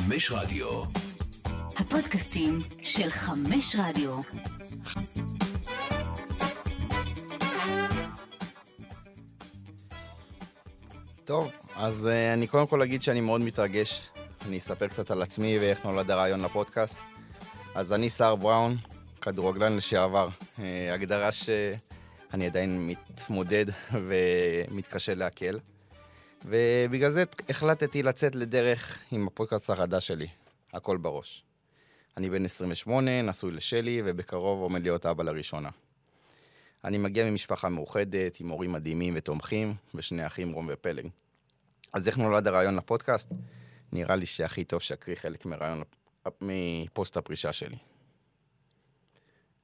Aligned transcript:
חמש 0.00 0.32
רדיו. 0.32 0.82
הפודקאסטים 1.76 2.60
של 2.82 3.10
חמש 3.10 3.76
רדיו. 3.78 4.16
טוב, 11.24 11.52
אז 11.76 12.06
uh, 12.06 12.34
אני 12.34 12.46
קודם 12.46 12.66
כל 12.66 12.82
אגיד 12.82 13.02
שאני 13.02 13.20
מאוד 13.20 13.40
מתרגש. 13.40 14.02
אני 14.46 14.58
אספר 14.58 14.88
קצת 14.88 15.10
על 15.10 15.22
עצמי 15.22 15.58
ואיך 15.58 15.84
נולד 15.84 16.10
הרעיון 16.10 16.40
לפודקאסט. 16.40 16.98
אז 17.74 17.92
אני 17.92 18.10
סער 18.10 18.36
בראון, 18.36 18.76
כדורגלן 19.20 19.76
לשעבר. 19.76 20.28
Uh, 20.28 20.60
הגדרה 20.92 21.32
שאני 21.32 22.46
עדיין 22.46 22.86
מתמודד 22.86 23.66
ומתקשה 24.08 25.14
לעכל. 25.14 25.58
ובגלל 26.44 27.10
זה 27.10 27.24
החלטתי 27.48 28.02
לצאת 28.02 28.34
לדרך 28.34 28.98
עם 29.12 29.26
הפודקאסט 29.26 29.70
החדש 29.70 30.06
שלי, 30.06 30.28
הכל 30.72 30.96
בראש. 30.96 31.44
אני 32.16 32.30
בן 32.30 32.44
28, 32.44 33.22
נשוי 33.22 33.50
לשלי, 33.50 34.02
ובקרוב 34.04 34.62
עומד 34.62 34.82
להיות 34.82 35.06
אבא 35.06 35.24
לראשונה. 35.24 35.68
אני 36.84 36.98
מגיע 36.98 37.30
ממשפחה 37.30 37.68
מאוחדת, 37.68 38.40
עם 38.40 38.48
הורים 38.48 38.72
מדהימים 38.72 39.14
ותומכים, 39.16 39.74
ושני 39.94 40.26
אחים 40.26 40.52
רום 40.52 40.66
ופלג. 40.72 41.08
אז 41.92 42.08
איך 42.08 42.18
נולד 42.18 42.46
הרעיון 42.46 42.76
לפודקאסט? 42.76 43.32
נראה 43.92 44.16
לי 44.16 44.26
שהכי 44.26 44.64
טוב 44.64 44.80
שאקריא 44.80 45.16
חלק 45.16 45.46
מרעיון, 45.46 45.82
מפוסט 46.40 47.16
הפרישה 47.16 47.52
שלי. 47.52 47.76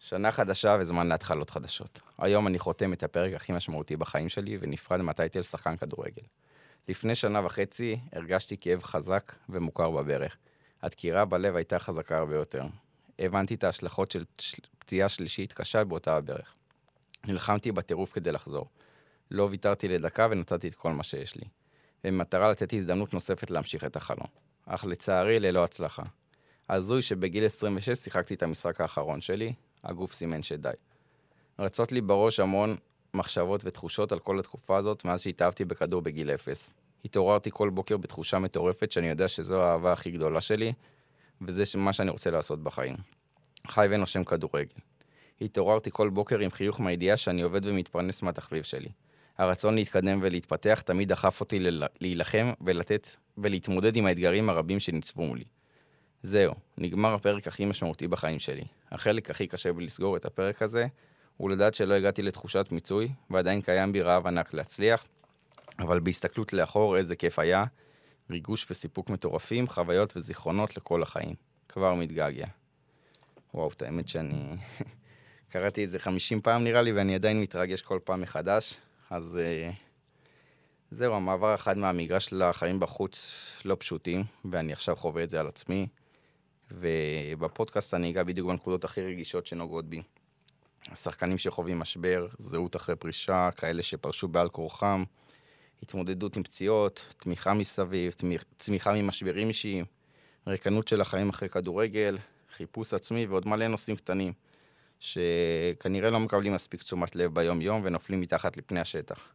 שנה 0.01 0.33
חדשה 0.33 0.77
וזמן 0.81 1.07
להתחלות 1.07 1.51
חדשות. 1.51 2.01
היום 2.19 2.47
אני 2.47 2.59
חותם 2.59 2.93
את 2.93 3.03
הפרק 3.03 3.35
הכי 3.35 3.53
משמעותי 3.53 3.97
בחיים 3.97 4.29
שלי, 4.29 4.59
ונפרד 4.61 5.01
מהטייטל 5.01 5.43
שחקן 5.43 5.77
כדורגל. 5.77 6.23
לפני 6.89 7.15
שנה 7.15 7.47
וחצי 7.47 8.01
הרגשתי 8.13 8.57
כאב 8.57 8.83
חזק 8.83 9.33
ומוכר 9.49 9.91
בברך. 9.91 10.37
הדקירה 10.83 11.25
בלב 11.25 11.57
הייתה 11.57 11.79
חזקה 11.79 12.19
הרבה 12.19 12.35
יותר. 12.35 12.65
הבנתי 13.19 13.55
את 13.55 13.65
ההשלכות 13.65 14.11
של 14.11 14.25
פציעה 14.79 15.09
שלישית 15.09 15.53
קשה 15.53 15.85
באותה 15.85 16.17
הברך. 16.17 16.55
נלחמתי 17.25 17.73
בטירוף 17.73 18.13
כדי 18.13 18.33
לחזור. 18.33 18.69
לא 19.31 19.49
ויתרתי 19.51 19.89
לדקה 19.89 20.29
ונתתי 20.31 20.69
את 20.69 20.75
כל 20.75 20.93
מה 20.93 21.03
שיש 21.03 21.37
לי. 21.37 21.45
במטרה 22.05 22.51
לתת 22.51 22.73
הזדמנות 22.73 23.15
נוספת 23.15 23.51
להמשיך 23.51 23.85
את 23.85 23.97
החלום. 23.97 24.27
אך 24.67 24.85
לצערי, 24.85 25.41
ללא 25.41 25.65
הצלחה. 25.65 26.03
הזוי 26.71 27.03
שבגיל 27.03 27.47
26 27.47 27.99
שיחקתי 27.99 28.35
את 28.35 28.43
המשחק 28.43 28.81
האחרון 28.81 29.21
שלי, 29.21 29.53
הגוף 29.85 30.15
סימן 30.15 30.43
שדי. 30.43 30.71
רצות 31.59 31.93
לי 31.93 32.01
בראש 32.01 32.41
המון 32.41 32.77
מחשבות 33.17 33.63
ותחושות 33.65 34.13
על 34.13 34.19
כל 34.19 34.39
התקופה 34.39 34.77
הזאת 34.77 35.05
מאז 35.05 35.21
שהתאהבתי 35.21 35.65
בכדור 35.65 36.03
בגיל 36.03 36.31
אפס. 36.31 36.75
התעוררתי 37.05 37.51
כל 37.53 37.71
בוקר 37.71 37.97
בתחושה 37.97 38.39
מטורפת 38.39 38.91
שאני 38.91 39.09
יודע 39.09 39.29
שזו 39.29 39.63
האהבה 39.63 39.93
הכי 39.93 40.11
גדולה 40.11 40.41
שלי, 40.41 40.73
וזה 41.41 41.65
מה 41.77 41.93
שאני 41.93 42.11
רוצה 42.11 42.31
לעשות 42.31 42.63
בחיים. 42.63 42.97
חי 43.67 43.87
ונושם 43.91 44.25
כדורגל. 44.25 44.81
התעוררתי 45.41 45.91
כל 45.93 46.09
בוקר 46.09 46.39
עם 46.39 46.51
חיוך 46.51 46.81
מהידיעה 46.81 47.17
שאני 47.17 47.43
עובד 47.43 47.67
ומתפרנס 47.67 48.23
מהתחביב 48.23 48.63
שלי. 48.63 48.89
הרצון 49.39 49.75
להתקדם 49.75 50.19
ולהתפתח 50.23 50.81
תמיד 50.81 51.09
דחף 51.09 51.41
אותי 51.41 51.59
להילחם 52.01 52.53
ולתת 52.61 53.09
ולהתמודד 53.39 53.97
עם 53.97 54.07
האתגרים 54.07 54.51
הרבים 54.51 54.81
שניצבו 54.81 55.23
מולי. 55.23 55.45
זהו, 56.23 56.55
נגמר 56.79 57.15
הפרק 57.15 57.49
הכי 57.49 57.65
משמעותי 57.65 58.09
בחיים 58.09 58.39
שלי. 58.39 58.65
החלק 58.91 59.31
הכי 59.31 59.47
קשה 59.47 59.73
בלסגור 59.73 60.17
את 60.17 60.25
הפרק 60.25 60.63
הזה, 60.63 60.87
הוא 61.37 61.51
לדעת 61.51 61.75
שלא 61.75 61.95
הגעתי 61.95 62.23
לתחושת 62.23 62.67
מיצוי, 62.73 63.09
ועדיין 63.31 63.61
קיים 63.61 63.93
בי 63.93 64.03
רעב 64.03 64.27
ענק 64.27 64.55
להצליח, 64.55 65.07
אבל 65.79 66.01
בהסתכלות 66.01 66.53
לאחור 66.53 66.97
איזה 66.97 67.17
כיף 67.17 67.39
היה, 67.39 67.65
ריגוש 68.31 68.67
וסיפוק 68.71 69.11
מטורפים, 69.11 69.69
חוויות 69.69 70.17
וזיכרונות 70.17 70.77
לכל 70.77 71.03
החיים. 71.03 71.35
כבר 71.69 71.95
מתגעגע. 71.95 72.47
וואו, 73.55 73.69
את 73.69 73.83
האמת 73.83 74.09
שאני... 74.09 74.57
קראתי 75.49 75.85
את 75.85 75.91
זה 75.91 75.99
50 75.99 76.41
פעם 76.41 76.65
נראה 76.65 76.83
לי, 76.83 76.93
ואני 76.93 77.15
עדיין 77.15 77.41
מתרגש 77.41 77.83
כל 77.83 77.99
פעם 78.05 78.21
מחדש. 78.21 78.75
אז 79.11 79.41
uh, 79.71 79.75
זהו, 80.91 81.15
המעבר 81.15 81.55
אחד 81.55 81.79
מהמגרש 81.79 82.33
לחיים 82.33 82.81
בחוץ 82.81 83.63
לא 83.65 83.77
פשוטים, 83.79 84.25
ואני 84.51 84.73
עכשיו 84.73 84.97
חווה 84.97 85.25
את 85.25 85.31
זה 85.31 85.41
על 85.41 85.47
עצמי. 85.47 85.87
ובפודקאסט 86.71 87.95
אני 87.95 88.11
אגע 88.11 88.23
בדיוק 88.23 88.49
בנקודות 88.49 88.85
הכי 88.85 89.01
רגישות 89.01 89.47
שנוגעות 89.47 89.87
בי. 89.87 90.03
השחקנים 90.93 91.39
שחווים 91.39 91.79
משבר, 91.79 92.27
זהות 92.39 92.77
אחרי 92.77 92.97
פרישה, 92.97 93.51
כאלה 93.57 93.83
שפרשו 93.83 94.29
בעל 94.29 94.49
כורחם, 94.49 95.05
התמודדות 95.83 96.37
עם 96.37 96.43
פציעות, 96.43 97.15
תמיכה 97.19 97.55
מסביב, 97.55 98.15
צמיחה 98.59 98.93
ממשברים 98.93 99.49
אישיים, 99.49 99.85
ריקנות 100.47 100.89
של 100.89 101.01
החיים 101.01 101.29
אחרי 101.29 101.49
כדורגל, 101.49 102.19
חיפוש 102.57 102.95
עצמי 102.95 103.27
ועוד 103.27 103.49
מלא 103.49 103.69
נושאים 103.69 103.97
קטנים, 103.97 104.33
שכנראה 105.01 106.11
לא 106.11 106.21
מקבלים 106.21 106.55
מספיק 106.55 106.83
תשומת 106.83 107.17
לב 107.17 107.35
ביום-יום 107.35 107.81
ונופלים 107.85 108.21
מתחת 108.21 108.57
לפני 108.57 108.81
השטח. 108.81 109.29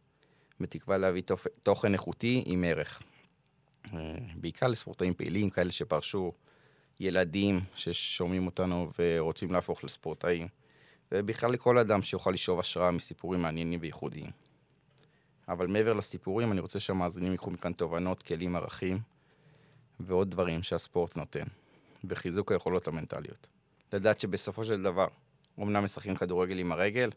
בתקווה 0.60 0.98
להביא 0.98 1.22
תוכן 1.62 1.92
איכותי 1.92 2.42
עם 2.46 2.64
ערך. 2.64 3.02
אה, 3.94 3.98
בעיקר 4.34 4.66
לספורטאים 4.66 5.14
פעילים, 5.14 5.50
כאלה 5.50 5.70
שפרשו, 5.70 6.32
ילדים 7.00 7.60
ששומעים 7.74 8.46
אותנו 8.46 8.90
ורוצים 8.98 9.52
להפוך 9.52 9.84
לספורטאים. 9.84 10.48
ובכלל 11.12 11.52
לכל 11.52 11.78
אדם 11.78 12.02
שיוכל 12.02 12.30
לשאוב 12.30 12.60
השראה 12.60 12.90
מסיפורים 12.90 13.42
מעניינים 13.42 13.80
וייחודיים. 13.82 14.30
אבל 15.48 15.66
מעבר 15.66 15.92
לסיפורים, 15.92 16.52
אני 16.52 16.60
רוצה 16.60 16.80
שהמאזינים 16.80 17.32
ייקחו 17.32 17.50
מכאן 17.50 17.72
תובנות, 17.72 18.22
כלים, 18.22 18.56
ערכים 18.56 18.98
ועוד 20.00 20.30
דברים 20.30 20.62
שהספורט 20.62 21.16
נותן, 21.16 21.44
וחיזוק 22.04 22.52
היכולות 22.52 22.88
המנטליות. 22.88 23.48
לדעת 23.92 24.20
שבסופו 24.20 24.64
של 24.64 24.82
דבר, 24.82 25.06
אמנם 25.58 25.84
משחקים 25.84 26.16
כדורגל 26.16 26.58
עם 26.58 26.72
הרגל, 26.72 27.10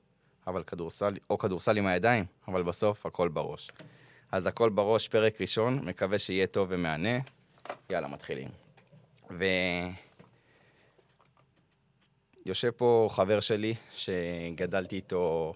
אבל 0.47 0.63
כדורסל, 0.63 1.13
או 1.29 1.37
כדורסל 1.37 1.77
עם 1.77 1.85
הידיים, 1.85 2.25
אבל 2.47 2.63
בסוף 2.63 3.05
הכל 3.05 3.29
בראש. 3.29 3.71
אז 4.31 4.45
הכל 4.45 4.69
בראש, 4.69 5.07
פרק 5.07 5.41
ראשון, 5.41 5.79
מקווה 5.85 6.19
שיהיה 6.19 6.47
טוב 6.47 6.67
ומהנה. 6.71 7.19
יאללה, 7.89 8.07
מתחילים. 8.07 8.49
ו... 9.31 9.45
יושב 12.45 12.71
פה 12.71 13.07
חבר 13.11 13.39
שלי, 13.39 13.73
שגדלתי 13.93 14.95
איתו 14.95 15.53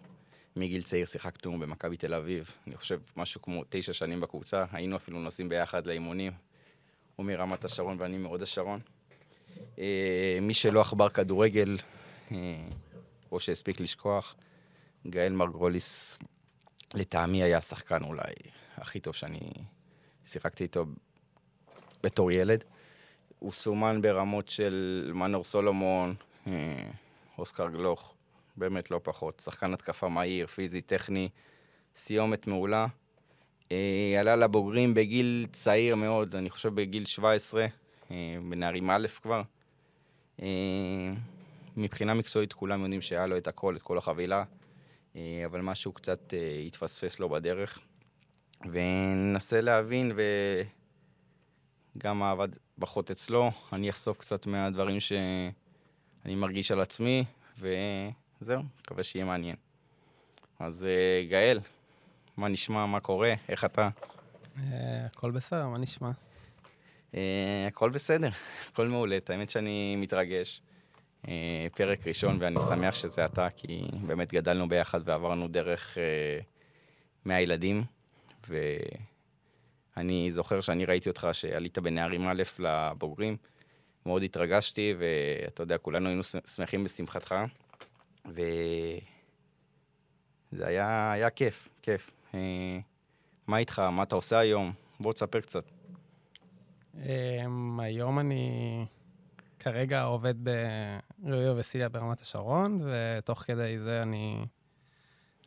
מגיל 0.55 0.83
צעיר, 0.83 1.05
שיחקנו 1.05 1.59
במכבי 1.59 1.97
תל 1.97 2.13
אביב, 2.13 2.51
אני 2.67 2.77
חושב 2.77 2.99
משהו 3.17 3.41
כמו 3.41 3.63
תשע 3.69 3.93
שנים 3.93 4.21
בקבוצה, 4.21 4.65
היינו 4.71 4.95
אפילו 4.95 5.19
נוסעים 5.19 5.49
ביחד 5.49 5.85
לאימונים, 5.85 6.31
הוא 7.15 7.25
מרמת 7.25 7.65
השרון 7.65 7.97
ואני 7.99 8.17
מהוד 8.17 8.41
השרון. 8.41 8.79
אה, 9.79 10.37
מי 10.41 10.53
שלא 10.53 10.81
עכבר 10.81 11.09
כדורגל, 11.09 11.77
אה, 12.31 12.37
או 13.31 13.39
שהספיק 13.39 13.79
לשכוח, 13.79 14.35
גאל 15.07 15.33
מרגוליס, 15.33 16.19
לטעמי 16.93 17.43
היה 17.43 17.57
השחקן 17.57 18.03
אולי 18.03 18.33
הכי 18.77 18.99
טוב 18.99 19.15
שאני 19.15 19.39
שיחקתי 20.25 20.63
איתו 20.63 20.85
בתור 22.03 22.31
ילד. 22.31 22.63
הוא 23.39 23.51
סומן 23.51 24.01
ברמות 24.01 24.49
של 24.49 25.11
מנור 25.15 25.43
סולומון, 25.43 26.15
אוסקר 27.37 27.69
גלוך, 27.69 28.13
באמת 28.57 28.91
לא 28.91 28.99
פחות. 29.03 29.39
שחקן 29.45 29.73
התקפה 29.73 30.09
מהיר, 30.09 30.47
פיזי, 30.47 30.81
טכני, 30.81 31.29
סיומת 31.95 32.47
מעולה. 32.47 32.87
אה, 33.71 34.15
עלה 34.19 34.35
לבוגרים 34.35 34.93
בגיל 34.93 35.47
צעיר 35.51 35.95
מאוד, 35.95 36.35
אני 36.35 36.49
חושב 36.49 36.75
בגיל 36.75 37.05
17, 37.05 37.65
אה, 38.11 38.37
בנערים 38.49 38.89
א' 38.89 39.07
כבר. 39.21 39.41
מבחינה 41.77 42.13
מקצועית 42.13 42.53
כולם 42.53 42.81
יודעים 42.83 43.01
שהיה 43.01 43.25
לו 43.25 43.37
את 43.37 43.47
הכל, 43.47 43.75
את 43.75 43.81
כל 43.81 43.97
החבילה, 43.97 44.43
אבל 45.15 45.61
משהו 45.61 45.91
קצת 45.91 46.33
התפספס 46.67 47.19
לו 47.19 47.29
בדרך. 47.29 47.79
וננסה 48.65 49.61
להבין, 49.61 50.11
וגם 51.95 52.23
עבד 52.23 52.47
פחות 52.79 53.11
אצלו, 53.11 53.51
אני 53.73 53.89
אחשוף 53.89 54.17
קצת 54.17 54.45
מהדברים 54.45 54.99
ש... 54.99 55.11
אני 56.25 56.35
מרגיש 56.35 56.71
על 56.71 56.81
עצמי, 56.81 57.25
וזהו, 57.59 58.61
מקווה 58.81 59.03
שיהיה 59.03 59.25
מעניין. 59.25 59.55
אז 60.59 60.85
אה, 60.85 61.23
גאל, 61.29 61.59
מה 62.37 62.47
נשמע, 62.47 62.85
מה 62.85 62.99
קורה, 62.99 63.33
איך 63.49 63.65
אתה? 63.65 63.89
אה, 64.57 65.05
הכל 65.05 65.31
בסדר, 65.31 65.67
מה 65.67 65.77
נשמע? 65.77 66.11
אה, 67.15 67.65
הכל 67.67 67.89
בסדר, 67.89 68.29
הכל 68.71 68.87
מעולה. 68.87 69.17
האמת 69.29 69.49
שאני 69.49 69.95
מתרגש. 69.95 70.61
פרק 71.75 72.07
ראשון, 72.07 72.37
ואני 72.39 72.59
שמח 72.67 72.95
שזה 72.95 73.25
אתה, 73.25 73.49
כי 73.49 73.81
באמת 74.07 74.33
גדלנו 74.33 74.69
ביחד 74.69 75.01
ועברנו 75.05 75.47
דרך 75.47 75.97
מהילדים, 77.25 77.83
ואני 78.49 80.31
זוכר 80.31 80.61
שאני 80.61 80.85
ראיתי 80.85 81.09
אותך 81.09 81.27
שעלית 81.31 81.77
בנערים 81.77 82.27
א' 82.27 82.43
לבוגרים. 82.59 83.37
מאוד 84.05 84.23
התרגשתי, 84.23 84.93
ואתה 84.99 85.63
יודע, 85.63 85.77
כולנו 85.77 86.07
היינו 86.07 86.23
שמחים 86.55 86.83
בשמחתך, 86.83 87.35
וזה 88.25 88.39
היה, 90.67 91.11
היה 91.11 91.29
כיף, 91.29 91.69
כיף. 91.81 92.11
אה, 92.33 92.79
מה 93.47 93.57
איתך? 93.57 93.79
מה 93.79 94.03
אתה 94.03 94.15
עושה 94.15 94.39
היום? 94.39 94.73
בוא 94.99 95.13
תספר 95.13 95.41
קצת. 95.41 95.63
אמ, 96.95 97.79
היום 97.79 98.19
אני 98.19 98.85
כרגע 99.59 100.03
עובד 100.03 100.35
בריאו 101.17 101.57
וסיליה 101.57 101.89
ברמת 101.89 102.21
השרון, 102.21 102.81
ותוך 102.83 103.39
כדי 103.39 103.79
זה 103.79 104.01
אני 104.01 104.45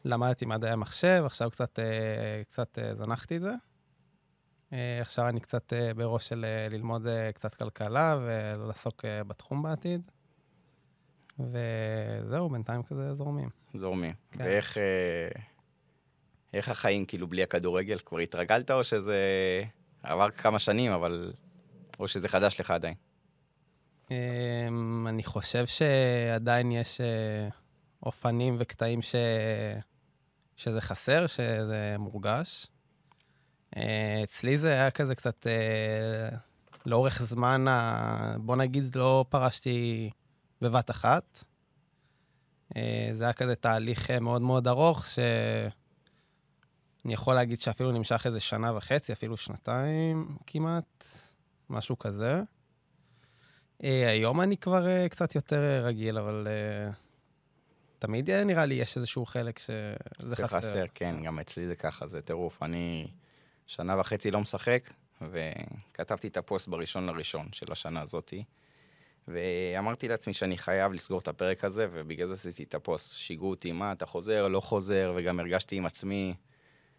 למדתי 0.04 0.44
מדעי 0.44 0.70
המחשב, 0.70 1.22
עכשיו 1.26 1.50
קצת, 1.50 1.78
אה, 1.78 2.42
קצת 2.48 2.78
אה, 2.78 2.94
זנחתי 2.94 3.36
את 3.36 3.42
זה. 3.42 3.52
אה, 4.72 5.00
עכשיו 5.00 5.28
אני 5.28 5.40
קצת 5.40 5.72
בראש 5.96 6.28
של 6.28 6.44
ללמוד 6.70 7.06
קצת 7.34 7.54
כלכלה 7.54 8.18
ולעסוק 8.20 9.04
בתחום 9.26 9.62
בעתיד. 9.62 10.10
וזהו, 11.38 12.48
בינתיים 12.48 12.82
כזה 12.82 13.14
זורמים. 13.14 13.48
זורמים. 13.74 14.14
כן. 14.32 14.44
ואיך 14.44 14.76
איך 16.54 16.68
החיים 16.68 17.04
כאילו 17.04 17.26
בלי 17.26 17.42
הכדורגל? 17.42 17.98
כבר 17.98 18.18
התרגלת 18.18 18.70
או 18.70 18.84
שזה 18.84 19.16
עבר 20.02 20.30
כמה 20.30 20.58
שנים, 20.58 20.92
אבל... 20.92 21.32
או 21.98 22.08
שזה 22.08 22.28
חדש 22.28 22.60
לך 22.60 22.70
עדיין? 22.70 22.94
אמ, 24.10 25.06
אני 25.08 25.24
חושב 25.24 25.66
שעדיין 25.66 26.72
יש 26.72 27.00
אופנים 28.02 28.56
וקטעים 28.58 29.02
ש... 29.02 29.14
שזה 30.56 30.80
חסר, 30.80 31.26
שזה 31.26 31.96
מורגש. 31.98 32.66
אה, 33.76 34.20
אצלי 34.22 34.58
זה 34.58 34.72
היה 34.72 34.90
כזה 34.90 35.14
קצת, 35.14 35.46
אה, 35.46 36.28
לאורך 36.86 37.22
זמן, 37.22 37.64
בוא 38.36 38.56
נגיד, 38.56 38.96
לא 38.96 39.24
פרשתי 39.28 40.10
בבת 40.60 40.90
אחת. 40.90 41.44
אה, 42.76 43.10
זה 43.14 43.24
היה 43.24 43.32
כזה 43.32 43.54
תהליך 43.54 44.10
מאוד 44.10 44.42
מאוד 44.42 44.68
ארוך, 44.68 45.06
שאני 45.06 45.72
יכול 47.14 47.34
להגיד 47.34 47.60
שאפילו 47.60 47.92
נמשך 47.92 48.26
איזה 48.26 48.40
שנה 48.40 48.76
וחצי, 48.76 49.12
אפילו 49.12 49.36
שנתיים 49.36 50.36
כמעט, 50.46 51.06
משהו 51.70 51.98
כזה. 51.98 52.42
היום 53.80 54.40
אני 54.40 54.56
כבר 54.56 55.08
קצת 55.08 55.34
יותר 55.34 55.84
רגיל, 55.84 56.18
אבל 56.18 56.46
תמיד 57.98 58.30
נראה 58.30 58.66
לי 58.66 58.74
יש 58.74 58.96
איזשהו 58.96 59.26
חלק 59.26 59.58
שזה 59.58 60.36
חסר. 60.36 60.46
חסר, 60.46 60.84
כן, 60.94 61.22
גם 61.24 61.38
אצלי 61.38 61.66
זה 61.66 61.76
ככה, 61.76 62.06
זה 62.06 62.22
טירוף. 62.22 62.62
אני 62.62 63.08
שנה 63.72 64.00
וחצי 64.00 64.30
לא 64.30 64.40
משחק, 64.40 64.90
וכתבתי 65.30 66.28
את 66.28 66.36
הפוסט 66.36 66.68
בראשון 66.68 67.06
לראשון 67.06 67.48
של 67.52 67.72
השנה 67.72 68.00
הזאתי, 68.00 68.44
ואמרתי 69.28 70.08
לעצמי 70.08 70.34
שאני 70.34 70.58
חייב 70.58 70.92
לסגור 70.92 71.18
את 71.18 71.28
הפרק 71.28 71.64
הזה, 71.64 71.86
ובגלל 71.92 72.34
זה 72.34 72.48
עשיתי 72.48 72.62
את 72.62 72.74
הפוסט. 72.74 73.12
שיגעו 73.12 73.50
אותי, 73.50 73.72
מה, 73.72 73.92
אתה 73.92 74.06
חוזר, 74.06 74.48
לא 74.48 74.60
חוזר, 74.60 75.12
וגם 75.16 75.40
הרגשתי 75.40 75.76
עם 75.76 75.86
עצמי, 75.86 76.34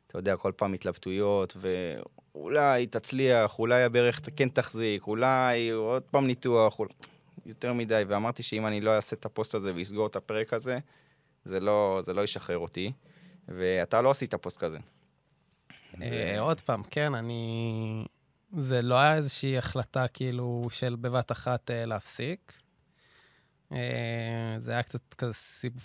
אתה 0.08 0.18
יודע, 0.18 0.38
כל 0.38 0.52
פעם 0.56 0.74
התלבטויות, 0.74 1.58
ואולי 1.58 2.88
תצליח, 2.88 3.60
אולי 3.60 3.84
הברך 3.84 4.20
כן 4.36 4.50
תחזיק, 4.50 5.08
אולי 5.08 5.70
עוד 5.70 6.04
פעם 6.04 6.28
ניתוח, 6.28 6.80
אולי... 6.80 6.94
יותר 7.46 7.74
מדי, 7.74 8.04
ואמרתי 8.08 8.44
שאם 8.44 8.68
אני 8.68 8.82
לא 8.82 8.96
אעשה 8.96 9.16
את 9.16 9.26
הפוסט 9.26 9.56
הזה 9.56 9.72
ואסגור 9.76 10.08
את 10.08 10.16
הפרק 10.16 10.54
הזה, 10.54 10.80
זה 11.46 11.60
לא, 11.60 12.00
זה 12.04 12.14
לא 12.14 12.22
ישחרר 12.22 12.58
אותי. 12.58 12.92
ואתה 13.48 14.02
לא 14.02 14.12
עשית 14.12 14.36
פוסט 14.36 14.58
כזה. 14.58 14.78
אה, 16.02 16.40
עוד 16.40 16.62
פעם, 16.62 16.84
כן, 16.84 17.16
אני... 17.16 18.06
זה 18.58 18.82
לא 18.82 18.96
היה 18.96 19.16
איזושהי 19.16 19.58
החלטה 19.58 20.08
כאילו 20.08 20.68
של 20.72 20.96
בבת 20.96 21.32
אחת 21.32 21.72
אה, 21.72 21.86
להפסיק. 21.86 22.54
אה, 23.72 24.56
זה 24.60 24.72
היה 24.72 24.84
קצת 24.84 25.14
כזה 25.14 25.34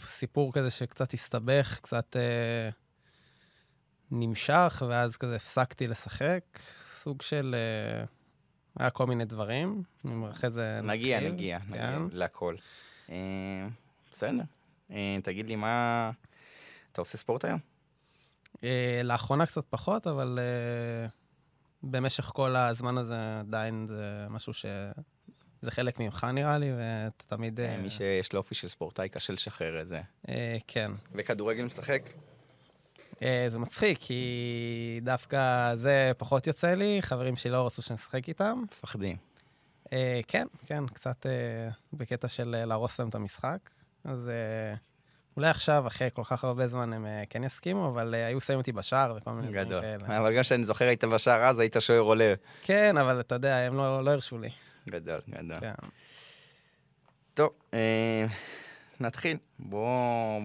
סיפור 0.06 0.52
כזה 0.52 0.70
שקצת 0.70 1.14
הסתבך, 1.14 1.78
קצת 1.82 2.16
נמשך, 4.10 4.82
ואז 4.88 5.16
כזה 5.16 5.36
הפסקתי 5.36 5.86
לשחק. 5.86 6.42
סוג 6.94 7.22
של... 7.22 7.56
היה 8.78 8.90
כל 8.90 9.06
מיני 9.06 9.24
דברים, 9.24 9.82
אחרי 10.30 10.50
זה 10.50 10.80
נגיע, 10.82 11.16
נתחיל. 11.16 11.32
נגיע, 11.32 11.58
כן. 11.60 11.66
נגיע 11.70 11.96
להכל. 12.12 12.54
בסדר. 14.10 14.42
תגיד 15.22 15.48
לי, 15.48 15.56
מה... 15.56 16.10
אתה 16.92 17.00
עושה 17.00 17.18
ספורט 17.18 17.44
היום? 17.44 17.77
אה, 18.64 19.00
לאחרונה 19.04 19.46
קצת 19.46 19.64
פחות, 19.70 20.06
אבל 20.06 20.38
במשך 21.82 22.24
כל 22.24 22.56
הזמן 22.56 22.98
הזה 22.98 23.38
עדיין 23.38 23.86
זה 23.90 24.26
משהו 24.30 24.52
ש... 24.52 24.66
זה 25.62 25.70
חלק 25.70 26.00
ממך 26.00 26.26
נראה 26.32 26.58
לי, 26.58 26.70
ואתה 26.72 27.24
תמיד... 27.36 27.60
מי 27.82 27.90
שיש 27.90 28.32
לו 28.32 28.38
אופי 28.38 28.54
של 28.54 28.68
ספורטאי, 28.68 29.08
קשה 29.08 29.32
לשחרר 29.32 29.82
את 29.82 29.88
זה. 29.88 30.00
כן. 30.66 30.90
וכדורגל 31.14 31.64
משחק? 31.64 32.02
אה, 33.22 33.46
זה 33.48 33.58
מצחיק, 33.58 33.98
כי 34.00 35.00
דווקא 35.02 35.74
זה 35.76 36.12
פחות 36.18 36.46
יוצא 36.46 36.74
לי, 36.74 36.98
חברים 37.02 37.36
שלי 37.36 37.50
לא 37.50 37.66
רצו 37.66 37.82
שנשחק 37.82 38.28
איתם. 38.28 38.62
מפחדים. 38.72 39.16
אה, 39.92 40.20
כן, 40.28 40.46
כן, 40.66 40.86
קצת 40.86 41.26
אה, 41.26 41.68
בקטע 41.92 42.28
של 42.28 42.64
להרוס 42.66 42.98
להם 42.98 43.08
את 43.08 43.14
המשחק. 43.14 43.58
אז 44.04 44.30
אולי 45.38 45.50
עכשיו, 45.50 45.86
אחרי 45.86 46.08
כל 46.14 46.24
כך 46.24 46.44
הרבה 46.44 46.68
זמן, 46.68 46.92
הם 46.92 47.06
כן 47.30 47.44
יסכימו, 47.44 47.88
אבל 47.88 48.14
היו 48.14 48.40
שמים 48.40 48.58
אותי 48.58 48.72
בשער 48.72 49.14
וכל 49.16 49.30
מיני 49.30 49.48
דברים 49.48 49.68
כאלה. 49.68 49.96
גדול. 49.96 50.16
אבל 50.16 50.36
גם 50.36 50.42
שאני 50.42 50.64
זוכר, 50.64 50.84
היית 50.84 51.04
בשער 51.04 51.40
אז, 51.40 51.58
היית 51.58 51.76
שוער 51.80 52.00
עולה. 52.00 52.34
כן, 52.62 52.96
אבל 52.96 53.20
אתה 53.20 53.34
יודע, 53.34 53.56
הם 53.56 53.76
לא, 53.76 54.04
לא 54.04 54.10
הרשו 54.10 54.38
לי. 54.38 54.48
גדול, 54.88 55.20
גדול. 55.28 55.60
כן. 55.60 55.72
טוב, 57.34 57.50
נתחיל. 59.00 59.36
בוא, 59.58 60.40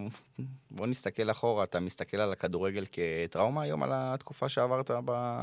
בוא 0.71 0.87
נסתכל 0.87 1.31
אחורה. 1.31 1.63
אתה 1.63 1.79
מסתכל 1.79 2.17
על 2.17 2.31
הכדורגל 2.31 2.85
כטראומה 2.91 3.61
היום, 3.61 3.83
על 3.83 3.89
התקופה 3.93 4.49
שעברת 4.49 4.91
ב... 5.05 5.39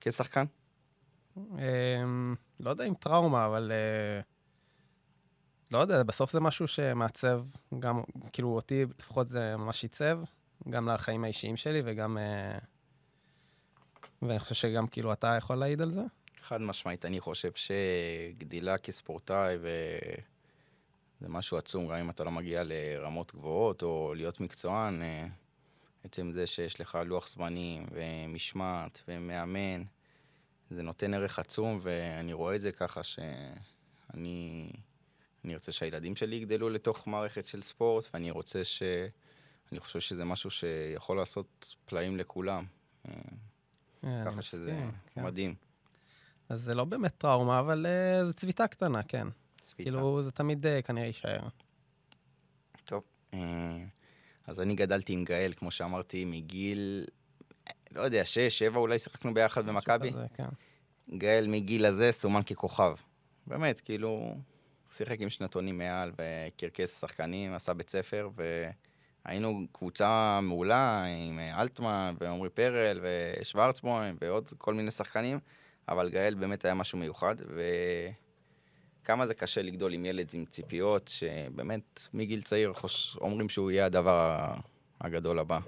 כשחקן? 0.00 0.44
אמ, 1.36 2.34
לא 2.60 2.70
יודע 2.70 2.84
אם 2.84 2.94
טראומה, 2.94 3.46
אבל... 3.46 3.72
אה, 3.72 4.20
לא 5.72 5.78
יודע, 5.78 6.02
בסוף 6.02 6.32
זה 6.32 6.40
משהו 6.40 6.68
שמעצב 6.68 7.42
גם, 7.78 8.02
כאילו 8.32 8.48
אותי 8.48 8.84
לפחות 8.98 9.28
זה 9.28 9.56
ממש 9.56 9.82
עיצב, 9.82 10.18
גם 10.70 10.88
לחיים 10.88 11.24
האישיים 11.24 11.56
שלי 11.56 11.82
וגם... 11.84 12.18
אה, 12.18 12.58
ואני 14.22 14.38
חושב 14.38 14.54
שגם 14.54 14.86
כאילו 14.86 15.12
אתה 15.12 15.34
יכול 15.38 15.56
להעיד 15.56 15.80
על 15.80 15.90
זה. 15.90 16.02
חד 16.42 16.60
משמעית, 16.60 17.04
אני 17.04 17.20
חושב 17.20 17.50
שגדילה 17.54 18.78
כספורטאי 18.78 19.56
ו... 19.60 19.68
זה 21.20 21.28
משהו 21.28 21.56
עצום, 21.56 21.86
גם 21.86 21.94
אם 21.94 22.10
אתה 22.10 22.24
לא 22.24 22.30
מגיע 22.30 22.62
לרמות 22.64 23.34
גבוהות 23.34 23.82
או 23.82 24.14
להיות 24.16 24.40
מקצוען, 24.40 25.02
אה, 25.02 25.26
עצם 26.04 26.32
זה 26.32 26.46
שיש 26.46 26.80
לך 26.80 26.98
לוח 27.06 27.28
זמנים 27.28 27.86
ומשמעת 27.90 29.02
ומאמן, 29.08 29.82
זה 30.70 30.82
נותן 30.82 31.14
ערך 31.14 31.38
עצום, 31.38 31.78
ואני 31.82 32.32
רואה 32.32 32.54
את 32.56 32.60
זה 32.60 32.72
ככה 32.72 33.02
שאני 33.02 34.70
אני 35.44 35.54
רוצה 35.54 35.72
שהילדים 35.72 36.16
שלי 36.16 36.36
יגדלו 36.36 36.70
לתוך 36.70 37.06
מערכת 37.06 37.46
של 37.46 37.62
ספורט, 37.62 38.08
ואני 38.14 38.30
רוצה 38.30 38.64
ש... 38.64 38.82
אני 39.72 39.80
חושב 39.80 40.00
שזה 40.00 40.24
משהו 40.24 40.50
שיכול 40.50 41.16
לעשות 41.16 41.76
פלאים 41.84 42.16
לכולם. 42.16 42.64
אה, 43.08 43.12
אה, 44.04 44.22
ככה 44.26 44.42
שזה 44.42 44.80
כן. 45.14 45.22
מדהים. 45.22 45.54
אז 46.48 46.62
זה 46.62 46.74
לא 46.74 46.84
באמת 46.84 47.14
טראומה, 47.18 47.58
אבל 47.58 47.86
uh, 47.86 48.26
זו 48.26 48.32
צביטה 48.32 48.66
קטנה, 48.66 49.02
כן. 49.02 49.28
צפיתה. 49.60 49.90
כאילו, 49.90 50.22
זה 50.22 50.30
תמיד 50.30 50.66
כנראה 50.84 51.06
יישאר. 51.06 51.48
טוב, 52.84 53.02
אז 54.46 54.60
אני 54.60 54.74
גדלתי 54.74 55.12
עם 55.12 55.24
גאל, 55.24 55.52
כמו 55.56 55.70
שאמרתי, 55.70 56.24
מגיל, 56.24 57.04
לא 57.92 58.02
יודע, 58.02 58.24
שש, 58.24 58.58
שבע 58.58 58.78
אולי 58.78 58.98
שיחקנו 58.98 59.34
ביחד 59.34 59.66
במכבי. 59.66 60.10
כן. 60.34 60.48
גאל 61.18 61.46
מגיל 61.48 61.86
הזה 61.86 62.12
סומן 62.12 62.42
ככוכב. 62.42 62.94
באמת, 63.46 63.80
כאילו, 63.80 64.34
שיחק 64.92 65.20
עם 65.20 65.30
שנתונים 65.30 65.78
מעל 65.78 66.12
וקרקס 66.18 67.00
שחקנים, 67.00 67.54
עשה 67.54 67.74
בית 67.74 67.90
ספר, 67.90 68.28
והיינו 69.24 69.60
קבוצה 69.72 70.40
מעולה 70.42 71.04
עם 71.04 71.38
אלטמן 71.38 72.14
ועמרי 72.20 72.50
פרל 72.50 73.00
ושוורצבוים 73.02 74.16
ועוד 74.20 74.52
כל 74.58 74.74
מיני 74.74 74.90
שחקנים, 74.90 75.38
אבל 75.88 76.08
גאל 76.08 76.34
באמת 76.34 76.64
היה 76.64 76.74
משהו 76.74 76.98
מיוחד, 76.98 77.36
ו... 77.48 77.62
כמה 79.08 79.26
זה 79.26 79.34
קשה 79.34 79.62
לגדול 79.62 79.92
עם 79.92 80.04
ילד 80.04 80.30
עם 80.32 80.44
ציפיות, 80.44 81.08
שבאמת 81.08 82.08
מגיל 82.14 82.42
צעיר 82.42 82.72
חוש... 82.72 83.16
אומרים 83.16 83.48
שהוא 83.48 83.70
יהיה 83.70 83.86
הדבר 83.86 84.54
הגדול 85.00 85.38
הבא. 85.38 85.58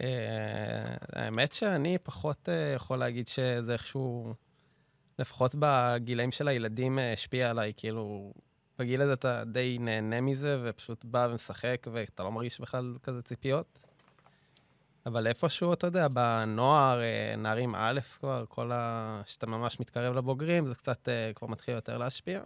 אה, 0.00 0.96
האמת 1.12 1.52
שאני 1.52 1.98
פחות 2.02 2.48
אה, 2.48 2.72
יכול 2.76 2.98
להגיד 2.98 3.28
שזה 3.28 3.72
איכשהו, 3.72 4.34
לפחות 5.18 5.54
בגילאים 5.58 6.32
של 6.32 6.48
הילדים 6.48 6.98
אה, 6.98 7.12
השפיע 7.12 7.50
עליי, 7.50 7.72
כאילו, 7.76 8.32
בגיל 8.78 9.02
הזה 9.02 9.12
אתה 9.12 9.44
די 9.44 9.78
נהנה 9.80 10.20
מזה, 10.20 10.60
ופשוט 10.64 11.04
בא 11.04 11.28
ומשחק, 11.30 11.86
ואתה 11.92 12.22
לא 12.22 12.32
מרגיש 12.32 12.60
בכלל 12.60 12.94
כזה 13.02 13.22
ציפיות. 13.22 13.84
אבל 15.06 15.26
איפשהו, 15.26 15.72
אתה 15.72 15.86
יודע, 15.86 16.08
בנוער, 16.08 17.00
אה, 17.00 17.34
נערים 17.38 17.74
א' 17.74 18.00
כבר, 18.18 18.44
כל 18.48 18.72
ה... 18.72 19.22
שאתה 19.24 19.46
ממש 19.46 19.80
מתקרב 19.80 20.14
לבוגרים, 20.14 20.66
זה 20.66 20.74
קצת 20.74 21.08
uh, 21.08 21.34
כבר 21.34 21.48
מתחיל 21.48 21.74
יותר 21.74 21.98
להשפיע. 21.98 22.40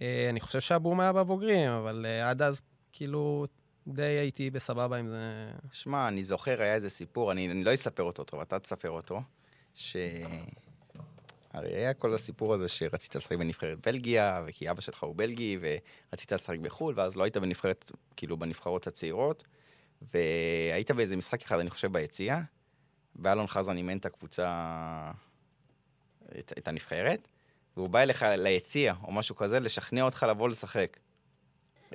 אני 0.00 0.40
חושב 0.40 0.60
שהבום 0.60 1.00
היה 1.00 1.12
בבוגרים, 1.12 1.70
אבל 1.70 2.06
עד 2.06 2.42
אז, 2.42 2.62
כאילו, 2.92 3.44
די 3.86 4.02
הייתי 4.02 4.50
בסבבה 4.50 4.96
עם 4.96 5.08
זה. 5.08 5.50
שמע, 5.72 6.08
אני 6.08 6.22
זוכר, 6.22 6.62
היה 6.62 6.74
איזה 6.74 6.90
סיפור, 6.90 7.32
אני, 7.32 7.50
אני 7.50 7.64
לא 7.64 7.74
אספר 7.74 8.02
אותו 8.02 8.24
טוב, 8.24 8.40
אתה 8.40 8.58
תספר 8.58 8.90
אותו, 8.90 9.22
שהיה 9.74 10.28
הרי 11.52 11.74
היה 11.74 11.94
כל 11.94 12.14
הסיפור 12.14 12.54
הזה 12.54 12.68
שרצית 12.68 13.14
לשחק 13.16 13.36
בנבחרת 13.36 13.86
בלגיה, 13.86 14.42
וכי 14.46 14.70
אבא 14.70 14.80
שלך 14.80 15.02
הוא 15.02 15.16
בלגי, 15.16 15.58
ורצית 15.60 16.32
לשחק 16.32 16.58
בחו"ל, 16.58 16.94
ואז 16.96 17.16
לא 17.16 17.22
היית 17.24 17.36
בנבחרת, 17.36 17.90
כאילו 18.16 18.36
בנבחרות 18.36 18.86
הצעירות, 18.86 19.44
והיית 20.14 20.90
באיזה 20.90 21.16
משחק 21.16 21.42
אחד, 21.42 21.58
אני 21.58 21.70
חושב, 21.70 21.92
ביציע, 21.92 22.40
ואלון 23.16 23.46
חזן 23.46 23.76
אימן 23.76 23.96
את 23.96 24.06
הקבוצה, 24.06 24.50
את, 26.38 26.52
את 26.58 26.68
הנבחרת, 26.68 27.28
והוא 27.76 27.88
בא 27.88 28.00
אליך 28.00 28.24
ליציע, 28.28 28.94
או 29.02 29.12
משהו 29.12 29.36
כזה, 29.36 29.60
לשכנע 29.60 30.02
אותך 30.02 30.26
לבוא 30.28 30.48
לשחק. 30.48 30.96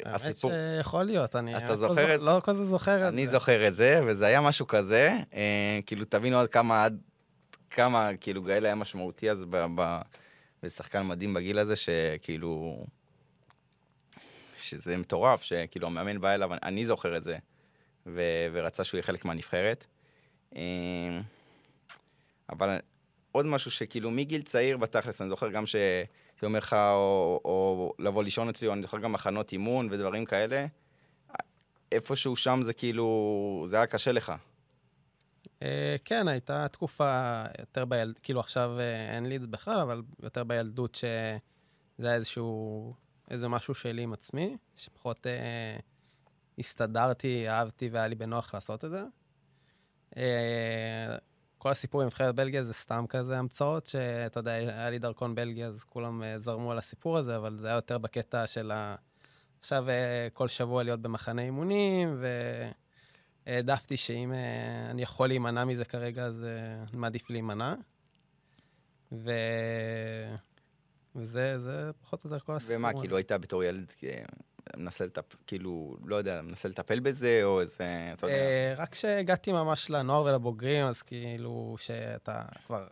האמת 0.05 0.37
שיכול 0.37 1.03
להיות, 1.03 1.35
אני 1.35 1.57
אתה 1.57 1.75
זוכר 1.75 2.15
את... 2.15 2.21
לא 2.21 2.41
כל 2.45 2.53
זה 2.53 2.65
זוכר 2.65 2.95
את 2.95 2.99
זה. 2.99 3.07
אני 3.07 3.27
זוכר 3.27 3.67
את 3.67 3.75
זה, 3.75 4.01
וזה 4.07 4.25
היה 4.25 4.41
משהו 4.41 4.67
כזה, 4.67 5.17
אה, 5.33 5.79
כאילו, 5.85 6.05
תבינו 6.05 6.39
עד 6.39 6.47
כמה, 6.47 6.85
עד 6.85 7.01
כמה, 7.69 8.09
כאילו, 8.21 8.43
גאל 8.43 8.65
היה 8.65 8.75
משמעותי 8.75 9.31
אז 9.31 9.43
ב... 9.49 9.65
ב 9.75 10.01
ושחקן 10.63 11.07
מדהים 11.07 11.33
בגיל 11.33 11.59
הזה, 11.59 11.75
שכאילו... 11.75 12.85
שזה 14.59 14.97
מטורף, 14.97 15.41
שכאילו 15.41 15.87
המאמן 15.87 16.21
בא 16.21 16.33
אליו, 16.33 16.49
אני 16.53 16.85
זוכר 16.85 17.17
את 17.17 17.23
זה, 17.23 17.37
ו... 18.05 18.21
ורצה 18.51 18.83
שהוא 18.83 18.97
יהיה 18.97 19.03
חלק 19.03 19.25
מהנבחרת. 19.25 19.85
אה, 20.55 20.61
אבל 22.49 22.77
עוד 23.31 23.45
משהו 23.45 23.71
שכאילו 23.71 24.11
מגיל 24.11 24.41
צעיר 24.41 24.77
בתכלס, 24.77 25.21
אני 25.21 25.29
זוכר 25.29 25.49
גם 25.49 25.65
ש... 25.65 25.75
הייתי 26.37 26.45
אומר 26.45 26.59
לך, 26.59 26.73
או, 26.73 27.41
או 27.45 27.93
לבוא 27.99 28.23
לישון 28.23 28.49
אצלי, 28.49 28.67
או 28.67 28.73
אני 28.73 28.81
זוכר 28.81 28.99
גם 28.99 29.11
מחנות 29.11 29.51
אימון 29.51 29.87
ודברים 29.91 30.25
כאלה. 30.25 30.65
איפשהו 31.91 32.35
שם 32.35 32.59
זה 32.63 32.73
כאילו, 32.73 33.65
זה 33.69 33.75
היה 33.75 33.85
קשה 33.85 34.11
לך. 34.11 34.33
אה, 35.61 35.95
כן, 36.05 36.27
הייתה 36.27 36.67
תקופה 36.67 37.43
יותר 37.59 37.85
בילדות, 37.85 38.19
כאילו 38.19 38.39
עכשיו 38.39 38.79
אה, 38.79 39.15
אין 39.15 39.25
לי 39.25 39.35
את 39.35 39.41
זה 39.41 39.47
בכלל, 39.47 39.79
אבל 39.79 40.01
יותר 40.23 40.43
בילדות 40.43 40.95
שזה 40.95 42.07
היה 42.07 42.15
איזשהו, 42.15 42.93
איזה 43.31 43.47
משהו 43.47 43.73
שלי 43.73 44.01
עם 44.01 44.13
עצמי, 44.13 44.57
שפחות 44.75 45.27
אה, 45.27 45.77
הסתדרתי, 46.59 47.49
אהבתי 47.49 47.89
והיה 47.89 48.07
לי 48.07 48.15
בנוח 48.15 48.53
לעשות 48.53 48.85
את 48.85 48.91
זה. 48.91 49.03
אה, 50.17 51.17
כל 51.57 51.69
הסיפור 51.71 52.01
עם 52.01 52.07
נבחרת 52.07 52.35
בלגיה 52.35 52.63
זה 52.63 52.73
סתם 52.73 53.05
כזה 53.09 53.37
המצאות, 53.37 53.87
שאתה 53.87 54.39
יודע, 54.39 54.51
היה 54.51 54.89
לי 54.89 54.99
דרכון 54.99 55.35
בלגיה, 55.35 55.67
אז 55.67 55.83
כולם 55.83 56.23
אה, 56.23 56.39
זרמו 56.39 56.71
על 56.71 56.77
הסיפור 56.77 57.17
הזה, 57.17 57.37
אבל 57.37 57.57
זה 57.59 57.67
היה 57.67 57.75
יותר 57.75 57.97
בקטע 57.97 58.47
של 58.47 58.71
ה... 58.71 58.95
עכשיו 59.59 59.85
כל 60.33 60.47
שבוע 60.47 60.83
להיות 60.83 61.01
במחנה 61.01 61.41
אימונים, 61.41 62.23
והעדפתי 63.47 63.97
שאם 63.97 64.33
אה, 64.33 64.87
אני 64.91 65.01
יכול 65.01 65.27
להימנע 65.27 65.65
מזה 65.65 65.85
כרגע, 65.85 66.23
אז 66.23 66.45
אני 66.89 66.97
מעדיף 66.97 67.29
להימנע. 67.29 67.73
ו... 69.11 69.31
וזה 71.15 71.59
זה 71.59 71.91
פחות 72.01 72.25
או 72.25 72.29
יותר 72.29 72.45
כל 72.45 72.55
הסיפור. 72.55 72.75
ומה, 72.75 72.91
כאילו 73.01 73.17
היית 73.17 73.31
בתור 73.31 73.63
ילד 73.63 73.85
מנסה 74.77 75.05
לטפל, 75.05 75.37
כאילו, 75.47 75.97
לא 76.05 76.15
יודע, 76.15 76.41
מנסה 76.41 76.69
לטפל 76.69 76.99
בזה, 76.99 77.39
או 77.43 77.61
איזה, 77.61 78.09
אתה 78.13 78.25
יודע. 78.25 78.35
אה, 78.35 78.73
רק 78.77 78.91
כשהגעתי 78.91 79.51
ממש 79.51 79.89
לנוער 79.89 80.23
ולבוגרים, 80.23 80.85
אז 80.85 81.01
כאילו, 81.01 81.75
שאתה 81.79 82.43
כבר... 82.65 82.87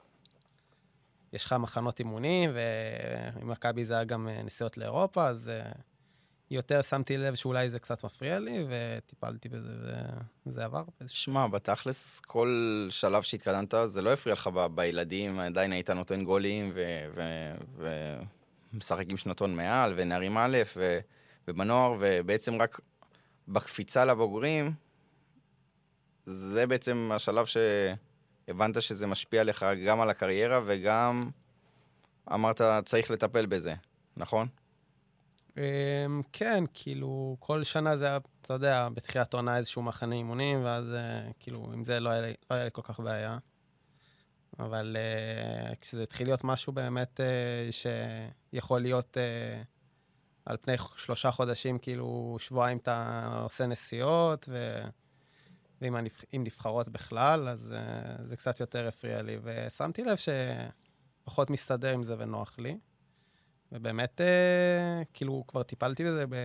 יש 1.34 1.46
לך 1.46 1.56
מחנות 1.60 2.00
אימונים, 2.00 2.52
וממכבי 3.36 3.86
זה 3.86 3.94
היה 3.94 4.04
גם 4.04 4.28
אה, 4.28 4.44
נסיעות 4.44 4.78
לאירופה, 4.78 5.28
אז 5.28 5.50
אה, 5.50 5.72
יותר 6.52 6.82
שמתי 6.82 7.18
לב 7.18 7.36
שאולי 7.36 7.70
זה 7.70 7.80
קצת 7.80 8.04
מפריע 8.04 8.40
לי, 8.40 8.66
וטיפלתי 8.70 9.50
בזה, 9.50 9.94
וזה 10.46 10.66
עבר. 10.66 10.84
שמע, 11.08 11.48
בתכלס, 11.48 12.20
כל 12.20 12.88
שלב 12.90 13.22
שהתקדמת, 13.22 13.74
זה 13.86 14.02
לא 14.02 14.14
הפריע 14.14 14.34
לך 14.34 14.48
ב- 14.48 14.76
בילדים, 14.76 15.40
עדיין 15.40 15.72
היית 15.72 15.90
נותן 15.90 16.24
גולים, 16.24 16.74
ומשחק 18.74 19.06
עם 19.10 19.18
שנתון 19.18 19.56
מעל, 19.56 19.94
ונערים 19.96 20.38
א', 20.38 20.58
ו... 20.78 21.00
ובנוער, 21.48 21.96
ובעצם 22.00 22.62
רק 22.62 22.80
בקפיצה 23.48 24.06
לבוגרים, 24.06 24.74
זה 26.26 26.68
בעצם 26.68 27.10
השלב 27.14 27.46
שהבנת 27.46 28.82
שזה 28.82 29.08
משפיע 29.08 29.44
לך 29.44 29.66
גם 29.86 30.02
על 30.02 30.10
הקריירה 30.10 30.62
וגם 30.66 31.20
אמרת, 32.34 32.62
צריך 32.86 33.12
לטפל 33.12 33.46
בזה, 33.46 33.74
נכון? 34.18 34.48
אמ, 35.58 36.22
כן, 36.34 36.64
כאילו, 36.74 37.38
כל 37.40 37.64
שנה 37.64 37.98
זה 37.98 38.06
היה, 38.06 38.18
אתה 38.42 38.54
יודע, 38.54 38.90
בתחילת 38.90 39.34
עונה 39.34 39.58
איזשהו 39.58 39.82
מחנה 39.82 40.16
אימונים, 40.16 40.64
ואז 40.64 40.94
אה, 40.94 41.32
כאילו, 41.40 41.70
עם 41.74 41.84
זה 41.84 42.00
לא 42.00 42.10
היה, 42.10 42.28
לא 42.28 42.56
היה 42.56 42.64
לי 42.64 42.70
כל 42.74 42.82
כך 42.82 43.00
בעיה. 43.00 43.38
אבל 44.60 44.98
uh, 44.98 45.76
כשזה 45.82 46.04
התחיל 46.04 46.28
להיות 46.28 46.44
משהו 46.44 46.74
באמת 46.74 47.20
uh, 47.20 47.88
שיכול 48.52 48.82
להיות 48.82 49.18
uh, 49.18 49.66
על 50.46 50.58
פני 50.58 50.76
שלושה 50.96 51.32
חודשים, 51.32 51.80
כאילו, 51.80 52.38
שבועיים 52.40 52.78
אתה 52.78 53.30
עושה 53.44 53.68
נסיעות, 53.68 54.46
ו... 54.50 54.82
ועם 55.82 55.96
הנבח... 55.96 56.22
נבחרות 56.34 56.90
בכלל, 56.90 57.48
אז 57.48 57.74
uh, 57.74 58.22
זה 58.24 58.38
קצת 58.38 58.60
יותר 58.60 58.88
הפריע 58.88 59.22
לי. 59.22 59.38
ושמתי 59.44 60.04
לב 60.04 60.18
שפחות 60.18 61.50
מסתדר 61.50 61.94
עם 61.94 62.04
זה 62.04 62.16
ונוח 62.20 62.60
לי. 62.60 62.78
ובאמת, 63.72 64.22
uh, 64.22 65.06
כאילו, 65.14 65.44
כבר 65.48 65.64
טיפלתי 65.64 66.04
בזה 66.04 66.26
ב... 66.30 66.36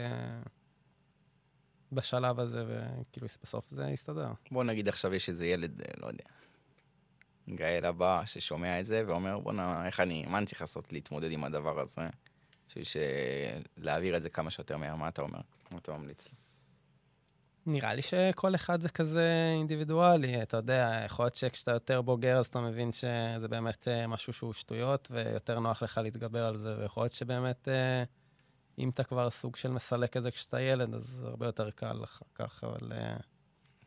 בשלב 1.93 2.41
הזה, 2.41 2.65
וכאילו, 2.69 3.27
בסוף 3.43 3.71
זה 3.71 3.87
הסתדר. 3.87 4.33
בוא 4.51 4.65
נגיד 4.65 4.89
עכשיו 4.89 5.15
יש 5.15 5.29
איזה 5.29 5.47
ילד, 5.47 5.81
אה, 5.81 5.87
לא 6.03 6.07
יודע, 6.07 6.25
גאל 7.49 7.85
הבא 7.85 8.23
ששומע 8.25 8.81
את 8.81 8.87
זה 8.87 9.03
ואומר, 9.07 9.39
בואנה, 9.39 9.87
איך 9.87 10.01
אני, 10.01 10.27
מה 10.27 10.39
אני 10.39 10.47
צריך 10.47 10.61
לעשות 10.61 10.93
להתמודד 10.93 11.31
עם 11.33 11.45
הדבר 11.45 11.81
הזה? 11.81 12.03
בשביל 12.77 13.03
להעביר 13.77 14.17
את 14.17 14.23
זה 14.23 14.31
כמה 14.31 14.51
שיותר 14.51 14.77
מהר. 14.77 14.97
מה 14.97 15.09
אתה 15.09 15.23
אומר? 15.23 15.41
מה 15.71 15.79
אתה 15.79 15.93
ממליץ 15.93 16.29
לי? 16.29 16.35
נראה 17.71 17.95
לי 17.95 18.03
שכל 18.03 18.55
אחד 18.55 18.81
זה 18.81 18.89
כזה 18.89 19.53
אינדיבידואלי, 19.59 20.43
אתה 20.43 20.57
יודע, 20.57 21.03
יכול 21.05 21.25
להיות 21.25 21.35
שכשאתה 21.35 21.71
יותר 21.71 22.03
בוגר 22.03 22.37
אז 22.37 22.47
אתה 22.47 22.61
מבין 22.61 22.93
שזה 22.93 23.49
באמת 23.51 23.89
אה, 23.89 24.07
משהו 24.07 24.33
שהוא 24.33 24.53
שטויות 24.53 25.09
ויותר 25.11 25.61
נוח 25.61 25.83
לך 25.83 26.01
להתגבר 26.03 26.47
על 26.47 26.59
זה, 26.59 26.79
ויכול 26.79 27.03
להיות 27.03 27.13
שבאמת 27.13 27.69
אה, 27.69 28.05
אם 28.79 28.89
אתה 28.89 29.05
כבר 29.05 29.31
סוג 29.31 29.57
של 29.57 29.71
מסלק 29.71 30.17
את 30.17 30.23
זה 30.23 30.31
כשאתה 30.31 30.61
ילד, 30.61 30.95
אז 30.95 31.25
הרבה 31.29 31.47
יותר 31.47 31.71
קל 31.71 32.05
אחר 32.05 32.25
כך, 32.35 32.65
אבל... 32.65 32.93
אה, 32.93 33.17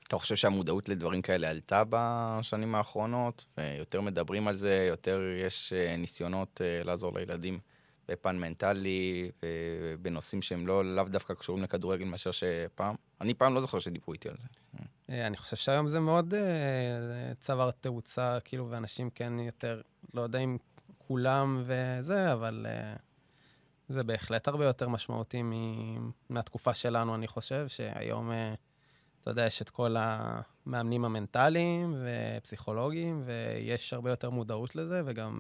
אתה 0.08 0.18
חושב 0.18 0.36
שהמודעות 0.36 0.90
לדברים 0.90 1.22
כאלה 1.22 1.50
עלתה 1.50 1.84
בשנים 1.90 2.75
האחרונות, 2.75 3.46
ויותר 3.58 4.02
מדברים 4.02 4.48
על 4.48 4.56
זה, 4.56 4.86
יותר 4.90 5.22
יש 5.46 5.74
ניסיונות 5.98 6.62
לעזור 6.86 7.20
לילדים? 7.20 7.60
בפן 8.08 8.38
מנטלי, 8.38 9.32
בנושאים 10.02 10.42
שהם 10.42 10.68
לא, 10.68 10.96
לאו 10.96 11.04
דווקא 11.04 11.34
קשורים 11.34 11.63
לכדורגל 11.63 12.06
מאשר 12.06 12.32
שפעם. 12.32 12.96
אני 13.24 13.34
פעם 13.34 13.53
לא 13.53 13.62
זוכר 13.62 13.80
שדיברו 13.80 14.13
איתי 14.13 14.30
על 14.30 14.36
זה. 14.42 14.48
אה, 15.10 15.27
אני 15.27 15.38
חושב 15.38 15.56
שהיום 15.56 15.88
זה 15.88 16.00
מאוד 16.00 16.34
אה, 16.34 17.34
צבר 17.39 17.72
תאוצה, 17.72 18.38
כאילו, 18.44 18.70
ואנשים 18.70 19.10
כן 19.10 19.39
יותר, 19.39 19.82
לא 20.13 20.22
יודע 20.22 20.39
אם 20.39 20.58
כולם 20.98 21.63
וזה, 21.65 22.34
אבל 22.34 22.65
אה, 22.70 22.96
זה 23.89 24.03
בהחלט 24.03 24.48
הרבה 24.48 24.65
יותר 24.65 24.89
משמעותי 24.89 25.42
מהתקופה 26.30 26.74
שלנו, 26.74 27.15
אני 27.15 27.27
חושב, 27.27 27.68
שהיום, 27.68 28.32
אתה 29.22 29.32
יודע, 29.32 29.46
יש 29.46 29.62
את 29.62 29.70
כל 29.70 29.96
המאמנים 30.00 31.06
המנטליים 31.06 31.96
ופסיכולוגיים, 32.03 33.24
ויש 33.25 33.94
הרבה 33.94 34.10
יותר 34.10 34.30
מודעות 34.30 34.75
לזה, 34.75 35.01
וגם... 35.06 35.39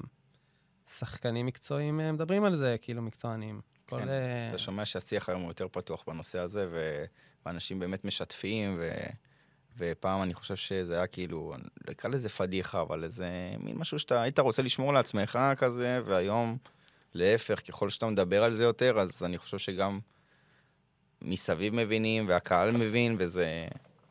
שחקנים 0.87 1.45
מקצועיים 1.45 1.99
אה, 1.99 2.11
מדברים 2.11 2.43
על 2.43 2.55
זה, 2.55 2.75
כאילו 2.81 3.01
מקצוענים. 3.01 3.61
כן, 3.87 3.95
כל, 3.95 4.09
אה, 4.09 4.49
אתה 4.49 4.57
שומע 4.57 4.85
שהשיח 4.85 5.29
היום 5.29 5.41
הוא 5.41 5.49
יותר 5.49 5.67
פתוח 5.71 6.03
בנושא 6.07 6.39
הזה, 6.39 6.67
ו... 6.71 7.05
ואנשים 7.45 7.79
באמת 7.79 8.05
משתפים, 8.05 8.75
ו... 8.79 8.91
ופעם 9.77 10.23
אני 10.23 10.33
חושב 10.33 10.55
שזה 10.55 10.95
היה 10.95 11.07
כאילו, 11.07 11.53
לא 11.87 11.91
אקרא 11.91 12.09
לזה 12.09 12.29
פדיחה, 12.29 12.81
אבל 12.81 13.03
איזה 13.03 13.27
מין 13.59 13.77
משהו 13.77 13.99
שאתה 13.99 14.21
היית 14.21 14.39
רוצה 14.39 14.61
לשמור 14.61 14.93
לעצמך 14.93 15.39
כזה, 15.57 16.01
והיום, 16.05 16.57
להפך, 17.13 17.61
ככל 17.67 17.89
שאתה 17.89 18.05
מדבר 18.05 18.43
על 18.43 18.53
זה 18.53 18.63
יותר, 18.63 18.99
אז 18.99 19.23
אני 19.23 19.37
חושב 19.37 19.57
שגם 19.57 19.99
מסביב 21.21 21.73
מבינים, 21.75 22.27
והקהל 22.27 22.71
מבין, 22.71 23.15
וזה... 23.19 23.67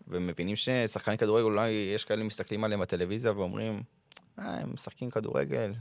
ומבינים 0.09 0.57
ששחקני 0.57 1.19
כדורגל, 1.19 1.45
אולי 1.45 1.71
יש 1.95 2.05
כאלה 2.05 2.25
מסתכלים 2.25 2.65
עליהם 2.65 2.81
בטלוויזיה 2.81 3.33
ואומרים, 3.33 3.83
אה, 4.39 4.61
הם 4.61 4.73
משחקים 4.73 5.11
כדורגל, 5.11 5.73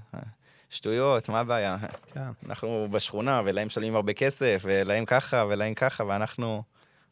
שטויות, 0.72 1.30
מה 1.30 1.40
הבעיה? 1.40 1.78
כן. 2.14 2.20
אנחנו 2.46 2.88
בשכונה, 2.92 3.42
ולהם 3.46 3.68
משלמים 3.68 3.96
הרבה 3.96 4.14
כסף, 4.14 4.62
ולהם 4.66 5.06
ככה, 5.06 5.46
ולהם 5.50 5.74
ככה, 5.74 6.04
ואנחנו 6.04 6.64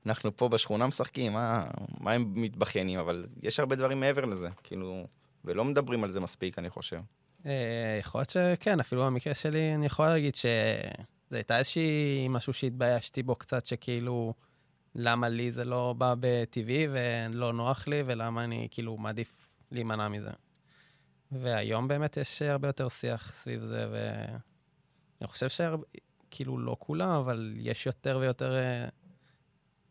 אנחנו 0.05 0.37
פה 0.37 0.49
בשכונה 0.49 0.87
משחקים, 0.87 1.33
מה, 1.33 1.65
מה 1.99 2.11
הם 2.11 2.31
מתבכיינים? 2.35 2.99
אבל 2.99 3.25
יש 3.43 3.59
הרבה 3.59 3.75
דברים 3.75 3.99
מעבר 3.99 4.25
לזה, 4.25 4.49
כאילו, 4.63 5.07
ולא 5.45 5.65
מדברים 5.65 6.03
על 6.03 6.11
זה 6.11 6.19
מספיק, 6.19 6.59
אני 6.59 6.69
חושב. 6.69 6.99
אה, 7.45 7.97
יכול 7.99 8.21
להיות 8.21 8.29
שכן, 8.29 8.79
אפילו 8.79 9.05
במקרה 9.05 9.35
שלי, 9.35 9.75
אני 9.75 9.85
יכול 9.85 10.05
להגיד 10.05 10.35
שזה 10.35 10.51
הייתה 11.31 11.57
איזושהי 11.57 12.27
משהו 12.29 12.53
שהתביישתי 12.53 13.23
בו 13.23 13.35
קצת, 13.35 13.65
שכאילו, 13.65 14.33
למה 14.95 15.29
לי 15.29 15.51
זה 15.51 15.65
לא 15.65 15.93
בא 15.97 16.15
בטבעי 16.19 16.87
ולא 16.91 17.53
נוח 17.53 17.87
לי, 17.87 18.03
ולמה 18.05 18.43
אני 18.43 18.67
כאילו 18.71 18.97
מעדיף 18.97 19.35
להימנע 19.71 20.07
מזה. 20.07 20.31
והיום 21.31 21.88
באמת 21.88 22.17
יש 22.17 22.41
הרבה 22.41 22.67
יותר 22.67 22.89
שיח 22.89 23.33
סביב 23.33 23.62
זה, 23.62 23.88
ואני 23.91 25.27
חושב 25.27 25.48
שכאילו 25.50 26.57
לא 26.59 26.75
כולם, 26.79 27.09
אבל 27.09 27.53
יש 27.57 27.86
יותר 27.86 28.17
ויותר 28.21 28.55
אה, 28.55 28.88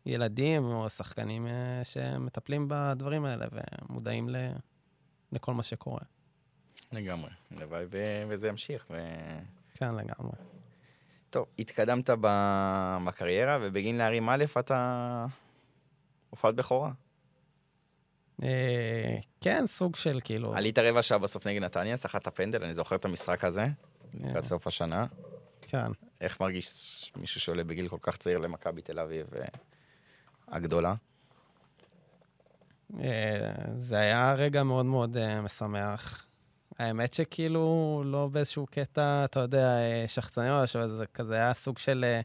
ילדים 0.05 0.65
או 0.65 0.89
שחקנים 0.89 1.47
אה, 1.47 1.81
שמטפלים 1.83 2.65
בדברים 2.69 3.25
האלה 3.25 3.45
ומודעים 3.51 4.29
ל... 4.29 4.35
לכל 5.31 5.53
מה 5.53 5.63
שקורה. 5.63 6.01
לגמרי. 6.91 7.29
הלוואי 7.51 7.85
ו- 7.91 8.23
וזה 8.27 8.47
ימשיך. 8.47 8.85
ו... 8.89 8.97
כן, 9.73 9.95
לגמרי. 9.95 10.31
טוב, 11.29 11.45
התקדמת 11.59 12.09
ב- 12.21 12.97
בקריירה, 13.07 13.57
ובגין 13.61 13.97
להרים 13.97 14.29
א' 14.29 14.45
אתה 14.59 15.25
הופעת 16.29 16.55
בכורה. 16.55 16.91
אה, 18.43 19.17
כן, 19.41 19.67
סוג 19.67 19.95
של 19.95 20.19
כאילו... 20.23 20.55
עלית 20.55 20.79
רבע 20.79 21.01
שעה 21.01 21.17
בסוף 21.17 21.47
נגד 21.47 21.61
נתניה, 21.61 21.97
שחקת 21.97 22.27
פנדל, 22.27 22.63
אני 22.63 22.73
זוכר 22.73 22.95
את 22.95 23.05
המשחק 23.05 23.43
הזה, 23.43 23.65
לקראת 24.13 24.45
סוף 24.45 24.67
השנה. 24.67 25.05
כן. 25.61 25.85
איך 26.21 26.41
מרגיש 26.41 27.11
מישהו 27.15 27.41
שעולה 27.41 27.63
בגיל 27.63 27.87
כל 27.87 27.97
כך 28.01 28.17
צעיר 28.17 28.37
למכבי 28.37 28.81
תל 28.81 28.99
אביב 28.99 29.27
אה, 29.35 29.45
הגדולה? 30.47 30.93
אה, 32.99 33.51
זה 33.75 33.95
היה 33.95 34.33
רגע 34.33 34.63
מאוד 34.63 34.85
מאוד 34.85 35.17
אה, 35.17 35.41
משמח. 35.41 36.25
האמת 36.79 37.13
שכאילו, 37.13 38.03
לא 38.05 38.27
באיזשהו 38.31 38.67
קטע, 38.71 39.25
אתה 39.25 39.39
יודע, 39.39 39.77
אה, 39.77 40.05
שחצני 40.07 40.51
או 40.51 40.63
משהו, 40.63 40.87
זה 40.87 41.05
כזה 41.05 41.35
היה 41.35 41.53
סוג 41.53 41.77
של 41.77 42.05
אה, 42.07 42.21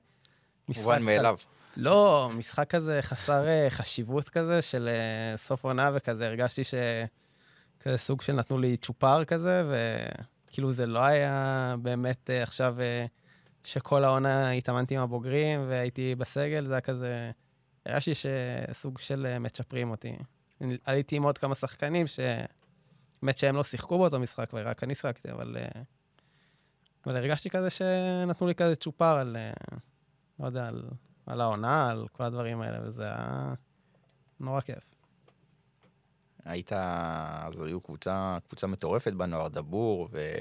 משחק... 0.68 0.83
מובן 0.83 1.02
מאליו. 1.02 1.37
לא, 1.76 2.31
משחק 2.35 2.71
כזה 2.71 2.99
חסר 3.02 3.49
אה, 3.49 3.66
חשיבות 3.71 4.28
כזה, 4.28 4.62
של 4.62 4.88
אה, 4.88 5.37
סוף 5.37 5.64
עונה 5.64 5.90
וכזה, 5.95 6.26
הרגשתי 6.26 6.64
ש... 6.64 6.75
כזה 7.81 7.99
סוג 7.99 8.23
של 8.23 8.33
נתנו 8.33 8.59
לי 8.59 8.76
צ'ופר 8.76 9.25
כזה, 9.25 9.62
וכאילו 10.49 10.73
זה 10.73 10.87
לא 10.87 10.99
היה 10.99 11.75
באמת 11.83 12.31
אה, 12.31 12.43
עכשיו 12.43 12.76
שכל 13.64 14.04
העונה 14.04 14.50
התאמנתי 14.50 14.95
עם 14.95 15.00
הבוגרים 15.00 15.64
והייתי 15.69 16.14
בסגל, 16.14 16.64
זה 16.66 16.75
היה 16.75 16.81
כזה... 16.81 17.31
הרגשתי 17.87 18.12
שסוג 18.14 18.99
של 18.99 19.38
מצ'פרים 19.38 19.90
אותי. 19.90 20.16
עליתי 20.85 21.16
עם 21.16 21.23
עוד 21.23 21.38
כמה 21.38 21.54
שחקנים 21.54 22.07
ש... 22.07 22.21
באמת 23.23 23.38
שהם 23.38 23.57
לא 23.57 23.64
שיחקו 23.64 23.99
באותו 23.99 24.21
משחק 24.21 24.50
ורק 24.52 24.85
אני 24.85 24.95
שיחקתי, 24.95 25.31
אבל... 25.31 25.57
אבל 27.07 27.16
הרגשתי 27.16 27.50
כזה 27.50 27.71
שנתנו 27.71 28.47
לי 28.47 28.54
כזה 28.54 28.75
צ'ופר 28.75 29.16
על, 29.16 29.37
לא 30.40 30.47
יודע, 30.47 30.69
על, 30.69 30.83
על 31.26 31.40
העונה, 31.40 31.90
על 31.90 32.09
כל 32.12 32.25
הדברים 32.25 32.61
האלה, 32.61 32.78
וזה 32.83 33.04
היה 33.04 33.54
נורא 34.40 34.61
כיף. 34.61 34.95
היית, 36.45 36.73
אז 36.73 37.61
היו 37.61 37.81
קבוצה, 37.81 38.38
קבוצה 38.49 38.66
מטורפת 38.66 39.12
בנוער, 39.12 39.49
דבור 39.49 40.09
ו, 40.12 40.35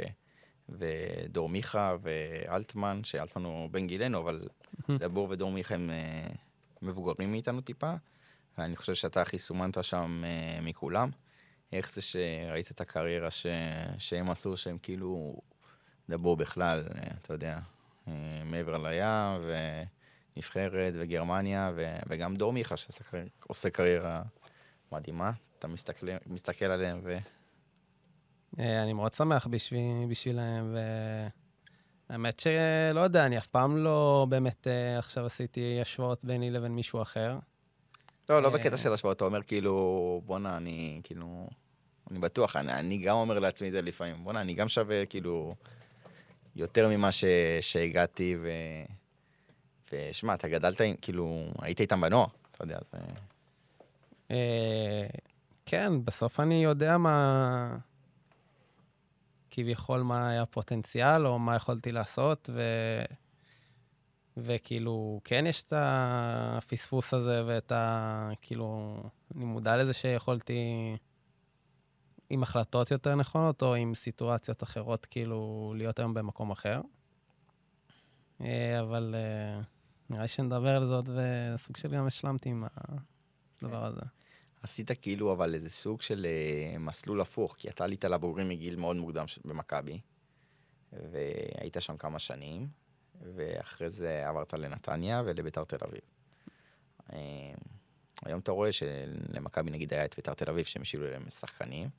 ודור 0.70 1.50
מיכה 1.50 1.96
ואלטמן, 2.02 3.04
שאלטמן 3.04 3.44
הוא 3.44 3.70
בן 3.70 3.88
גילנו, 3.88 4.20
אבל 4.20 4.48
דבור 4.90 5.28
ודור 5.30 5.52
מיכה 5.52 5.76
הם 5.76 5.90
אה, 5.90 6.28
מבוגרים 6.82 7.32
מאיתנו 7.32 7.62
טיפה, 7.62 7.94
ואני 8.58 8.76
חושב 8.76 8.94
שאתה 8.94 9.22
הכי 9.22 9.40
סומנת 9.40 9.84
שם 9.84 10.24
אה, 10.26 10.62
מכולם. 10.62 11.10
איך 11.74 11.94
זה 11.94 12.02
שראית 12.02 12.72
את 12.72 12.82
הקריירה 12.82 13.32
ש, 13.32 13.46
שהם 13.98 14.30
עשו, 14.30 14.58
שהם 14.58 14.78
כאילו 14.78 15.36
דבור 16.10 16.38
בכלל, 16.38 16.84
אה, 16.96 17.04
אתה 17.22 17.34
יודע, 17.34 17.60
מעבר 18.46 18.78
לים, 18.78 19.52
ונבחרת, 20.36 20.94
וגרמניה, 20.98 21.72
ו, 21.76 21.96
וגם 22.08 22.36
דור 22.36 22.54
מיכה 22.54 22.76
שעושה 22.78 23.70
קריירה 23.70 24.22
מדהימה. 24.92 25.32
אתה 25.60 25.68
מסתכל, 25.68 26.08
מסתכל 26.28 26.66
עליהם 26.66 27.00
ו... 27.04 27.18
אה, 28.60 28.84
אני 28.84 28.94
מאוד 28.94 29.14
שמח 29.14 29.48
בשביל, 29.48 29.82
בשבילהם, 30.10 30.76
והאמת 32.10 32.40
שלא 32.40 33.00
יודע, 33.00 33.26
אני 33.26 33.38
אף 33.38 33.48
פעם 33.48 33.78
לא 33.78 34.26
באמת 34.30 34.68
אה, 34.68 35.00
עכשיו 35.00 35.26
עשיתי 35.26 35.82
השוואות 35.82 36.26
ביני 36.26 36.52
לבין 36.52 36.72
מישהו 36.72 37.02
אחר. 37.02 37.40
לא, 38.30 38.42
לא 38.42 38.48
אה. 38.48 38.54
בקטע 38.54 38.78
של 38.78 38.94
השוואות, 38.94 39.18
אתה 39.18 39.26
אומר 39.26 39.44
כאילו, 39.44 40.22
בואנה, 40.26 40.58
אני 40.58 41.02
כאילו... 41.04 41.48
אני 42.12 42.20
בטוח, 42.20 42.56
אני, 42.56 42.74
אני 42.74 42.98
גם 42.98 43.16
אומר 43.16 43.40
לעצמי 43.40 43.68
את 43.68 43.72
זה 43.72 43.82
לפעמים, 43.82 44.24
בואנה, 44.24 44.42
אני 44.42 44.54
גם 44.54 44.68
שווה 44.68 45.06
כאילו 45.06 45.56
יותר 46.56 46.90
ממה 46.90 47.12
ש, 47.12 47.24
שהגעתי, 47.62 48.38
ו... 48.42 48.50
ושמע, 49.94 50.34
אתה 50.34 50.48
גדלת, 50.48 50.82
כאילו, 51.02 51.46
היית 51.62 51.82
איתם 51.82 52.02
בנוער, 52.02 52.28
אתה 52.52 52.64
יודע, 52.64 52.78
זה... 52.92 53.00
אה, 54.32 55.08
כן, 55.66 56.06
בסוף 56.06 56.40
אני 56.40 56.64
יודע 56.64 56.98
מה... 56.98 57.78
כביכול 59.52 60.02
מה 60.02 60.30
היה 60.30 60.42
הפוטנציאל, 60.42 61.28
או 61.28 61.40
מה 61.40 61.56
יכולתי 61.56 61.92
לעשות, 61.92 62.50
ו... 62.54 62.62
וכאילו, 64.38 65.22
כן 65.24 65.46
יש 65.48 65.64
את 65.64 65.74
הפספוס 65.76 67.14
הזה 67.14 67.44
ואת 67.46 67.72
ה... 67.72 68.30
כאילו, 68.42 68.98
אני 69.36 69.46
מודע 69.46 69.78
לזה 69.78 69.94
שיכולתי 69.94 70.62
עם 72.30 72.44
החלטות 72.44 72.92
יותר 72.92 73.16
נכונות, 73.16 73.62
או 73.62 73.76
עם 73.76 73.96
סיטואציות 73.96 74.64
אחרות, 74.64 75.06
כאילו, 75.06 75.74
להיות 75.78 76.00
היום 76.00 76.14
במקום 76.14 76.52
אחר. 76.52 76.82
אה, 78.42 78.80
אבל 78.80 79.16
אה, 79.18 79.62
נראה 80.10 80.22
לי 80.22 80.28
שנדבר 80.28 80.76
על 80.76 80.86
זאת, 80.86 81.06
וסוג 81.10 81.78
של 81.78 81.92
גם 81.96 82.08
השלמתי 82.08 82.50
עם 82.50 82.64
הדבר 83.62 83.86
הזה. 83.86 84.02
עשית 84.64 84.92
כאילו, 85.02 85.34
אבל 85.34 85.56
איזה 85.56 85.70
סוג 85.70 86.02
של 86.02 86.26
אה, 86.26 86.80
מסלול 86.80 87.22
הפוך, 87.22 87.56
כי 87.58 87.70
אתה 87.70 87.84
עלית 87.84 88.06
לבוגרים 88.06 88.50
מגיל 88.50 88.76
מאוד 88.76 88.96
מוקדם 88.96 89.28
ש- 89.28 89.40
במכבי, 89.46 90.00
והיית 90.94 91.78
שם 91.80 91.98
כמה 91.98 92.20
שנים, 92.20 92.68
ואחרי 93.36 93.90
זה 93.90 94.30
עברת 94.30 94.54
לנתניה 94.54 95.22
ולביתר 95.26 95.64
תל 95.64 95.78
אביב. 95.88 96.02
אה, 97.14 97.54
היום 98.26 98.40
אתה 98.40 98.52
רואה 98.52 98.72
שלמכבי 98.72 99.72
נגיד 99.72 99.94
היה 99.94 100.06
את 100.06 100.16
ביתר 100.16 100.34
תל 100.34 100.50
אביב 100.50 100.66
שהם 100.66 100.82
השאילו 100.82 101.12
להם 101.12 101.30
שחקנים, 101.30 101.90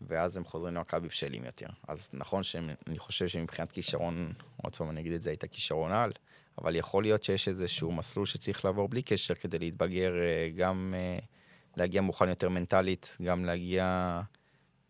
ואז 0.00 0.36
הם 0.36 0.44
חוזרים 0.44 0.74
למכבי 0.74 1.08
בשלים 1.08 1.44
יותר. 1.44 1.66
אז 1.88 2.08
נכון 2.12 2.42
שאני 2.42 2.98
חושב 2.98 3.28
שמבחינת 3.28 3.72
כישרון, 3.72 4.32
עוד 4.62 4.76
פעם 4.76 4.90
אני 4.90 5.00
אגיד 5.00 5.12
את 5.12 5.22
זה, 5.22 5.30
היית 5.30 5.44
כישרון 5.44 5.92
על, 5.92 6.12
אבל 6.58 6.76
יכול 6.76 7.02
להיות 7.02 7.22
שיש 7.22 7.48
איזשהו 7.48 7.92
מסלול 7.92 8.26
שצריך 8.26 8.64
לעבור 8.64 8.88
בלי 8.88 9.02
קשר 9.02 9.34
כדי 9.34 9.58
להתבגר, 9.58 10.14
אה, 10.14 10.50
גם 10.56 10.94
אה, 10.96 11.18
להגיע 11.76 12.00
מוכן 12.00 12.28
יותר 12.28 12.48
מנטלית, 12.48 13.16
גם 13.22 13.44
להגיע, 13.44 14.20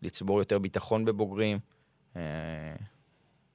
לצבור 0.03 0.39
יותר 0.39 0.59
ביטחון 0.59 1.05
בבוגרים. 1.05 1.59
אה, 2.17 2.23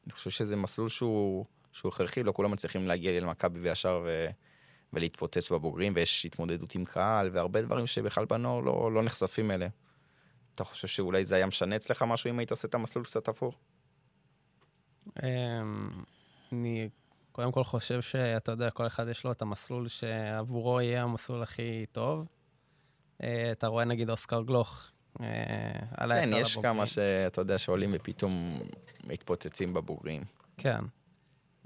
אני 0.05 0.13
חושב 0.13 0.29
שזה 0.29 0.55
מסלול 0.55 0.89
שהוא, 0.89 1.45
שהוא 1.71 1.89
הכרחי, 1.89 2.23
לא 2.23 2.31
כולם 2.31 2.51
מצליחים 2.51 2.87
להגיע 2.87 3.19
למכבי 3.19 3.59
וישר 3.59 4.01
ו, 4.05 4.27
ולהתפוצץ 4.93 5.51
בבוגרים, 5.51 5.93
ויש 5.95 6.25
התמודדות 6.25 6.75
עם 6.75 6.85
קהל, 6.85 7.29
והרבה 7.33 7.61
דברים 7.61 7.87
שבכלל 7.87 8.25
בנוער 8.25 8.59
לא, 8.59 8.91
לא 8.93 9.03
נחשפים 9.03 9.51
אליהם. 9.51 9.71
אתה 10.55 10.63
חושב 10.63 10.87
שאולי 10.87 11.25
זה 11.25 11.35
היה 11.35 11.45
משנה 11.45 11.75
אצלך 11.75 12.03
משהו 12.03 12.29
אם 12.29 12.39
היית 12.39 12.51
עושה 12.51 12.67
את 12.67 12.75
המסלול 12.75 13.05
קצת 13.05 13.27
הפוך? 13.27 13.55
אמ, 15.23 15.89
אני 16.51 16.89
קודם 17.39 17.51
כל 17.51 17.63
חושב 17.63 18.01
שאתה 18.01 18.51
יודע, 18.51 18.69
כל 18.69 18.87
אחד 18.87 19.07
יש 19.07 19.23
לו 19.23 19.31
את 19.31 19.41
המסלול 19.41 19.87
שעבורו 19.87 20.81
יהיה 20.81 21.03
המסלול 21.03 21.41
הכי 21.43 21.85
טוב. 21.91 22.27
אה, 23.23 23.51
אתה 23.51 23.67
רואה 23.67 23.85
נגיד 23.85 24.09
אוסקר 24.09 24.41
גלוך, 24.41 24.91
אה, 25.21 25.25
עלה 25.97 26.15
כן, 26.15 26.29
יש 26.33 26.51
לבוגרים. 26.51 26.75
כמה 26.75 26.85
שאתה 26.85 27.41
יודע 27.41 27.57
שעולים 27.57 27.91
ופתאום 27.95 28.59
מתפוצצים 29.03 29.73
בבוגרים. 29.73 30.23
כן. 30.57 30.79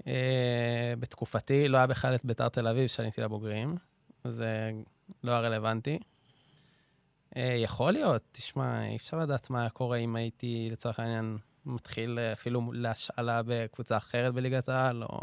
אה, 0.06 0.94
בתקופתי 0.98 1.68
לא 1.68 1.76
היה 1.76 1.86
בכלל 1.86 2.14
את 2.14 2.24
ביתר 2.24 2.48
תל 2.48 2.66
אביב 2.66 2.86
שעליתי 2.86 3.20
לבוגרים, 3.20 3.76
זה 4.24 4.70
לא 5.24 5.32
היה 5.32 5.40
רלוונטי. 5.40 5.98
אה, 7.36 7.56
יכול 7.58 7.92
להיות, 7.92 8.22
תשמע, 8.32 8.86
אי 8.86 8.96
אפשר 8.96 9.16
לדעת 9.16 9.50
מה 9.50 9.60
היה 9.60 9.70
קורה 9.70 9.96
אם 9.96 10.16
הייתי, 10.16 10.68
לצורך 10.72 11.00
העניין, 11.00 11.38
מתחיל 11.66 12.18
אפילו 12.32 12.72
להשאלה 12.72 13.40
בקבוצה 13.46 13.96
אחרת 13.96 14.34
בליגת 14.34 14.68
העל, 14.68 15.02
או... 15.02 15.20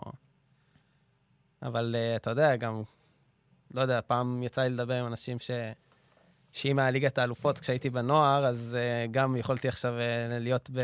אבל 1.63 1.95
אה, 1.97 2.15
אתה 2.15 2.30
יודע, 2.30 2.56
גם, 2.56 2.84
לא 3.74 3.82
יודע, 3.82 4.00
פעם 4.08 4.43
יצא 4.43 4.62
לי 4.62 4.69
לדבר 4.69 4.93
עם 4.93 5.08
אנשים 5.08 5.39
ש... 5.39 5.52
שאם 6.54 6.80
היה 6.80 6.91
ליגת 6.91 7.17
האלופות 7.17 7.60
כשהייתי 7.60 7.89
בנוער, 7.89 8.45
אז 8.45 8.78
uh, 8.78 9.12
גם 9.12 9.36
יכולתי 9.36 9.67
עכשיו 9.67 9.93
uh, 9.93 10.39
להיות 10.39 10.69
ב... 10.74 10.82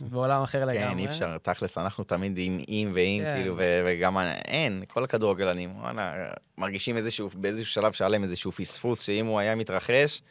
בעולם 0.00 0.42
אחר 0.42 0.64
לגמרי. 0.64 0.88
כן, 0.88 0.98
אי 0.98 1.06
אפשר, 1.06 1.38
תכלס, 1.38 1.78
אנחנו 1.78 2.04
תמיד 2.04 2.32
עם 2.36 2.58
אם 2.68 2.92
ואם, 2.94 3.20
כן. 3.24 3.36
כאילו, 3.36 3.54
ו- 3.56 3.82
וגם 3.86 4.18
אין, 4.44 4.84
כל 4.88 5.04
הכדורגלנים, 5.04 5.80
וואלה, 5.80 6.32
מרגישים 6.58 6.96
איזשהו, 6.96 7.28
באיזשהו 7.34 7.72
שלב 7.72 7.92
שהיה 7.92 8.08
להם 8.08 8.24
איזשהו 8.24 8.52
פספוס, 8.52 9.00
שאם 9.02 9.26
הוא 9.26 9.38
היה 9.38 9.54
מתרחש, 9.54 10.22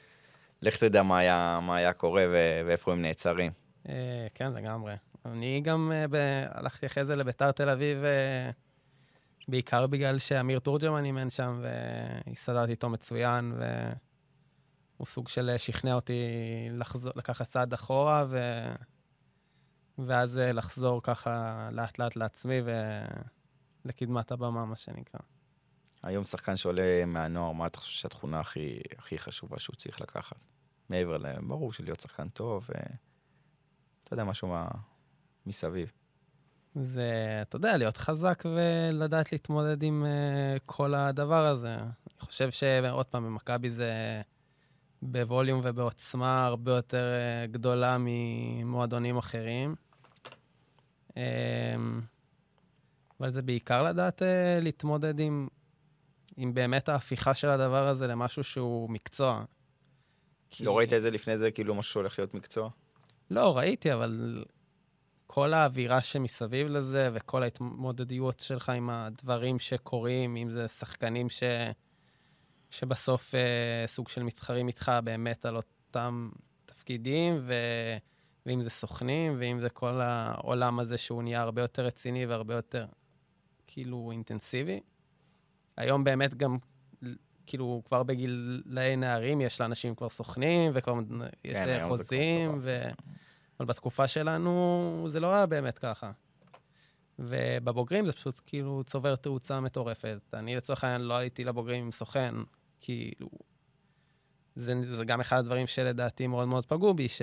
לך 0.62 0.78
תדע 0.78 1.04
מה 1.04 1.18
היה, 1.18 1.60
מה 1.62 1.76
היה 1.76 1.94
קורה 1.94 2.26
ו- 2.32 2.62
ואיפה 2.66 2.92
הם 2.92 3.02
נעצרים. 3.02 3.52
אה, 3.90 4.28
כן, 4.36 4.54
לגמרי. 4.54 4.94
אני 5.26 5.62
גם 5.64 5.92
אה, 5.94 6.06
ב... 6.10 6.16
הלכתי 6.52 6.86
אחרי 6.86 7.06
זה 7.06 7.16
לביתר 7.16 7.52
תל 7.52 7.70
אביב, 7.70 8.04
אה, 8.04 8.50
בעיקר 9.52 9.88
בגלל 9.88 10.20
שאמיר 10.20 10.60
תורג'מן 10.60 11.06
אימן 11.06 11.30
שם, 11.30 11.64
והסתדרתי 11.64 12.72
איתו 12.72 12.90
מצוין, 12.90 13.54
הוא 15.02 15.08
סוג 15.08 15.28
של 15.28 15.50
אה, 15.50 15.60
שכנע 15.60 15.94
אותי 15.94 16.24
לחזור, 16.72 17.12
לקחת 17.16 17.48
צעד 17.48 17.74
אחורה, 17.74 18.26
ו... 18.30 18.40
ואז 19.98 20.38
אה, 20.38 20.52
לחזור 20.52 21.04
ככה 21.04 21.70
לאט-לאט 21.72 22.16
לעצמי 22.16 22.62
ולקדמת 23.86 24.32
הבמה, 24.32 24.66
מה 24.66 24.76
שנקרא. 24.76 25.20
היום 26.04 26.24
שחקן 26.24 26.56
שעולה 26.56 27.06
מהנוער, 27.06 27.52
מה 27.52 27.68
אתה 27.68 27.80
חושב 27.80 28.00
שהתכונה 28.00 28.40
הכי, 28.40 28.80
הכי 28.98 29.20
חשובה 29.20 29.60
שהוא 29.60 29.76
צריך 29.76 30.02
לקחת? 30.02 30.38
מעבר 30.90 31.18
ל... 31.18 31.26
ברור 31.48 31.74
שלהיות 31.74 32.00
שחקן 32.00 32.30
טוב, 32.30 32.66
ו... 32.70 32.74
אתה 34.04 34.14
יודע, 34.14 34.24
משהו 34.24 34.48
מה... 34.48 34.68
מסביב. 35.46 35.92
זה, 36.76 37.40
אתה 37.42 37.56
יודע, 37.56 37.78
להיות 37.78 37.98
חזק 37.98 38.44
ולדעת 38.46 39.32
להתמודד 39.32 39.84
עם 39.84 40.06
uh, 40.06 40.60
כל 40.66 40.94
הדבר 40.94 41.46
הזה. 41.46 41.76
אני 41.76 42.20
חושב 42.20 42.52
שעוד 42.52 43.06
פעם, 43.06 43.26
במכבי 43.26 43.70
זה 43.70 44.22
בווליום 45.02 45.62
ובעוצמה 45.64 46.46
הרבה 46.46 46.72
יותר 46.72 47.04
uh, 47.04 47.52
גדולה 47.52 47.98
ממועדונים 48.00 49.18
אחרים. 49.18 49.76
Um, 51.10 51.14
אבל 53.20 53.32
זה 53.32 53.42
בעיקר 53.42 53.84
לדעת 53.84 54.22
uh, 54.22 54.26
להתמודד 54.62 55.20
עם, 55.20 55.48
עם 56.38 56.54
באמת 56.54 56.90
ההפיכה 56.90 57.36
של 57.36 57.50
הדבר 57.50 57.88
הזה 57.88 58.08
למשהו 58.08 58.44
שהוא 58.44 58.90
מקצוע. 58.90 59.44
כי... 60.50 60.66
לא 60.66 60.78
ראית 60.78 60.94
את 60.94 61.02
זה 61.02 61.12
לפני 61.12 61.38
זה, 61.38 61.52
כאילו 61.52 61.76
משהו 61.76 61.94
שהולך 61.94 62.20
להיות 62.20 62.34
מקצוע? 62.34 62.70
לא, 63.30 63.58
ראיתי, 63.58 63.94
אבל 63.94 64.44
כל 65.34 65.54
האווירה 65.54 66.02
שמסביב 66.02 66.68
לזה, 66.68 67.10
וכל 67.14 67.44
ההתמודדויות 67.44 68.40
שלך 68.40 68.70
עם 68.70 68.90
הדברים 68.90 69.60
שקורים, 69.60 70.36
אם 70.36 70.50
זה 70.50 70.68
שחקנים 70.68 71.30
ש... 71.30 71.44
שבסוף 72.70 73.36
אה, 73.36 73.84
סוג 73.88 74.10
של 74.10 74.24
מתחרים 74.24 74.68
איתך 74.68 74.92
באמת 75.04 75.46
על 75.46 75.56
אותם 75.56 76.30
תפקידים, 76.66 77.40
ו... 77.42 77.54
ואם 78.46 78.62
זה 78.62 78.70
סוכנים, 78.70 79.36
ואם 79.40 79.60
זה 79.60 79.70
כל 79.70 80.02
העולם 80.02 80.80
הזה 80.80 80.98
שהוא 80.98 81.24
נהיה 81.24 81.42
הרבה 81.42 81.62
יותר 81.62 81.86
רציני 81.86 82.26
והרבה 82.26 82.54
יותר 82.54 82.86
כאילו 83.68 84.12
אינטנסיבי. 84.12 84.80
היום 85.78 86.04
באמת 86.04 86.36
גם, 86.36 86.58
כאילו, 87.46 87.82
כבר 87.86 88.04
בגילאי 88.04 88.96
נערים 88.96 89.42
יש 89.42 89.62
לאנשים 89.62 89.96
כבר 89.96 90.10
סוכנים, 90.10 90.72
וכבר 90.76 91.00
יש 91.44 91.56
כן, 91.56 91.86
חוזים, 91.88 92.60
ו... 92.62 92.82
אבל 93.62 93.68
בתקופה 93.68 94.08
שלנו 94.08 95.06
זה 95.10 95.20
לא 95.20 95.34
היה 95.34 95.46
באמת 95.46 95.78
ככה. 95.78 96.12
ובבוגרים 97.20 98.06
זה 98.06 98.14
פשוט 98.14 98.42
כאילו 98.46 98.84
צובר 98.86 99.16
תאוצה 99.16 99.60
מטורפת. 99.60 100.20
אני 100.34 100.56
לצורך 100.56 100.84
העניין 100.84 101.02
לא 101.02 101.18
עליתי 101.18 101.44
לבוגרים 101.44 101.84
עם 101.84 101.92
סוכן, 101.92 102.36
כאילו... 102.80 103.30
זה, 104.56 104.74
זה 104.96 105.06
גם 105.06 105.22
אחד 105.22 105.38
הדברים 105.38 105.68
שלדעתי 105.68 106.28
מאוד 106.28 106.48
מאוד 106.48 106.66
פגעו 106.66 106.94
בי, 106.94 107.10
ש... 107.10 107.22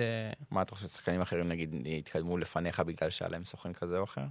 מה 0.51 0.61
אתה 0.61 0.75
חושב, 0.75 0.87
שחקנים 0.87 1.21
אחרים 1.21 1.47
נגיד 1.47 1.75
התקדמו 1.97 2.37
לפניך 2.37 2.79
בגלל 2.79 3.09
שהיה 3.09 3.29
להם 3.29 3.45
סוכן 3.45 3.73
כזה 3.73 3.97
או 3.97 4.03
אחר? 4.03 4.25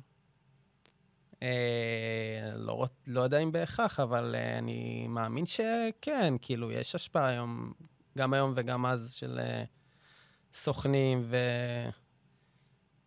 אה, 1.42 2.52
לא, 2.54 2.86
לא 3.06 3.20
יודע 3.20 3.38
אם 3.38 3.52
בהכרח, 3.52 4.00
אבל 4.00 4.34
אה, 4.34 4.58
אני 4.58 5.06
מאמין 5.08 5.46
שכן, 5.46 6.34
כאילו, 6.40 6.72
יש 6.72 6.94
השפעה 6.94 7.28
היום, 7.28 7.72
גם 8.18 8.34
היום 8.34 8.52
וגם 8.56 8.86
אז, 8.86 9.12
של 9.12 9.38
אה, 9.38 9.64
סוכנים, 10.52 11.22
ו... 11.24 11.36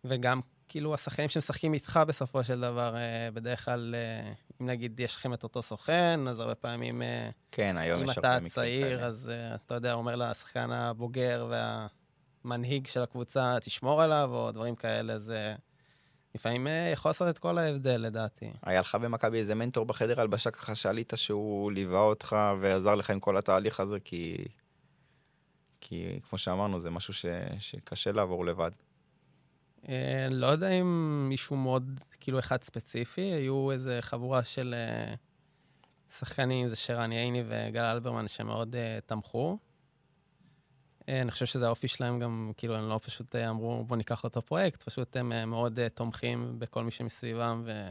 וגם 0.04 0.40
כאילו 0.72 0.94
השחקנים 0.94 1.28
שמשחקים 1.28 1.74
איתך 1.74 2.00
בסופו 2.06 2.44
של 2.44 2.60
דבר, 2.60 2.96
אה, 2.96 3.28
בדרך 3.34 3.64
כלל, 3.64 3.94
אה, 3.94 4.32
אם 4.60 4.66
נגיד 4.66 5.00
יש 5.00 5.16
לכם 5.16 5.34
את 5.34 5.42
אותו 5.42 5.62
סוכן, 5.62 6.20
אז 6.28 6.40
הרבה 6.40 6.54
פעמים, 6.54 7.02
אה, 7.02 7.30
כן, 7.50 7.76
היום 7.76 8.02
יש 8.04 8.18
הרבה 8.18 8.28
מקרים 8.28 8.30
כאלה. 8.30 8.38
אם 8.38 8.46
אתה 8.46 8.54
צעיר, 8.54 9.04
אז 9.04 9.30
אתה 9.54 9.74
יודע, 9.74 9.92
אומר 9.92 10.16
לשחקן 10.16 10.70
הבוגר 10.70 11.50
והמנהיג 12.44 12.86
של 12.86 13.02
הקבוצה, 13.02 13.56
תשמור 13.60 14.02
עליו, 14.02 14.30
או 14.32 14.52
דברים 14.52 14.74
כאלה, 14.74 15.18
זה 15.18 15.54
לפעמים 16.34 16.66
יכול 16.92 17.08
לעשות 17.08 17.28
את 17.28 17.38
כל 17.38 17.58
ההבדל, 17.58 18.00
לדעתי. 18.00 18.50
היה 18.62 18.80
לך 18.80 18.94
במכבי 18.94 19.38
איזה 19.38 19.54
מנטור 19.54 19.84
בחדר 19.86 20.20
הלבשה 20.20 20.50
ככה 20.50 20.74
שעלית 20.74 21.12
שהוא 21.16 21.72
ליווה 21.72 22.00
אותך 22.00 22.36
ועזר 22.60 22.94
לך 22.94 23.10
עם 23.10 23.20
כל 23.20 23.36
התהליך 23.36 23.80
הזה, 23.80 24.00
כי... 24.00 24.44
כי 25.92 26.20
כמו 26.28 26.38
שאמרנו, 26.38 26.78
זה 26.78 26.90
משהו 26.90 27.14
ש... 27.14 27.26
שקשה 27.58 28.12
לעבור 28.12 28.46
לבד. 28.46 28.70
אה, 29.88 30.28
לא 30.30 30.46
יודע 30.46 30.68
אם 30.68 31.26
מישהו 31.28 31.56
מאוד, 31.56 32.00
כאילו 32.20 32.38
אחד 32.38 32.62
ספציפי, 32.62 33.20
היו 33.20 33.70
איזה 33.70 33.98
חבורה 34.00 34.44
של 34.44 34.74
אה, 34.74 35.14
שחקנים, 36.10 36.68
זה 36.68 36.76
שרן 36.76 37.12
ייני 37.12 37.42
וגל 37.46 37.80
אלברמן, 37.80 38.28
שמאוד 38.28 38.76
אה, 38.76 38.98
תמכו. 39.06 39.58
אני 41.08 41.30
חושב 41.30 41.46
שזה 41.46 41.66
האופי 41.66 41.88
שלהם 41.88 42.18
גם, 42.18 42.52
כאילו, 42.56 42.76
הם 42.76 42.88
לא 42.88 43.00
פשוט 43.02 43.36
אמרו, 43.36 43.84
בוא 43.84 43.96
ניקח 43.96 44.24
אותו 44.24 44.42
פרויקט, 44.42 44.82
פשוט 44.82 45.16
הם 45.16 45.50
מאוד 45.50 45.78
תומכים 45.94 46.58
בכל 46.58 46.84
מי 46.84 46.90
שמסביבם 46.90 47.62
ו... 47.66 47.90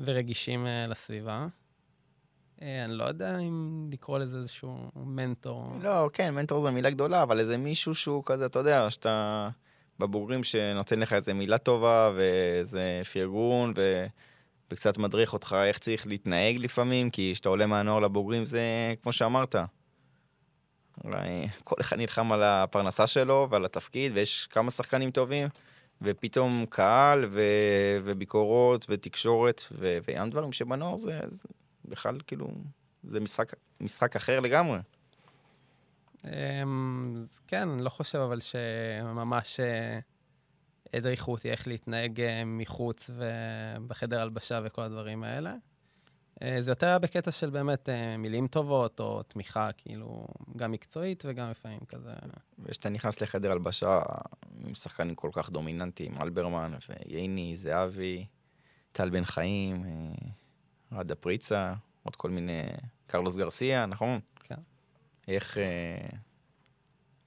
ורגישים 0.00 0.66
לסביבה. 0.88 1.46
אני 2.62 2.92
לא 2.92 3.04
יודע 3.04 3.38
אם 3.38 3.88
לקרוא 3.92 4.18
לזה 4.18 4.36
איזשהו 4.36 4.90
מנטור. 4.96 5.72
לא, 5.82 6.10
כן, 6.12 6.34
מנטור 6.34 6.62
זו 6.62 6.72
מילה 6.72 6.90
גדולה, 6.90 7.22
אבל 7.22 7.40
איזה 7.40 7.56
מישהו 7.56 7.94
שהוא 7.94 8.22
כזה, 8.26 8.46
אתה 8.46 8.58
יודע, 8.58 8.90
שאתה... 8.90 9.48
בבוגרים 9.98 10.44
שנותן 10.44 11.00
לך 11.00 11.12
איזה 11.12 11.34
מילה 11.34 11.58
טובה 11.58 12.12
ואיזה 12.16 13.02
פרגון 13.12 13.72
ו... 13.76 14.06
וקצת 14.70 14.98
מדריך 14.98 15.32
אותך 15.32 15.56
איך 15.64 15.78
צריך 15.78 16.06
להתנהג 16.06 16.56
לפעמים, 16.56 17.10
כי 17.10 17.30
כשאתה 17.34 17.48
עולה 17.48 17.66
מהנוער 17.66 18.00
לבוגרים 18.00 18.44
זה 18.44 18.62
כמו 19.02 19.12
שאמרת. 19.12 19.56
כל 21.64 21.76
אחד 21.80 21.96
נלחם 21.96 22.32
על 22.32 22.42
הפרנסה 22.42 23.06
שלו 23.06 23.46
ועל 23.50 23.64
התפקיד, 23.64 24.12
ויש 24.14 24.46
כמה 24.50 24.70
שחקנים 24.70 25.10
טובים, 25.10 25.48
ופתאום 26.02 26.66
קהל 26.68 27.24
ו... 27.30 27.42
וביקורות 28.04 28.86
ותקשורת, 28.88 29.62
ו... 29.72 29.98
וים 30.08 30.30
דברים 30.30 30.52
שבנוער 30.52 30.96
זה, 30.96 31.20
זה 31.30 31.48
בכלל 31.84 32.18
כאילו, 32.26 32.50
זה 33.02 33.20
משחק, 33.20 33.52
משחק 33.80 34.16
אחר 34.16 34.40
לגמרי. 34.40 34.78
אמ, 36.24 37.24
כן, 37.46 37.68
אני 37.68 37.82
לא 37.82 37.88
חושב 37.88 38.18
אבל 38.18 38.40
שממש 38.40 39.60
אה, 39.60 39.98
הדריכו 40.94 41.32
אותי 41.32 41.50
איך 41.50 41.68
להתנהג 41.68 42.20
אה, 42.20 42.42
מחוץ 42.44 43.10
ובחדר 43.10 44.20
הלבשה 44.20 44.60
וכל 44.64 44.82
הדברים 44.82 45.24
האלה. 45.24 45.54
אה, 46.42 46.56
זה 46.62 46.70
יותר 46.70 46.86
היה 46.86 46.98
בקטע 46.98 47.30
של 47.30 47.50
באמת 47.50 47.88
מילים 48.18 48.48
טובות 48.48 49.00
או 49.00 49.22
תמיכה, 49.22 49.72
כאילו, 49.72 50.26
גם 50.56 50.72
מקצועית 50.72 51.24
וגם 51.28 51.50
לפעמים 51.50 51.80
כזה. 51.88 52.12
וכשאתה 52.58 52.88
נכנס 52.88 53.20
לחדר 53.20 53.52
הלבשה 53.52 54.00
עם 54.64 54.74
שחקנים 54.74 55.14
כל 55.14 55.30
כך 55.32 55.50
דומיננטיים, 55.50 56.14
אלברמן 56.22 56.72
וייני, 56.88 57.56
זהבי, 57.56 58.26
טל 58.92 59.10
בן 59.10 59.24
חיים, 59.24 59.84
רדה 60.94 61.14
פריצה, 61.14 61.74
עוד 62.02 62.16
כל 62.16 62.30
מיני, 62.30 62.62
קרלוס 63.06 63.36
גרסיה, 63.36 63.86
נכון? 63.86 64.20
איך, 65.28 65.58
אה, 65.58 66.18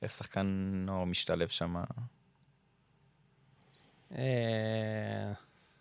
איך 0.01 0.11
שחקן 0.11 0.71
נוער 0.85 1.03
משתלב 1.03 1.47
שם? 1.47 1.75
אה, 4.15 5.31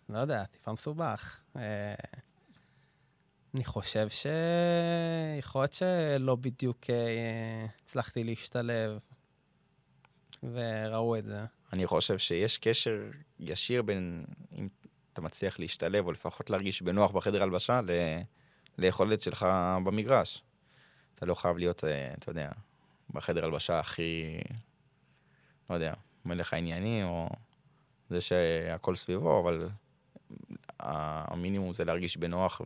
לא 0.09 0.19
יודע, 0.19 0.45
טיפה 0.45 0.73
מסובך. 0.73 1.39
אה, 1.55 1.95
אני 3.55 3.65
חושב 3.65 4.07
שיכול 4.09 5.61
להיות 5.61 5.73
שלא 5.73 6.35
בדיוק 6.35 6.85
הצלחתי 7.83 8.23
להשתלב, 8.23 8.99
וראו 10.43 11.17
את 11.17 11.25
זה. 11.25 11.45
אני 11.73 11.87
חושב 11.87 12.17
שיש 12.17 12.57
קשר 12.57 13.09
ישיר 13.39 13.81
בין 13.81 14.25
אם 14.57 14.67
אתה 15.17 15.25
מצליח 15.25 15.59
להשתלב, 15.59 16.05
או 16.05 16.11
לפחות 16.11 16.49
להרגיש 16.49 16.81
בנוח 16.81 17.11
בחדר 17.11 17.43
הלבשה, 17.43 17.81
ל... 17.81 17.89
ליכולת 18.77 19.21
שלך 19.21 19.45
במגרש. 19.85 20.43
אתה 21.15 21.25
לא 21.25 21.35
חייב 21.35 21.57
להיות, 21.57 21.83
אה, 21.83 22.13
אתה 22.13 22.31
יודע, 22.31 22.49
בחדר 23.09 23.45
הלבשה 23.45 23.79
הכי, 23.79 24.37
לא 25.69 25.75
יודע, 25.75 25.93
מלך 26.25 26.53
העניינים, 26.53 27.07
או 27.07 27.29
זה 28.09 28.21
שהכל 28.21 28.95
סביבו, 28.95 29.39
אבל 29.39 29.69
המינימום 30.79 31.73
זה 31.73 31.85
להרגיש 31.85 32.17
בנוח, 32.17 32.61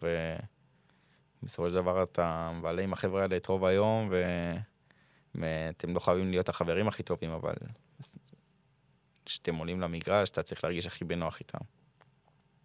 ובסופו 1.43 1.69
של 1.69 1.75
דבר 1.75 2.03
אתה 2.03 2.51
מבלה 2.55 2.81
עם 2.81 2.93
החבר'ה 2.93 3.21
האלה 3.21 3.37
את 3.37 3.47
רוב 3.47 3.65
היום, 3.65 4.11
ואתם 5.35 5.93
לא 5.93 5.99
חייבים 5.99 6.31
להיות 6.31 6.49
החברים 6.49 6.87
הכי 6.87 7.03
טובים, 7.03 7.31
אבל 7.31 7.53
כשאתם 9.25 9.55
עולים 9.55 9.81
למגרש, 9.81 10.29
אתה 10.29 10.43
צריך 10.43 10.63
להרגיש 10.63 10.85
הכי 10.85 11.05
בנוח 11.05 11.39
איתם. 11.39 11.81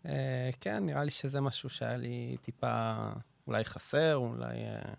אה, 0.06 0.50
כן, 0.60 0.86
נראה 0.86 1.04
לי 1.04 1.10
שזה 1.10 1.40
משהו 1.40 1.68
שהיה 1.68 1.96
לי 1.96 2.36
טיפה 2.42 2.94
אולי 3.46 3.64
חסר, 3.64 4.16
אולי... 4.16 4.56
אה, 4.56 4.94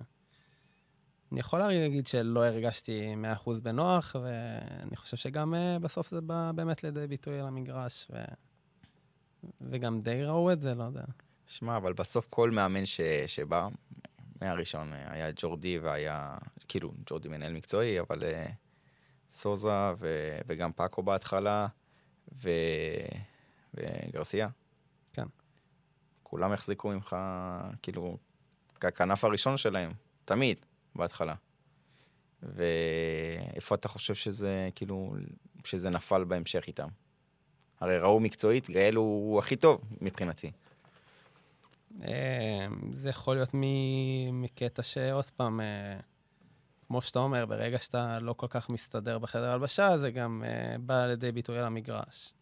אני 1.32 1.40
יכול 1.40 1.60
להגיד 1.60 2.08
שלא 2.08 2.46
הרגשתי 2.46 3.16
100% 3.46 3.50
בנוח, 3.64 4.16
ואני 4.24 4.96
חושב 4.96 5.18
שגם 5.18 5.54
uh, 5.54 5.80
בסוף 5.80 6.10
זה 6.12 6.22
בא 6.22 6.52
באמת 6.56 6.84
לידי 6.84 7.08
ביטוי 7.08 7.40
על 7.40 7.48
המגרש, 7.48 8.08
ו... 8.12 8.18
וגם 9.62 10.02
די 10.02 10.24
ראו 10.24 10.52
את 10.52 10.62
זה, 10.62 10.76
לא 10.76 10.84
יודע. 10.84 11.04
שמע, 11.48 11.78
אבל 11.78 11.94
בסוף 11.94 12.28
כל 12.30 12.52
מאמן 12.52 12.86
ש... 12.86 13.02
שבא, 13.28 13.68
מהראשון 14.42 14.94
היה 14.94 15.30
ג'ורדי 15.36 15.80
והיה 15.80 16.38
כאילו, 16.68 16.92
ג'ורדי 17.06 17.28
מנהל 17.28 17.54
מקצועי, 17.54 18.00
אבל 18.00 18.20
uh, 18.20 18.52
סוזה 19.32 19.92
ו, 20.00 20.38
וגם 20.48 20.72
פאקו 20.72 21.04
בהתחלה, 21.04 21.68
ו, 22.44 22.50
וגרסיה. 23.74 24.48
כולם 26.30 26.52
החזיקו 26.52 26.90
ממך, 26.90 27.16
כאילו, 27.82 28.18
ככנף 28.80 29.24
הראשון 29.24 29.58
שלהם, 29.58 29.92
תמיד, 30.26 30.58
בהתחלה. 30.96 31.36
ואיפה 32.44 33.76
אתה 33.76 33.88
חושב 33.88 34.16
שזה, 34.16 34.70
כאילו, 34.76 35.16
שזה 35.64 35.90
נפל 35.90 36.24
בהמשך 36.24 36.64
איתם? 36.68 36.88
הרי 37.80 38.00
ראו 38.00 38.20
מקצועית, 38.20 38.70
גאל 38.70 38.96
הוא 38.96 39.40
הכי 39.40 39.56
טוב 39.56 39.82
מבחינתי. 40.02 40.52
אה, 42.04 42.68
זה 42.92 43.10
יכול 43.10 43.36
להיות 43.36 43.50
מקטע 44.34 44.84
שעוד 44.84 45.30
פעם, 45.30 45.62
אה, 45.62 46.00
כמו 46.88 47.02
שאתה 47.02 47.20
אומר, 47.20 47.46
ברגע 47.46 47.80
שאתה 47.80 48.20
לא 48.20 48.34
כל 48.34 48.48
כך 48.50 48.70
מסתדר 48.70 49.20
בחדר 49.20 49.52
הלבשה, 49.52 49.98
זה 49.98 50.12
גם 50.12 50.44
אה, 50.46 50.76
בא 50.80 51.08
לידי 51.08 51.32
ביטוי 51.32 51.60
על 51.60 51.66
המגרש. 51.66 52.34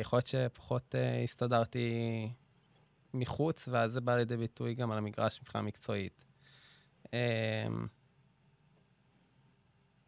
יכול 0.00 0.16
להיות 0.16 0.26
שפחות 0.26 0.94
הסתדרתי 1.24 1.88
מחוץ, 3.16 3.68
ואז 3.68 3.92
זה 3.92 4.00
בא 4.00 4.16
לידי 4.16 4.36
ביטוי 4.36 4.74
גם 4.74 4.90
על 4.90 4.98
המגרש 4.98 5.40
מבחינה 5.42 5.62
מקצועית. 5.62 6.24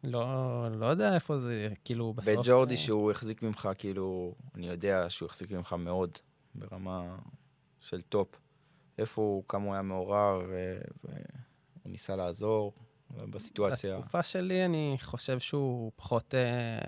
לא, 0.03 0.67
לא 0.71 0.85
יודע 0.85 1.15
איפה 1.15 1.37
זה, 1.39 1.69
כאילו, 1.83 2.13
בסוף... 2.13 2.39
וג'ורדי, 2.39 2.77
שהוא 2.77 3.11
החזיק 3.11 3.41
ממך, 3.41 3.69
כאילו, 3.77 4.35
אני 4.55 4.67
יודע 4.67 5.09
שהוא 5.09 5.27
החזיק 5.27 5.51
ממך 5.51 5.73
מאוד, 5.73 6.17
ברמה 6.55 7.17
של 7.79 8.01
top. 8.01 8.27
איפה 8.97 9.21
הוא, 9.21 9.43
כמה 9.47 9.65
הוא 9.65 9.73
היה 9.73 9.81
מעורר, 9.81 10.41
והוא 11.03 11.15
ניסה 11.85 12.15
לעזור 12.15 12.73
בסיטואציה. 13.11 13.97
בתקופה 13.97 14.23
שלי, 14.23 14.65
אני 14.65 14.97
חושב 15.01 15.39
שהוא 15.39 15.91
פחות 15.95 16.35
אה, 16.35 16.79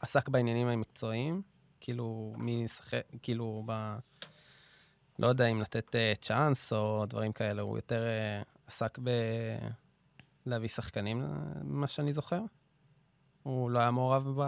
עסק 0.00 0.28
בעניינים 0.28 0.66
המקצועיים. 0.66 1.42
כאילו, 1.80 2.34
מי 2.38 2.62
ישחק, 2.64 3.02
כאילו, 3.22 3.62
ב... 3.66 3.96
לא 5.18 5.26
יודע 5.26 5.46
אם 5.46 5.60
לתת 5.60 5.94
אה, 5.94 6.12
צ'אנס 6.20 6.72
או 6.72 7.06
דברים 7.06 7.32
כאלה, 7.32 7.62
הוא 7.62 7.78
יותר 7.78 8.06
אה, 8.06 8.42
עסק 8.66 8.98
ב... 9.02 9.10
להביא 10.46 10.68
שחקנים, 10.68 11.22
ממה 11.64 11.88
שאני 11.88 12.12
זוכר. 12.12 12.40
הוא 13.42 13.70
לא 13.70 13.78
היה 13.78 13.90
מעורב 13.90 14.28
ב... 14.36 14.42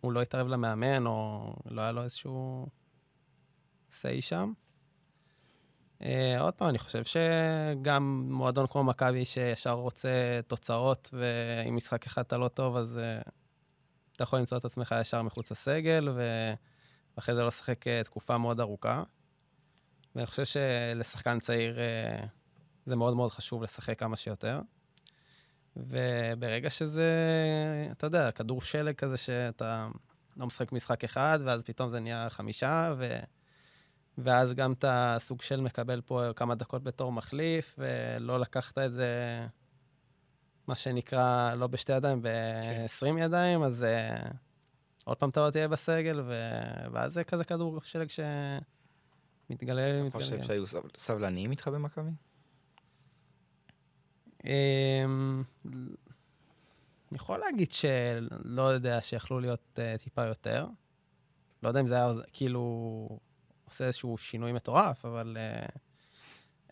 הוא 0.00 0.12
לא 0.12 0.22
התערב 0.22 0.46
למאמן, 0.46 1.06
או 1.06 1.52
לא 1.66 1.80
היה 1.80 1.92
לו 1.92 2.02
איזשהו 2.02 2.66
say 3.90 4.20
שם. 4.20 4.52
Uh, 6.00 6.04
עוד 6.40 6.54
פעם, 6.54 6.68
אני 6.68 6.78
חושב 6.78 7.02
שגם 7.04 8.26
מועדון 8.30 8.66
כמו 8.66 8.84
מכבי, 8.84 9.24
שישר 9.24 9.72
רוצה 9.72 10.40
תוצאות, 10.46 11.10
ואם 11.12 11.76
משחק 11.76 12.06
אחד 12.06 12.22
אתה 12.22 12.36
לא 12.36 12.48
טוב, 12.48 12.76
אז 12.76 12.98
uh, 12.98 13.30
אתה 14.16 14.24
יכול 14.24 14.38
למצוא 14.38 14.58
את 14.58 14.64
עצמך 14.64 14.94
ישר 15.00 15.22
מחוץ 15.22 15.50
לסגל, 15.50 16.08
ואחרי 17.16 17.34
זה 17.34 17.40
לא 17.40 17.46
לשחק 17.46 17.84
uh, 17.86 18.04
תקופה 18.04 18.38
מאוד 18.38 18.60
ארוכה. 18.60 19.02
ואני 20.14 20.26
חושב 20.26 20.44
שלשחקן 20.44 21.40
צעיר 21.40 21.76
uh, 21.76 22.26
זה 22.86 22.96
מאוד 22.96 23.16
מאוד 23.16 23.30
חשוב 23.30 23.62
לשחק 23.62 23.98
כמה 23.98 24.16
שיותר. 24.16 24.60
וברגע 25.76 26.70
שזה, 26.70 27.08
אתה 27.92 28.06
יודע, 28.06 28.30
כדור 28.30 28.62
שלג 28.62 28.94
כזה 28.94 29.16
שאתה 29.16 29.88
לא 30.36 30.46
משחק 30.46 30.72
משחק 30.72 31.04
אחד, 31.04 31.38
ואז 31.44 31.62
פתאום 31.64 31.90
זה 31.90 32.00
נהיה 32.00 32.30
חמישה, 32.30 32.94
ו... 32.98 33.18
ואז 34.18 34.52
גם 34.52 34.72
אתה 34.72 35.16
סוג 35.20 35.42
של 35.42 35.60
מקבל 35.60 36.00
פה 36.00 36.22
כמה 36.36 36.54
דקות 36.54 36.82
בתור 36.82 37.12
מחליף, 37.12 37.78
ולא 37.78 38.40
לקחת 38.40 38.78
את 38.78 38.92
זה, 38.92 39.46
מה 40.66 40.76
שנקרא, 40.76 41.54
לא 41.54 41.66
בשתי 41.66 41.92
ידיים, 41.92 42.22
ב-20 42.22 43.00
כן. 43.00 43.18
ידיים, 43.18 43.62
אז 43.62 43.84
uh, 43.84 44.28
עוד 45.04 45.16
פעם 45.16 45.30
אתה 45.30 45.46
לא 45.46 45.50
תהיה 45.50 45.68
בסגל, 45.68 46.20
ו... 46.20 46.32
ואז 46.92 47.12
זה 47.12 47.24
כזה 47.24 47.44
כדור 47.44 47.80
שלג 47.82 48.08
שמתגלה. 49.50 50.06
אתה 50.06 50.18
חושב 50.18 50.42
שהיו 50.42 50.64
סבלניים 50.96 51.50
איתך 51.50 51.68
במכבי? 51.68 52.10
אמ, 54.44 55.42
אני 55.64 57.16
יכול 57.16 57.38
להגיד 57.38 57.72
שלא 57.72 58.62
יודע, 58.62 59.02
שיכלו 59.02 59.40
להיות 59.40 59.78
uh, 59.78 60.02
טיפה 60.02 60.26
יותר. 60.26 60.66
לא 61.62 61.68
יודע 61.68 61.80
אם 61.80 61.86
זה 61.86 61.94
היה 61.94 62.12
כאילו 62.32 63.18
עושה 63.64 63.84
איזשהו 63.84 64.18
שינוי 64.18 64.52
מטורף, 64.52 65.04
אבל 65.04 65.36
uh, 65.36 65.78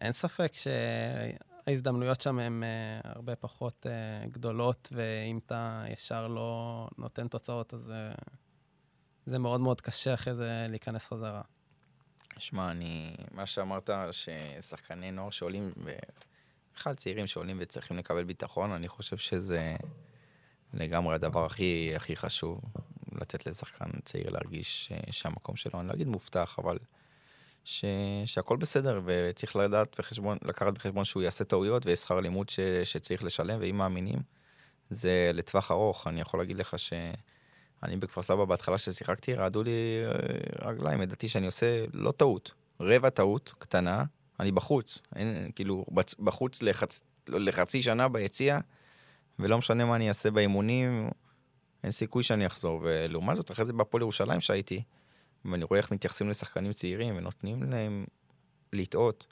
אין 0.01 0.13
ספק 0.13 0.53
שההזדמנויות 1.65 2.21
שם 2.21 2.39
הן 2.39 2.63
uh, 2.63 3.09
הרבה 3.09 3.37
פחות 3.37 3.87
uh, 3.87 4.29
גדולות, 4.31 4.89
ואם 4.93 5.39
אתה 5.47 5.85
ישר 5.93 6.29
לא 6.29 6.89
נותן 6.99 7.29
תוצאות, 7.29 7.75
אז 7.75 7.93
uh, 8.17 8.21
זה 9.27 9.39
מאוד 9.39 9.61
מאוד 9.61 9.81
קשה 9.81 10.15
אחרי 10.15 10.35
זה 10.35 10.67
להיכנס 10.69 11.07
חזרה. 11.07 11.43
שמע, 12.39 12.71
אני... 12.71 13.17
מה 13.31 13.47
שאמרת, 13.47 13.91
ששחקני 14.11 15.11
נוער 15.11 15.31
שעולים 15.31 15.73
בכלל 16.75 16.95
צעירים 16.95 17.27
שעולים 17.27 17.57
וצריכים 17.61 17.97
לקבל 17.99 18.25
ביטחון, 18.25 18.73
אני 18.73 18.89
חושב 18.89 19.17
שזה 19.17 19.77
לגמרי 20.75 21.15
הדבר 21.15 21.45
הכי, 21.45 21.93
הכי 21.97 22.17
חשוב, 22.17 22.61
לתת 23.13 23.47
לשחקן 23.47 23.91
צעיר 24.05 24.31
להרגיש 24.31 24.93
שהמקום 25.11 25.57
שלו, 25.57 25.81
אני 25.81 25.89
לא 25.89 25.93
אגיד 25.93 26.09
מובטח, 26.09 26.57
אבל 26.59 26.79
ש, 27.65 27.85
שהכל 28.25 28.57
בסדר, 28.57 29.01
וצריך 29.05 29.57
לדעת 29.57 29.97
בחשבון, 29.99 30.39
לקחת 30.45 30.73
בחשבון 30.73 31.05
שהוא 31.05 31.23
יעשה 31.23 31.45
טעויות 31.45 31.87
ויש 31.87 31.99
שכר 31.99 32.21
לימוד 32.21 32.49
ש, 32.49 32.61
שצריך 32.85 33.25
לשלם, 33.25 33.59
ואם 33.61 33.77
מאמינים, 33.77 34.19
זה 34.91 35.31
לטווח 35.35 35.71
ארוך. 35.71 36.07
אני 36.07 36.21
יכול 36.21 36.41
להגיד 36.41 36.57
לך 36.57 36.79
שאני 36.79 37.97
בכפר 37.99 38.23
סבא 38.23 38.45
בהתחלה 38.45 38.79
ששיחקתי, 38.79 39.35
רעדו 39.35 39.63
לי 39.63 39.71
אה, 40.05 40.69
רגליים, 40.69 41.03
ידעתי 41.03 41.29
שאני 41.29 41.47
עושה 41.47 41.85
לא 41.93 42.13
טעות, 42.13 42.53
רבע 42.81 43.11
טעות 43.11 43.55
קטנה, 43.59 44.05
אני 44.41 44.53
בחוץ, 44.53 45.03
אין, 45.17 45.51
כאילו, 45.55 45.85
בחוץ 46.19 46.63
לחצ, 46.63 47.01
לחצי 47.29 47.83
שנה 47.83 48.09
ביציע, 48.09 48.59
ולא 49.39 49.59
משנה 49.59 49.85
מה 49.85 49.97
אני 49.97 50.09
אעשה 50.09 50.31
באימונים, 50.31 51.11
אין 51.85 51.91
סיכוי 51.91 52.23
שאני 52.23 52.47
אחזור. 52.47 52.81
ולעומת 52.83 53.37
זאת, 53.37 53.51
אחרי 53.51 53.65
זה 53.67 53.73
בהפועל 53.73 54.03
ירושלים 54.03 54.41
שהייתי, 54.41 54.83
ואני 55.45 55.65
רואה 55.65 55.81
איך 55.81 55.93
מתייחסים 55.93 56.29
לשחקנים 56.29 56.73
צעירים, 56.73 57.17
ונותנים 57.17 57.63
להם 57.63 58.05
לטעות, 58.73 59.27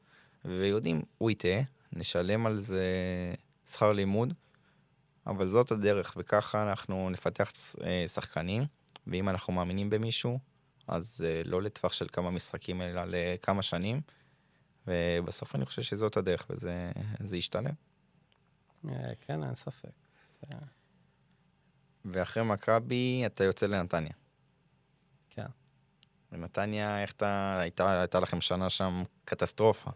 ויודעים, 0.45 1.03
הוא 1.19 1.31
יטעה, 1.31 1.61
נשלם 1.93 2.47
על 2.47 2.59
זה 2.59 2.85
שכר 3.71 3.93
לימוד, 3.93 4.35
אבל 5.27 5.49
זאת 5.49 5.73
הדרך, 5.73 6.15
וככה 6.17 6.71
אנחנו 6.71 7.11
נפתח 7.11 7.53
אה, 7.85 8.05
שחקנים, 8.09 8.65
ואם 9.07 9.29
אנחנו 9.29 9.53
מאמינים 9.53 9.91
במישהו, 9.91 10.39
אז 10.89 11.25
אה, 11.27 11.43
לא 11.45 11.63
לטווח 11.63 11.93
של 11.93 12.07
כמה 12.13 12.31
משחקים, 12.31 12.83
אלא 12.83 13.03
לכמה 13.07 13.63
שנים. 13.63 14.01
ובסוף 14.87 15.55
אני 15.55 15.67
חושב 15.67 15.83
שזאת 15.83 16.17
הדרך, 16.17 16.47
וזה 16.51 17.37
ישתלם. 17.37 17.75
אה, 18.89 19.13
כן, 19.21 19.43
אין 19.43 19.55
ספק. 19.55 19.89
ואחרי 22.05 22.43
מכבי 22.43 23.23
אתה 23.27 23.45
יוצא 23.45 23.67
לנתניה. 23.67 24.13
בנתניה, 26.33 27.03
איך 27.03 27.13
אתה, 27.13 27.59
הייתה, 27.61 28.01
הייתה 28.01 28.21
לכם 28.21 28.41
שנה 28.41 28.71
שם 28.71 29.03
קטסטרופה. 29.25 29.91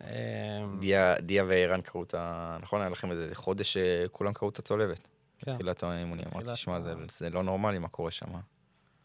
אמ, 0.00 0.78
דיה, 0.78 1.20
דיה 1.20 1.44
וערן 1.44 1.80
קראו 1.80 2.02
את 2.02 2.14
ה... 2.14 2.56
נכון, 2.62 2.80
היה 2.80 2.90
לכם 2.90 3.10
איזה 3.10 3.34
חודש 3.34 3.78
שכולם 3.78 4.32
קראו 4.32 4.50
את 4.50 4.58
הצולבת. 4.58 5.08
כן. 5.38 5.52
בתחילת 5.52 5.82
האימונים. 5.82 6.24
אמרתי, 6.32 6.52
תשמע, 6.52 6.80
זה, 6.80 6.94
זה 7.18 7.30
לא 7.30 7.42
נורמלי 7.42 7.78
מה 7.78 7.88
קורה 7.88 8.10
שם. 8.10 8.28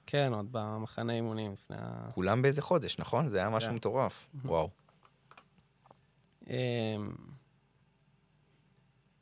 כן, 0.05 0.33
עוד 0.33 0.47
במחנה 0.51 1.13
אימונים 1.13 1.53
לפני 1.53 1.77
ה... 1.79 2.11
כולם 2.13 2.41
באיזה 2.41 2.61
חודש, 2.61 2.99
נכון? 2.99 3.29
זה 3.29 3.37
היה 3.37 3.49
משהו 3.49 3.69
כן. 3.69 3.75
מטורף. 3.75 4.27
וואו. 4.45 4.69
אמ, 6.47 6.55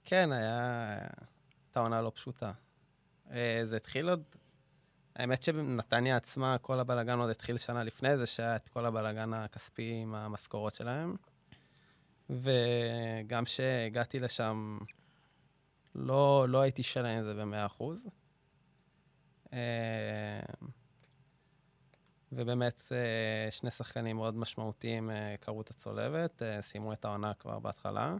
כן, 0.05 0.31
היה... 0.31 0.97
הייתה 1.65 1.79
עונה 1.79 2.01
לא 2.01 2.11
פשוטה. 2.15 2.51
אה, 3.31 3.61
זה 3.63 3.75
התחיל 3.75 4.09
עוד... 4.09 4.23
האמת 5.17 5.43
שבנתניה 5.43 6.17
עצמה, 6.17 6.57
כל 6.57 6.79
הבלאגן 6.79 7.19
עוד 7.19 7.29
התחיל 7.29 7.57
שנה 7.57 7.83
לפני 7.83 8.17
זה, 8.17 8.25
שהיה 8.25 8.55
את 8.55 8.67
כל 8.67 8.85
הבלאגן 8.85 9.33
הכספי 9.33 9.99
עם 10.01 10.15
המשכורות 10.15 10.75
שלהם. 10.75 11.15
וגם 12.29 13.45
כשהגעתי 13.45 14.19
לשם, 14.19 14.77
לא, 15.95 16.45
לא 16.49 16.61
הייתי 16.61 16.83
שלם 16.83 17.05
עם 17.05 17.21
זה 17.21 17.33
במאה 17.33 17.65
אחוז. 17.65 18.07
אה, 19.53 20.39
ובאמת 22.31 22.81
אה, 22.91 23.51
שני 23.51 23.71
שחקנים 23.71 24.15
מאוד 24.15 24.37
משמעותיים 24.37 25.09
אה, 25.09 25.35
קראו 25.39 25.61
את 25.61 25.69
הצולבת, 25.69 26.41
סיימו 26.61 26.93
את 26.93 27.05
העונה 27.05 27.33
כבר 27.33 27.59
בהתחלה. 27.59 28.15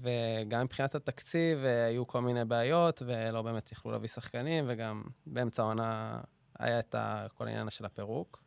וגם 0.00 0.64
מבחינת 0.64 0.94
התקציב 0.94 1.64
היו 1.64 2.06
כל 2.06 2.20
מיני 2.20 2.44
בעיות, 2.44 3.02
ולא 3.06 3.42
באמת 3.42 3.72
יכלו 3.72 3.92
להביא 3.92 4.08
שחקנים, 4.08 4.64
וגם 4.68 5.02
באמצע 5.26 5.62
העונה 5.62 6.20
היה 6.58 6.78
את 6.78 6.94
כל 7.34 7.46
העניין 7.46 7.70
של 7.70 7.84
הפירוק. 7.84 8.42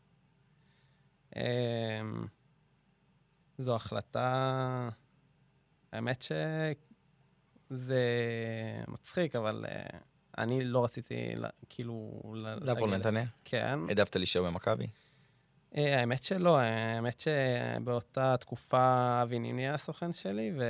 זו 3.57 3.75
החלטה 3.75 4.89
האמת 5.91 6.21
שזה 6.21 8.01
מצחיק, 8.87 9.35
אבל 9.35 9.65
אה, 9.67 9.99
אני 10.37 10.63
לא 10.63 10.83
רציתי, 10.83 11.35
כאילו... 11.69 12.21
לעבור 12.61 12.87
לנתניה? 12.87 13.25
כן. 13.45 13.79
העדפת 13.87 14.15
להישאר 14.15 14.43
במכבי? 14.43 14.87
אה, 15.77 15.99
האמת 15.99 16.23
שלא, 16.23 16.57
האמת 16.57 17.19
שבאותה 17.19 18.37
תקופה 18.37 19.19
אבי 19.21 19.39
ניני 19.39 19.61
היה 19.61 19.73
הסוכן 19.73 20.13
שלי, 20.13 20.53
ו... 20.59 20.63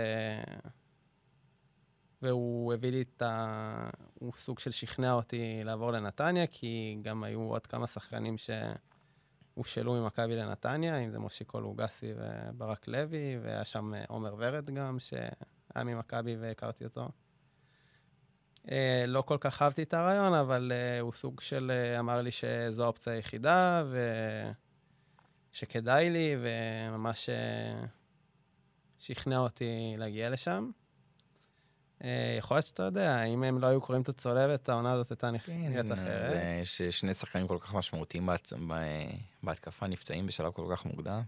והוא 2.21 2.73
הביא 2.73 2.91
לי 2.91 3.01
את 3.01 3.21
ה... 3.21 3.89
הוא 4.13 4.33
סוג 4.37 4.59
של 4.59 4.71
שכנע 4.71 5.13
אותי 5.13 5.61
לעבור 5.63 5.91
לנתניה, 5.91 6.47
כי 6.47 6.97
גם 7.01 7.23
היו 7.23 7.41
עוד 7.41 7.67
כמה 7.67 7.87
שחקנים 7.87 8.35
שהושאלו 8.37 9.93
ממכבי 9.93 10.35
לנתניה, 10.35 10.97
אם 10.97 11.11
זה 11.11 11.19
מושיקו 11.19 11.61
לוגסי 11.61 12.13
וברק 12.17 12.87
לוי, 12.87 13.39
והיה 13.43 13.65
שם 13.65 13.93
אה, 13.93 14.03
עומר 14.07 14.35
ורד 14.37 14.69
גם, 14.69 14.99
שהיה 14.99 15.83
ממכבי 15.85 16.35
והכרתי 16.35 16.83
אותו. 16.83 17.09
אה, 18.71 19.03
לא 19.07 19.21
כל 19.21 19.37
כך 19.39 19.61
אהבתי 19.61 19.83
את 19.83 19.93
הרעיון, 19.93 20.33
אבל 20.33 20.71
הוא 21.01 21.11
סוג 21.11 21.41
של 21.41 21.71
אמר 21.99 22.21
לי 22.21 22.31
שזו 22.31 22.83
האופציה 22.83 23.13
היחידה, 23.13 23.83
ו... 23.85 23.97
שכדאי 25.55 26.09
לי, 26.09 26.35
וממש 26.41 27.29
אה, 27.29 27.85
שכנע 28.99 29.37
אותי 29.37 29.95
להגיע 29.97 30.29
לשם. 30.29 30.69
אה, 32.03 32.35
יכול 32.39 32.57
להיות 32.57 32.65
שאתה 32.65 32.83
יודע, 32.83 33.23
אם 33.23 33.43
הם 33.43 33.59
לא 33.59 33.67
היו 33.67 33.81
קוראים 33.81 34.01
את 34.01 34.09
הצולבת, 34.09 34.69
העונה 34.69 34.91
הזאת 34.91 35.09
הייתה 35.11 35.29
נכ- 35.29 35.49
נראית 35.51 35.91
אחרת. 35.91 36.33
זה 36.33 36.61
ששני 36.63 37.13
שחקנים 37.13 37.47
כל 37.47 37.57
כך 37.61 37.73
משמעותיים 37.73 38.29
בהתקפה 39.43 39.87
נפצעים 39.87 40.27
בשלב 40.27 40.51
כל 40.51 40.65
כך 40.75 40.85
מוקדם. 40.85 41.21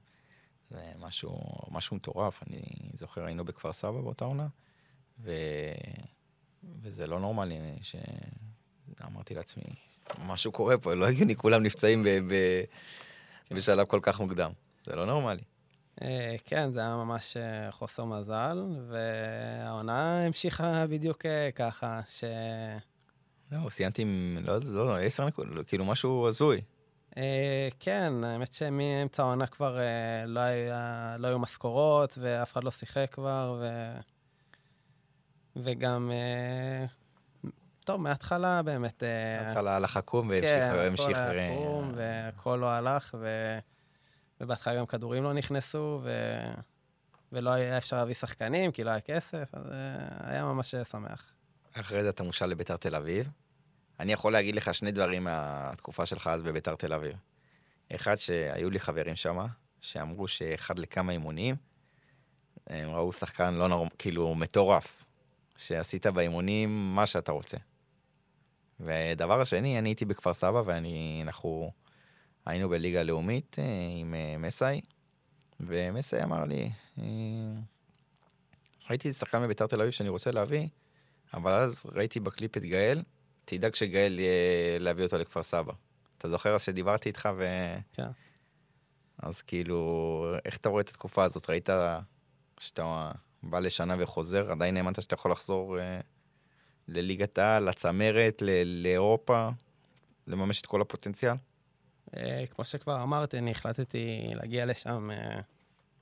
זה 0.71 0.81
משהו, 0.99 1.39
משהו 1.71 1.95
מטורף. 1.95 2.43
אני 2.47 2.61
זוכר, 2.93 3.25
היינו 3.25 3.45
בכפר 3.45 3.73
סבא 3.73 4.01
באותה 4.01 4.25
עונה, 4.25 4.47
ו... 5.19 5.31
וזה 6.81 7.07
לא 7.07 7.19
נורמלי 7.19 7.59
ש... 7.81 7.95
אמרתי 9.05 9.33
לעצמי, 9.33 9.63
משהו 10.25 10.51
קורה 10.51 10.77
פה, 10.77 10.93
לא 10.93 11.07
הגיוני, 11.07 11.35
כולם 11.35 11.63
נפצעים 11.63 12.03
ב... 12.03 12.07
ב... 12.07 12.33
בשלב 13.51 13.85
כל 13.85 13.99
כך 14.01 14.19
מוקדם. 14.19 14.51
זה 14.85 14.95
לא 14.95 15.05
נורמלי. 15.05 15.41
אה, 16.01 16.35
כן, 16.45 16.71
זה 16.71 16.79
היה 16.79 16.95
ממש 16.95 17.37
אה, 17.37 17.71
חוסר 17.71 18.05
מזל, 18.05 18.57
והעונה 18.89 20.25
המשיכה 20.25 20.87
בדיוק 20.87 21.25
אה, 21.25 21.49
ככה, 21.55 22.01
ש... 22.07 22.23
לא, 23.51 23.69
סיימתי 23.69 24.01
עם, 24.01 24.37
לא 24.41 24.51
יודע, 24.51 24.69
לא, 24.69 24.99
עשר 24.99 25.25
נקודות, 25.25 25.67
כאילו 25.67 25.85
משהו 25.85 26.27
הזוי. 26.27 26.61
כן, 27.79 28.13
האמת 28.23 28.53
שמאמצע 28.53 29.23
העונה 29.23 29.47
כבר 29.47 29.79
לא, 30.25 30.39
היה, 30.39 31.15
לא 31.19 31.27
היו 31.27 31.39
משכורות, 31.39 32.17
ואף 32.21 32.51
אחד 32.51 32.63
לא 32.63 32.71
שיחק 32.71 33.09
כבר, 33.11 33.61
ו... 33.61 33.91
וגם, 35.55 36.11
טוב, 37.87 38.01
מההתחלה 38.01 38.61
באמת... 38.61 39.03
אה, 39.03 39.43
בהתחלה 39.43 39.75
הלך 39.75 39.97
עקום 39.97 40.31
כן, 40.41 40.41
והמשיך... 40.41 40.69
הכל 40.69 40.79
המשיך, 40.79 41.17
היה 41.17 41.49
אה, 41.49 41.53
עקום, 41.53 41.91
והכל 41.95 42.57
לא 42.61 42.65
הלך, 42.65 43.15
ו... 43.19 43.57
ובהתחלה 44.41 44.75
גם 44.75 44.85
כדורים 44.85 45.23
לא 45.23 45.33
נכנסו, 45.33 45.99
ו... 46.03 46.11
ולא 47.31 47.49
היה 47.49 47.77
אפשר 47.77 47.95
להביא 47.95 48.13
שחקנים, 48.13 48.71
כי 48.71 48.83
לא 48.83 48.89
היה 48.89 48.99
כסף, 48.99 49.49
אז 49.53 49.71
אה, 49.71 50.31
היה 50.31 50.43
ממש 50.43 50.75
שמח. 50.75 51.33
אחרי 51.73 52.03
זה 52.03 52.09
אתה 52.09 52.23
מושל 52.23 52.45
לביתר 52.45 52.77
תל 52.77 52.95
אביב. 52.95 53.29
אני 53.99 54.13
יכול 54.13 54.31
להגיד 54.31 54.55
לך 54.55 54.73
שני 54.73 54.91
דברים 54.91 55.23
מהתקופה 55.23 56.05
שלך 56.05 56.27
אז 56.27 56.41
בביתר 56.41 56.75
תל 56.75 56.93
אביב. 56.93 57.15
אחד, 57.95 58.15
שהיו 58.15 58.69
לי 58.69 58.79
חברים 58.79 59.15
שם, 59.15 59.45
שאמרו 59.81 60.27
שאחד 60.27 60.79
לכמה 60.79 61.11
אימונים, 61.11 61.55
הם 62.67 62.89
ראו 62.89 63.13
שחקן 63.13 63.53
לא 63.53 63.67
נורמ... 63.67 63.87
כאילו 63.97 64.35
מטורף, 64.35 65.05
שעשית 65.57 66.07
באימונים 66.07 66.95
מה 66.95 67.05
שאתה 67.05 67.31
רוצה. 67.31 67.57
ודבר 68.79 69.41
השני, 69.41 69.79
אני 69.79 69.89
הייתי 69.89 70.05
בכפר 70.05 70.33
סבא 70.33 70.61
ואני, 70.65 71.21
אנחנו 71.23 71.71
היינו 72.45 72.69
בליגה 72.69 72.99
הלאומית 72.99 73.55
אה, 73.59 73.63
עם 73.99 74.13
אה, 74.13 74.35
מסאי, 74.37 74.81
ומסאי 75.59 76.23
אמר 76.23 76.45
לי, 76.45 76.71
אה, 76.99 77.03
ראיתי 78.89 79.13
שחקן 79.13 79.43
בביתר 79.43 79.67
תל 79.67 79.81
אביב 79.81 79.91
שאני 79.91 80.09
רוצה 80.09 80.31
להביא, 80.31 80.67
אבל 81.33 81.53
אז 81.53 81.85
ראיתי 81.85 82.19
בקליפ 82.19 82.57
את 82.57 82.63
גאל, 82.63 83.03
תדאג 83.45 83.75
שגאל 83.75 84.19
יהיה 84.19 84.79
להביא 84.79 85.03
אותו 85.03 85.17
לכפר 85.17 85.43
סבא. 85.43 85.73
אתה 86.17 86.29
זוכר 86.29 86.55
אז 86.55 86.61
שדיברתי 86.61 87.09
איתך 87.09 87.29
ו... 87.37 87.45
כן. 87.93 88.07
אז 89.19 89.41
כאילו, 89.41 90.33
איך 90.45 90.57
אתה 90.57 90.69
רואה 90.69 90.81
את 90.81 90.89
התקופה 90.89 91.23
הזאת? 91.23 91.49
ראית 91.49 91.69
שאתה 92.59 93.11
בא 93.43 93.59
לשנה 93.59 93.95
וחוזר, 93.99 94.51
עדיין 94.51 94.77
האמנת 94.77 95.01
שאתה 95.01 95.13
יכול 95.13 95.31
לחזור 95.31 95.79
אה, 95.79 95.99
לליגת 96.87 97.37
העל, 97.37 97.69
לצמרת, 97.69 98.43
לאירופה, 98.65 99.49
לממש 100.27 100.61
את 100.61 100.65
כל 100.65 100.81
הפוטנציאל? 100.81 101.35
אה, 102.17 102.43
כמו 102.49 102.65
שכבר 102.65 103.03
אמרתי, 103.03 103.37
אני 103.37 103.51
החלטתי 103.51 104.31
להגיע 104.33 104.65
לשם 104.65 105.11
אה, 105.11 105.39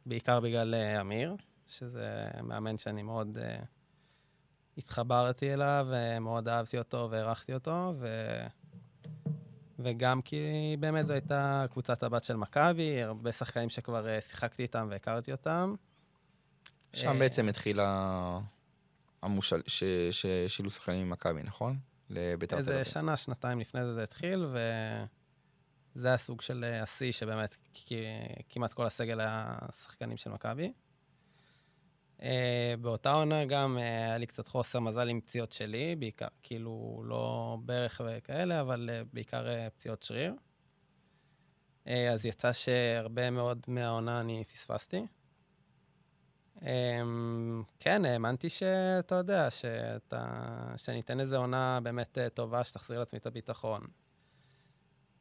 בעיקר 0.05 0.39
בגלל 0.39 0.73
אה, 0.73 1.01
אמיר, 1.01 1.35
שזה 1.67 2.27
מאמן 2.43 2.77
שאני 2.77 3.03
מאוד 3.03 3.37
התחברתי 4.77 5.53
אליו, 5.53 5.87
ומאוד 5.89 6.47
אהבתי 6.47 6.77
אותו 6.77 7.07
והערכתי 7.11 7.53
אותו, 7.53 7.93
ו... 7.99 8.07
וגם 9.79 10.21
כי 10.21 10.37
באמת 10.79 11.07
זו 11.07 11.13
הייתה 11.13 11.65
קבוצת 11.71 12.03
הבת 12.03 12.23
של 12.23 12.35
מכבי, 12.35 13.03
הרבה 13.03 13.31
שחקנים 13.31 13.69
שכבר 13.69 14.19
שיחקתי 14.27 14.63
איתם 14.63 14.87
והכרתי 14.91 15.31
אותם. 15.31 15.75
שם 16.93 17.19
בעצם 17.19 17.49
התחילה 17.49 18.39
המושל... 19.25 19.61
ש... 19.67 19.83
ששילו 20.11 20.69
שחקנים 20.69 21.09
ממכבי, 21.09 21.43
נכון? 21.43 21.79
לביתר 22.09 22.55
תל 22.55 22.59
איזה 22.59 22.73
אביב. 22.73 22.83
שנה, 22.83 23.17
שנתיים 23.17 23.59
לפני 23.59 23.83
זה 23.83 23.93
זה 23.93 24.03
התחיל, 24.03 24.45
וזה 25.95 26.07
היה 26.07 26.17
סוג 26.17 26.41
של 26.41 26.63
אה, 26.63 26.83
השיא 26.83 27.11
שבאמת 27.11 27.55
כי- 27.73 28.05
כמעט 28.49 28.73
כל 28.73 28.85
הסגל 28.85 29.19
היה 29.19 29.57
שחקנים 29.83 30.17
של 30.17 30.29
מכבי. 30.29 30.73
אה, 32.21 32.73
באותה 32.81 33.13
עונה 33.13 33.45
גם 33.45 33.77
אה, 33.77 33.83
היה 34.05 34.17
לי 34.17 34.25
קצת 34.25 34.47
חוסר 34.47 34.79
מזל 34.79 35.09
עם 35.09 35.21
פציעות 35.21 35.51
שלי, 35.51 35.95
בעיקר, 35.95 36.27
כאילו 36.43 37.03
לא 37.05 37.57
ברך 37.65 38.01
וכאלה, 38.05 38.61
אבל 38.61 38.89
אה, 38.93 39.01
בעיקר 39.13 39.47
אה, 39.47 39.69
פציעות 39.69 40.03
שריר. 40.03 40.33
אה, 41.87 42.11
אז 42.13 42.25
יצא 42.25 42.53
שהרבה 42.53 43.29
מאוד 43.29 43.65
מהעונה 43.67 44.19
אני 44.21 44.43
פספסתי. 44.53 45.05
אמ, 46.61 47.63
כן, 47.79 48.05
האמנתי 48.05 48.49
שאתה 48.49 49.15
יודע, 49.15 49.51
שאתה, 49.51 50.25
שאני 50.77 50.99
אתן 50.99 51.19
איזו 51.19 51.37
עונה 51.37 51.79
באמת 51.83 52.17
אה, 52.17 52.29
טובה, 52.29 52.63
שתחזיר 52.63 52.99
לעצמי 52.99 53.19
את 53.19 53.25
הביטחון. 53.25 53.81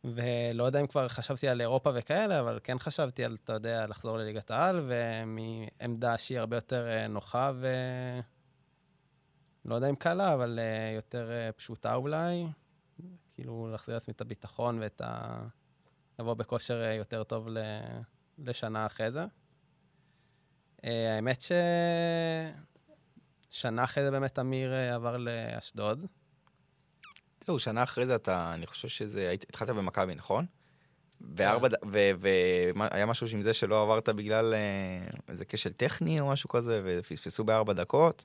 ולא 0.04 0.64
יודע 0.64 0.80
אם 0.80 0.86
כבר 0.86 1.08
חשבתי 1.08 1.48
על 1.48 1.60
אירופה 1.60 1.90
וכאלה, 1.94 2.40
אבל 2.40 2.58
כן 2.64 2.78
חשבתי 2.78 3.24
על, 3.24 3.36
אתה 3.44 3.52
יודע, 3.52 3.86
לחזור 3.86 4.18
לליגת 4.18 4.50
העל, 4.50 4.88
ומעמדה 4.88 6.18
שהיא 6.18 6.38
הרבה 6.38 6.56
יותר 6.56 6.88
אה, 6.88 7.06
נוחה 7.06 7.52
ו... 7.54 7.68
לא 9.64 9.74
יודע 9.74 9.90
אם 9.90 9.94
קלה, 9.94 10.34
אבל 10.34 10.58
אה, 10.58 10.92
יותר 10.94 11.30
פשוטה 11.56 11.94
אולי. 11.94 12.46
כאילו, 13.34 13.68
להחזיר 13.72 13.94
לעצמי 13.94 14.12
את 14.12 14.20
הביטחון 14.20 14.78
ואת 14.80 15.00
ה... 15.00 15.40
לבוא 16.18 16.34
בכושר 16.34 16.82
יותר 16.82 17.22
טוב 17.22 17.48
ל... 17.48 17.58
לשנה 18.38 18.86
אחרי 18.86 19.10
זה. 19.12 19.24
אה, 20.84 21.14
האמת 21.14 21.40
ש... 21.42 21.52
שנה 23.50 23.84
אחרי 23.84 24.04
זה 24.04 24.10
באמת 24.10 24.38
אמיר 24.38 24.72
אה, 24.72 24.94
עבר 24.94 25.16
לאשדוד. 25.16 26.06
זהו, 27.46 27.58
שנה 27.58 27.82
אחרי 27.82 28.06
זה 28.06 28.14
אתה, 28.14 28.54
אני 28.54 28.66
חושב 28.66 28.88
שזה, 28.88 29.30
התחלת 29.30 29.68
במכבי, 29.68 30.14
נכון? 30.14 30.46
כן. 30.46 31.24
וארבע, 31.36 31.68
והיה 32.76 33.06
משהו 33.06 33.26
עם 33.32 33.42
זה 33.42 33.52
שלא 33.52 33.82
עברת 33.82 34.08
בגלל 34.08 34.54
אה, 34.54 35.08
איזה 35.28 35.44
כשל 35.44 35.72
טכני 35.72 36.20
או 36.20 36.28
משהו 36.28 36.48
כזה, 36.48 36.82
ופספסו 36.84 37.44
בארבע 37.44 37.72
דקות. 37.72 38.24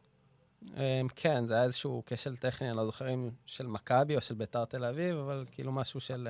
כן, 1.16 1.46
זה 1.48 1.54
היה 1.54 1.64
איזשהו 1.64 2.04
כשל 2.06 2.36
טכני, 2.36 2.70
אני 2.70 2.78
לא 2.78 2.86
זוכר 2.86 3.14
אם 3.14 3.30
של 3.46 3.68
מכבי 3.68 4.16
או 4.16 4.22
של 4.22 4.36
ביתר 4.36 4.66
תל 4.66 4.84
אביב, 4.84 5.16
אבל 5.18 5.46
כאילו 5.52 5.72
משהו 5.72 6.00
של, 6.00 6.28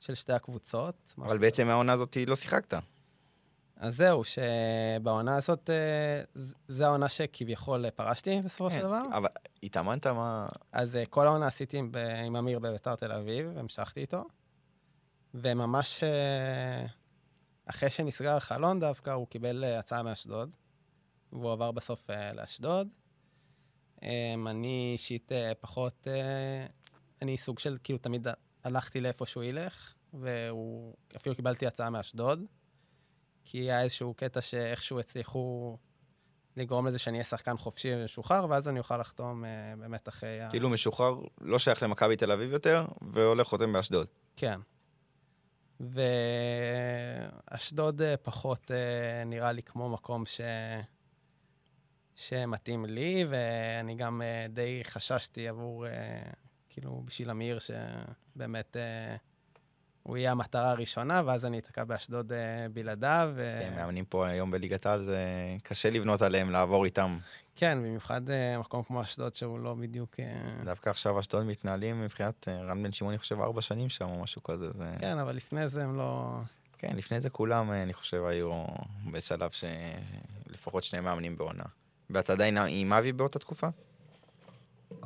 של 0.00 0.14
שתי 0.14 0.32
הקבוצות. 0.32 1.14
אבל 1.18 1.38
בעצם 1.38 1.68
העונה 1.68 1.92
הזאת 1.92 2.16
לא 2.26 2.36
שיחקת. 2.36 2.74
אז 3.76 3.96
זהו, 3.96 4.22
שבעונה 4.24 5.36
הזאת, 5.36 5.70
אה, 5.70 6.22
זו 6.68 6.84
העונה 6.84 7.08
שכביכול 7.08 7.90
פרשתי 7.90 8.40
בסופו 8.44 8.70
של 8.70 8.80
דבר. 8.80 9.02
אבל 9.12 9.28
התאמנת 9.62 10.06
מה... 10.06 10.46
אז 10.72 10.96
אה, 10.96 11.06
כל 11.06 11.26
העונה 11.26 11.46
עשיתי 11.46 11.76
עם, 11.76 11.92
ב- 11.92 11.96
עם 12.26 12.36
אמיר 12.36 12.58
בביתר 12.58 12.96
תל 12.96 13.12
אביב, 13.12 13.58
המשכתי 13.58 14.00
איתו. 14.00 14.24
וממש 15.34 16.02
אה, 16.04 16.86
אחרי 17.66 17.90
שנסגר 17.90 18.36
החלון 18.36 18.80
דווקא, 18.80 19.10
הוא 19.10 19.26
קיבל 19.26 19.64
אה, 19.64 19.78
הצעה 19.78 20.02
מאשדוד, 20.02 20.50
והוא 21.32 21.52
עבר 21.52 21.72
בסוף 21.72 22.10
אה, 22.10 22.32
לאשדוד. 22.32 22.88
אה, 24.02 24.34
אני 24.46 24.90
אישית 24.92 25.32
אה, 25.32 25.52
פחות, 25.60 26.08
אה, 26.10 26.66
אני 27.22 27.38
סוג 27.38 27.58
של, 27.58 27.78
כאילו, 27.84 27.98
תמיד 27.98 28.26
הלכתי 28.64 29.00
לאיפה 29.00 29.26
שהוא 29.26 29.44
ילך, 29.44 29.94
והוא, 30.14 30.94
אפילו 31.16 31.34
קיבלתי 31.34 31.66
הצעה 31.66 31.90
מאשדוד, 31.90 32.44
כי 33.44 33.58
היה 33.58 33.82
איזשהו 33.82 34.14
קטע 34.14 34.40
שאיכשהו 34.40 35.00
הצליחו 35.00 35.76
לגרום 36.56 36.86
לזה 36.86 36.98
שאני 36.98 37.16
אהיה 37.16 37.24
שחקן 37.24 37.56
חופשי 37.56 37.94
ומשוחרר, 37.94 38.46
ואז 38.50 38.68
אני 38.68 38.78
אוכל 38.78 38.98
לחתום 38.98 39.44
אה, 39.44 39.74
באמת 39.78 40.08
אחרי 40.08 40.40
ה... 40.40 40.50
כאילו 40.50 40.70
משוחרר, 40.70 41.20
לא 41.40 41.58
שייך 41.58 41.82
למכבי 41.82 42.16
תל 42.16 42.32
אביב 42.32 42.52
יותר, 42.52 42.86
והולך 43.12 43.46
חותם 43.46 43.72
באשדוד. 43.72 44.06
כן. 44.36 44.60
ואשדוד 47.50 48.02
אה, 48.02 48.16
פחות 48.16 48.70
אה, 48.70 49.24
נראה 49.24 49.52
לי 49.52 49.62
כמו 49.62 49.88
מקום 49.88 50.26
ש... 50.26 50.40
שמתאים 52.16 52.84
לי, 52.84 53.24
ואני 53.28 53.94
גם 53.94 54.22
אה, 54.22 54.46
די 54.48 54.80
חששתי 54.84 55.48
עבור, 55.48 55.86
אה, 55.86 56.22
כאילו, 56.68 57.02
בשביל 57.04 57.30
אמיר, 57.30 57.58
שבאמת 57.58 58.76
אה, 58.76 59.16
הוא 60.04 60.16
יהיה 60.16 60.30
המטרה 60.30 60.70
הראשונה, 60.70 61.22
ואז 61.26 61.44
אני 61.44 61.58
אתקע 61.58 61.84
באשדוד 61.84 62.32
אה, 62.32 62.66
בלעדיו. 62.72 63.32
ו... 63.34 63.60
כן, 63.60 63.76
מאמנים 63.76 64.04
פה 64.04 64.26
היום 64.26 64.50
בליגת 64.50 64.86
העל, 64.86 65.04
זה 65.04 65.18
קשה 65.62 65.90
לבנות 65.90 66.22
עליהם, 66.22 66.50
לעבור 66.50 66.84
איתם. 66.84 67.18
כן, 67.56 67.78
במיוחד 67.82 68.30
אה, 68.30 68.58
מקום 68.58 68.82
כמו 68.82 69.02
אשדוד, 69.02 69.34
שהוא 69.34 69.58
לא 69.58 69.74
בדיוק... 69.74 70.20
אה, 70.20 70.64
דווקא 70.64 70.90
עכשיו 70.90 71.20
אשדוד 71.20 71.44
מתנהלים 71.44 72.02
מבחינת 72.02 72.48
רן 72.48 72.82
בן 72.82 72.92
שמעון, 72.92 73.12
אני 73.12 73.18
חושב, 73.18 73.40
ארבע 73.40 73.62
שנים 73.62 73.88
שם 73.88 74.08
או 74.08 74.22
משהו 74.22 74.42
כזה. 74.42 74.66
זה... 74.78 74.94
כן, 74.98 75.18
אבל 75.18 75.36
לפני 75.36 75.68
זה 75.68 75.84
הם 75.84 75.96
לא... 75.96 76.38
כן, 76.78 76.96
לפני 76.96 77.20
זה 77.20 77.30
כולם, 77.30 77.72
אני 77.72 77.92
חושב, 77.92 78.24
היו 78.24 78.64
בשלב 79.12 79.50
שלפחות 79.50 80.82
שני 80.82 81.00
מאמנים 81.00 81.36
בעונה. 81.36 81.64
ואתה 82.10 82.32
עדיין 82.32 82.58
עם 82.68 82.92
אבי 82.92 83.12
באותה 83.12 83.38
תקופה? 83.38 83.68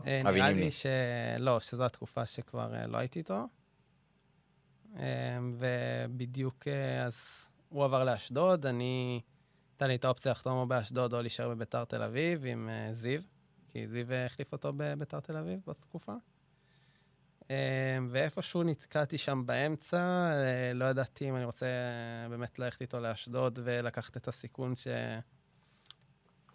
אה, 0.06 0.22
נראה. 0.24 0.50
לי 0.50 0.70
שלא, 0.72 1.60
שזו 1.60 1.84
התקופה 1.84 2.26
שכבר 2.26 2.72
לא 2.88 2.98
הייתי 2.98 3.18
איתו. 3.18 3.46
אה, 4.96 5.38
ובדיוק 5.58 6.68
אה, 6.68 7.04
אז 7.04 7.46
הוא 7.68 7.84
עבר 7.84 8.04
לאשדוד, 8.04 8.66
אני... 8.66 9.20
הייתה 9.78 9.86
לי 9.86 9.94
את 9.94 10.04
האופציה 10.04 10.32
לחתום 10.32 10.56
או 10.56 10.66
באשדוד 10.66 11.14
או 11.14 11.22
להישאר 11.22 11.48
בביתר 11.48 11.84
תל 11.84 12.02
אביב 12.02 12.44
עם 12.46 12.68
אה, 12.68 12.94
זיו, 12.94 13.20
כי 13.68 13.88
זיו 13.88 14.12
אה, 14.12 14.26
החליף 14.26 14.52
אותו 14.52 14.72
בביתר 14.76 15.20
תל 15.20 15.36
אביב 15.36 15.60
באותה 15.66 15.80
תקופה. 15.80 16.12
אה, 17.50 17.98
ואיפשהו 18.10 18.62
נתקעתי 18.62 19.18
שם 19.18 19.42
באמצע, 19.46 20.30
לא 20.74 20.84
ידעתי 20.84 21.28
אם 21.28 21.36
אני 21.36 21.44
רוצה 21.44 21.66
באמת 22.30 22.58
ללכת 22.58 22.80
איתו 22.80 23.00
לאשדוד 23.00 23.58
ולקחת 23.64 24.16
את 24.16 24.28
הסיכון 24.28 24.74
ש... 24.74 24.86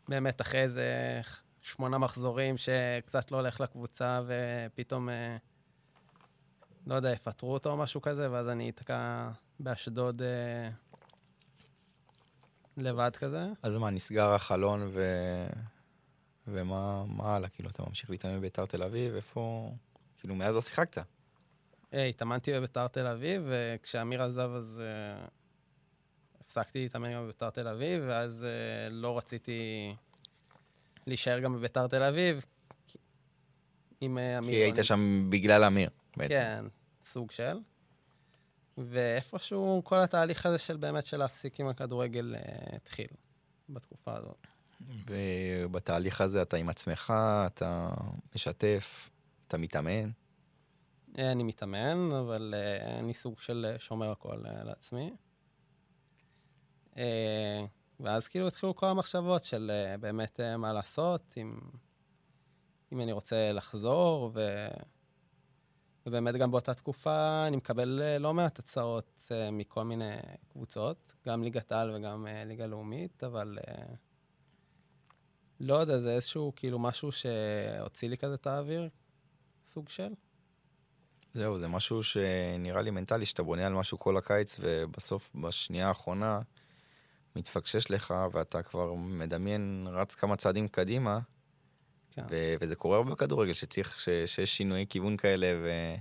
באמת 0.07 0.41
אחרי 0.41 0.61
איזה 0.61 1.21
שמונה 1.61 1.97
מחזורים 1.97 2.57
שקצת 2.57 3.31
לא 3.31 3.37
הולך 3.37 3.59
לקבוצה 3.59 4.21
ופתאום, 4.27 5.09
לא 6.87 6.95
יודע, 6.95 7.11
יפטרו 7.11 7.53
אותו 7.53 7.69
או 7.71 7.77
משהו 7.77 8.01
כזה, 8.01 8.31
ואז 8.31 8.49
אני 8.49 8.69
אתקע 8.69 9.29
באשדוד 9.59 10.21
אה, 10.21 10.69
לבד 12.77 13.11
כזה. 13.15 13.47
אז 13.63 13.75
מה, 13.77 13.89
נסגר 13.89 14.33
החלון 14.33 14.89
ו... 14.93 15.03
ומה 16.47 17.05
מה 17.05 17.35
הלאה? 17.35 17.49
כאילו, 17.49 17.69
אתה 17.69 17.83
ממשיך 17.87 18.09
להתאמן 18.09 18.37
בביתר 18.37 18.65
תל 18.65 18.83
אביב? 18.83 19.15
איפה... 19.15 19.71
כאילו, 20.19 20.35
מאז 20.35 20.55
לא 20.55 20.61
שיחקת. 20.61 21.03
אה, 21.93 22.05
התאמנתי 22.05 22.53
בביתר 22.53 22.87
תל 22.87 23.07
אביב, 23.07 23.41
וכשאמיר 23.45 24.21
עזב 24.23 24.49
אז 24.55 24.81
אה, 24.83 25.25
הפסקתי 26.41 26.79
להתאמן 26.83 27.13
גם 27.13 27.23
בביתר 27.23 27.49
תל 27.49 27.67
אביב, 27.67 28.03
ואז 28.07 28.43
אה, 28.43 28.89
לא 28.89 29.17
רציתי 29.17 29.93
להישאר 31.07 31.39
גם 31.39 31.53
בביתר 31.53 31.87
תל 31.87 32.03
אביב. 32.03 32.45
כי- 32.87 32.97
עם 34.01 34.17
אה, 34.17 34.37
אמיר. 34.37 34.49
כי 34.49 34.55
היית 34.55 34.75
שם 34.81 35.27
בגלל 35.29 35.63
אמיר, 35.63 35.89
בעצם. 36.17 36.33
כן, 36.33 36.65
סוג 37.05 37.31
של. 37.31 37.59
ואיפשהו 38.77 39.81
כל 39.83 39.99
התהליך 39.99 40.45
הזה 40.45 40.57
של 40.57 40.77
באמת 40.77 41.05
של 41.05 41.17
להפסיק 41.17 41.59
עם 41.59 41.67
הכדורגל 41.67 42.35
אה, 42.35 42.75
התחיל 42.75 43.07
בתקופה 43.69 44.17
הזאת. 44.17 44.47
ובתהליך 45.07 46.21
הזה 46.21 46.41
אתה 46.41 46.57
עם 46.57 46.69
עצמך, 46.69 47.13
אתה 47.45 47.89
משתף, 48.35 49.09
אתה 49.47 49.57
מתאמן. 49.57 50.09
אה, 51.17 51.31
אני 51.31 51.43
מתאמן, 51.43 52.09
אבל 52.11 52.53
אה, 52.57 52.99
אני 52.99 53.13
סוג 53.13 53.39
של 53.39 53.65
אה, 53.69 53.79
שומר 53.79 54.11
הכל 54.11 54.45
אה, 54.45 54.63
לעצמי. 54.63 55.13
אה, 56.97 57.65
ואז 57.99 58.27
כאילו 58.27 58.47
התחילו 58.47 58.75
כל 58.75 58.85
המחשבות 58.85 59.43
של 59.43 59.71
באמת 59.99 60.39
מה 60.57 60.73
לעשות, 60.73 61.33
אם, 61.37 61.59
אם 62.91 63.01
אני 63.01 63.11
רוצה 63.11 63.51
לחזור, 63.51 64.31
ו... 64.33 64.67
ובאמת 66.05 66.35
גם 66.35 66.51
באותה 66.51 66.73
תקופה 66.73 67.47
אני 67.47 67.57
מקבל 67.57 68.01
אה, 68.03 68.19
לא 68.19 68.33
מעט 68.33 68.59
הצעות 68.59 69.31
אה, 69.31 69.51
מכל 69.51 69.83
מיני 69.83 70.15
קבוצות, 70.51 71.13
גם 71.27 71.43
ליגת 71.43 71.71
העל 71.71 71.95
וגם 71.95 72.27
אה, 72.27 72.43
ליגה 72.45 72.65
לאומית, 72.65 73.23
אבל 73.23 73.57
לא 75.59 75.75
יודע, 75.75 75.99
זה 75.99 76.15
איזשהו 76.15 76.53
כאילו 76.55 76.79
משהו 76.79 77.11
שהוציא 77.11 78.09
לי 78.09 78.17
כזה 78.17 78.33
את 78.33 78.47
האוויר, 78.47 78.89
סוג 79.65 79.89
של. 79.89 80.13
זהו, 81.33 81.59
זה 81.59 81.67
משהו 81.67 82.03
שנראה 82.03 82.81
לי 82.81 82.91
מנטלי, 82.91 83.25
שאתה 83.25 83.43
בונה 83.43 83.65
על 83.65 83.73
משהו 83.73 83.99
כל 83.99 84.17
הקיץ, 84.17 84.57
ובסוף, 84.59 85.31
בשנייה 85.35 85.87
האחרונה, 85.87 86.41
מתפקשש 87.35 87.91
לך, 87.91 88.13
ואתה 88.31 88.63
כבר 88.63 88.93
מדמיין, 88.93 89.87
רץ 89.91 90.15
כמה 90.15 90.35
צעדים 90.35 90.67
קדימה, 90.67 91.19
כן. 92.15 92.23
ו- 92.29 92.53
וזה 92.61 92.75
קורה 92.75 92.97
הרבה 92.97 93.11
בכדורגל, 93.11 93.53
שצריך, 93.53 93.99
ש- 93.99 94.09
שיש 94.25 94.57
שינויי 94.57 94.85
כיוון 94.89 95.17
כאלה, 95.17 95.47
ו- 95.63 95.95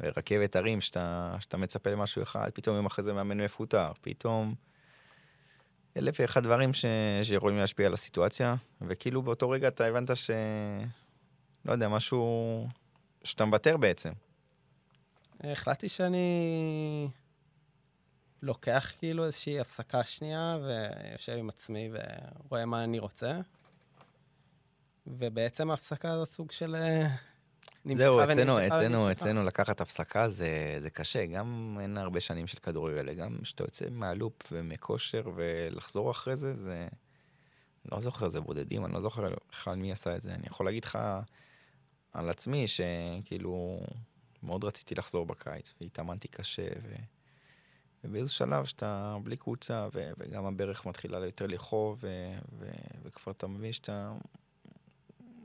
ורכבת 0.00 0.56
הרים, 0.56 0.80
שאתה, 0.80 1.36
שאתה 1.40 1.56
מצפה 1.56 1.90
למשהו 1.90 2.22
אחד, 2.22 2.50
פתאום 2.54 2.76
יום 2.76 2.86
אחרי 2.86 3.04
זה 3.04 3.12
מאמן 3.12 3.40
מפוטר, 3.40 3.92
פתאום 4.00 4.54
אלף 5.96 6.16
ואחד 6.20 6.42
דברים 6.42 6.72
ש- 6.72 6.84
שיכולים 7.22 7.58
להשפיע 7.58 7.86
על 7.86 7.94
הסיטואציה, 7.94 8.54
וכאילו 8.80 9.22
באותו 9.22 9.50
רגע 9.50 9.68
אתה 9.68 9.84
הבנת 9.84 10.16
ש... 10.16 10.30
לא 11.64 11.72
יודע, 11.72 11.88
משהו 11.88 12.68
שאתה 13.24 13.44
מוותר 13.44 13.76
בעצם. 13.76 14.12
החלטתי 15.40 15.88
שאני 15.88 17.08
לוקח 18.42 18.92
כאילו 18.98 19.24
איזושהי 19.24 19.60
הפסקה 19.60 20.04
שנייה 20.04 20.56
ויושב 20.62 21.32
עם 21.32 21.48
עצמי 21.48 21.90
ורואה 21.92 22.66
מה 22.66 22.84
אני 22.84 22.98
רוצה. 22.98 23.40
ובעצם 25.06 25.70
ההפסקה 25.70 26.10
הזאת 26.12 26.30
סוג 26.30 26.50
של... 26.50 26.74
אה, 26.74 27.06
זהו, 27.96 28.24
אצלנו. 28.24 28.66
אצלנו, 28.66 29.12
אצלנו 29.12 29.44
לקחת 29.44 29.80
הפסקה 29.80 30.28
זה, 30.28 30.78
זה 30.82 30.90
קשה, 30.90 31.26
גם 31.26 31.78
אין 31.80 31.96
הרבה 31.96 32.20
שנים 32.20 32.46
של 32.46 32.58
כדורגל, 32.58 33.14
גם 33.14 33.38
כשאתה 33.42 33.64
יוצא 33.64 33.84
מהלופ 33.90 34.52
ומכושר 34.52 35.22
ולחזור 35.34 36.10
אחרי 36.10 36.36
זה, 36.36 36.54
זה... 36.56 36.88
לא 37.92 38.00
זוכר, 38.00 38.28
זה 38.28 38.40
בודדים, 38.40 38.84
אני 38.84 38.92
לא 38.92 39.00
זוכר 39.00 39.34
בכלל 39.50 39.76
מי 39.76 39.92
עשה 39.92 40.16
את 40.16 40.22
זה. 40.22 40.34
אני 40.34 40.46
יכול 40.46 40.66
להגיד 40.66 40.84
לך 40.84 40.98
על 42.12 42.28
עצמי 42.28 42.66
שכאילו 42.66 43.80
מאוד 44.42 44.64
רציתי 44.64 44.94
לחזור 44.94 45.26
בקיץ, 45.26 45.74
והתאמנתי 45.80 46.28
קשה, 46.28 46.68
ו... 46.82 46.94
ובאיזה 48.04 48.32
שלב 48.32 48.64
שאתה 48.64 49.16
בלי 49.22 49.36
קבוצה, 49.36 49.88
ו... 49.94 50.10
וגם 50.18 50.46
הברך 50.46 50.86
מתחילה 50.86 51.18
יותר 51.26 51.46
לכאוב, 51.46 51.98
ו... 52.02 52.32
ו... 52.58 52.70
וכבר 53.02 53.32
אתה 53.32 53.46
מבין 53.46 53.72
שאתה... 53.72 54.12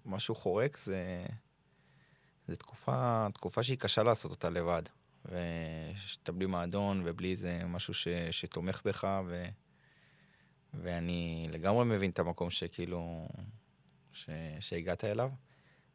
משהו 0.06 0.36
חורק, 0.36 0.78
זה... 0.78 1.26
זו 2.48 2.56
תקופה, 2.56 3.28
תקופה 3.34 3.64
שהיא 3.64 3.78
קשה 3.78 4.04
לעשות 4.04 4.32
אותה 4.32 4.50
לבד. 4.50 4.84
ושאתה 5.26 6.32
בלי 6.32 6.46
מועדון 6.46 7.02
ובלי 7.06 7.32
איזה 7.32 7.62
משהו 7.66 7.94
ש, 7.94 8.08
שתומך 8.32 8.82
בך, 8.86 9.08
ו, 9.28 9.46
ואני 10.74 11.48
לגמרי 11.52 11.86
מבין 11.86 12.12
את 12.12 12.20
המקום 12.20 12.50
שכאילו, 12.50 13.28
ש, 14.14 14.30
שהגעת 14.60 15.04
אליו, 15.04 15.32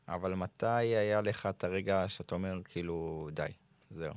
אבל 0.08 0.34
מתי 0.34 0.66
היה 0.66 1.20
לך 1.20 1.46
את 1.46 1.64
הרגע 1.64 2.08
שאתה 2.08 2.34
אומר, 2.34 2.60
כאילו, 2.64 3.28
די, 3.32 3.48
זהו. 3.90 4.14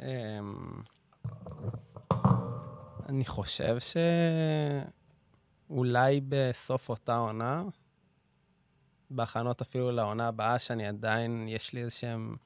אמ, 0.00 0.82
אני 3.08 3.24
חושב 3.24 3.78
שאולי 5.70 6.20
בסוף 6.28 6.88
אותה 6.88 7.16
עונה, 7.16 7.62
בהכנות 9.10 9.60
אפילו 9.60 9.90
לעונה 9.90 10.28
הבאה, 10.28 10.58
שאני 10.58 10.86
עדיין, 10.86 11.48
יש 11.48 11.72
לי 11.72 11.82
איזשהם, 11.82 12.36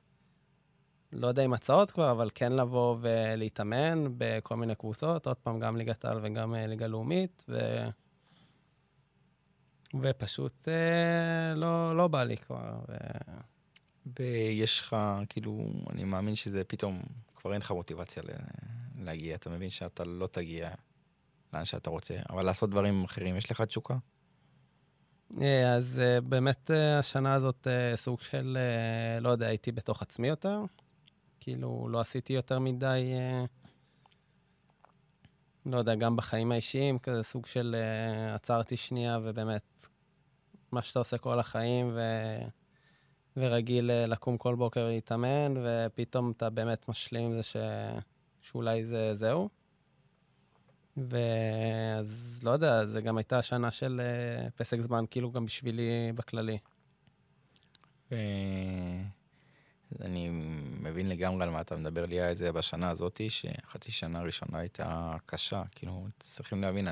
לא 1.13 1.27
יודע 1.27 1.45
אם 1.45 1.53
הצעות 1.53 1.91
כבר, 1.91 2.11
אבל 2.11 2.31
כן 2.35 2.53
לבוא 2.53 2.97
ולהתאמן 3.01 4.05
בכל 4.19 4.57
מיני 4.57 4.75
קבוצות, 4.75 5.27
עוד 5.27 5.37
פעם, 5.37 5.59
גם 5.59 5.77
ליגת 5.77 6.05
העל 6.05 6.19
וגם 6.23 6.55
אה, 6.55 6.67
ליגה 6.67 6.87
לאומית, 6.87 7.45
ו... 7.49 7.59
ופשוט 10.01 10.69
אה, 10.69 11.55
לא, 11.55 11.97
לא 11.97 12.09
בא 12.09 12.25
לי 12.25 12.37
כבר. 12.37 12.81
ו... 12.89 12.95
ויש 14.19 14.81
לך, 14.81 14.97
כאילו, 15.29 15.67
אני 15.91 16.05
מאמין 16.05 16.35
שזה 16.35 16.65
פתאום, 16.65 17.03
כבר 17.37 17.53
אין 17.53 17.61
לך 17.61 17.71
מוטיבציה 17.71 18.23
ל- 18.23 19.05
להגיע, 19.05 19.35
אתה 19.35 19.51
מבין 19.51 19.71
שאתה 19.71 20.05
לא 20.05 20.27
תגיע 20.27 20.71
לאן 21.55 21.65
שאתה 21.65 21.91
רוצה, 21.91 22.15
אבל 22.31 22.43
לעשות 22.43 22.71
דברים 22.71 23.05
אחרים, 23.05 23.37
יש 23.37 23.51
לך 23.51 23.61
תשוקה? 23.61 23.97
אה, 25.43 25.75
אז 25.75 26.01
אה, 26.05 26.21
באמת 26.21 26.71
אה, 26.71 26.99
השנה 26.99 27.35
הזאת 27.35 27.67
אה, 27.67 27.97
סוג 27.97 28.21
של, 28.21 28.59
אה, 28.61 29.21
לא 29.21 29.29
יודע, 29.29 29.47
הייתי 29.47 29.73
בתוך 29.73 30.03
עצמי 30.03 30.29
יותר. 30.29 30.61
כאילו, 31.41 31.89
לא 31.91 32.01
עשיתי 32.01 32.33
יותר 32.33 32.59
מדי... 32.59 33.13
אה, 33.15 33.45
לא 35.67 35.77
יודע, 35.77 35.95
גם 35.95 36.17
בחיים 36.17 36.53
האישיים, 36.53 36.99
כזה 36.99 37.23
סוג 37.23 37.47
של 37.47 37.77
uh, 37.79 38.35
עצרתי 38.35 38.77
שנייה, 38.77 39.19
ובאמת, 39.23 39.87
מה 40.73 40.83
שאתה 40.83 40.99
עושה 40.99 41.19
כל 41.19 41.39
החיים, 41.39 41.91
ו... 41.95 42.01
ורגיל 43.37 43.91
uh, 43.91 44.11
לקום 44.11 44.39
כל 44.39 44.55
בוקר 44.55 44.87
להתאמן, 44.87 45.55
ופתאום 45.65 46.31
אתה 46.31 46.51
באמת 46.51 46.89
משלים 46.89 47.25
עם 47.25 47.33
זה 47.33 47.43
ש... 47.43 47.57
שאולי 48.41 48.85
זה 48.85 49.15
זהו. 49.15 49.49
ואז 50.97 52.41
לא 52.43 52.51
יודע, 52.51 52.87
זה 52.87 53.01
גם 53.01 53.17
הייתה 53.17 53.43
שנה 53.43 53.71
של 53.71 54.01
uh, 54.01 54.51
פסק 54.51 54.81
זמן, 54.81 55.05
כאילו 55.11 55.33
גם 55.33 55.47
בשבילי 55.47 56.13
בכללי. 56.15 56.59
אני 60.01 60.29
מבין 60.81 61.09
לגמרי 61.09 61.43
על 61.43 61.51
מה 61.51 61.61
אתה 61.61 61.77
מדבר. 61.77 62.07
לי 62.07 62.21
היה 62.21 62.33
את 62.33 62.37
זה 62.37 62.53
בשנה 62.53 62.91
הזאת, 62.91 63.21
שחצי 63.29 63.93
שנה 63.93 64.19
הראשונה 64.21 64.59
הייתה 64.59 65.17
קשה. 65.27 65.63
כאילו, 65.71 66.07
צריכים 66.21 66.63
להבין, 66.63 66.89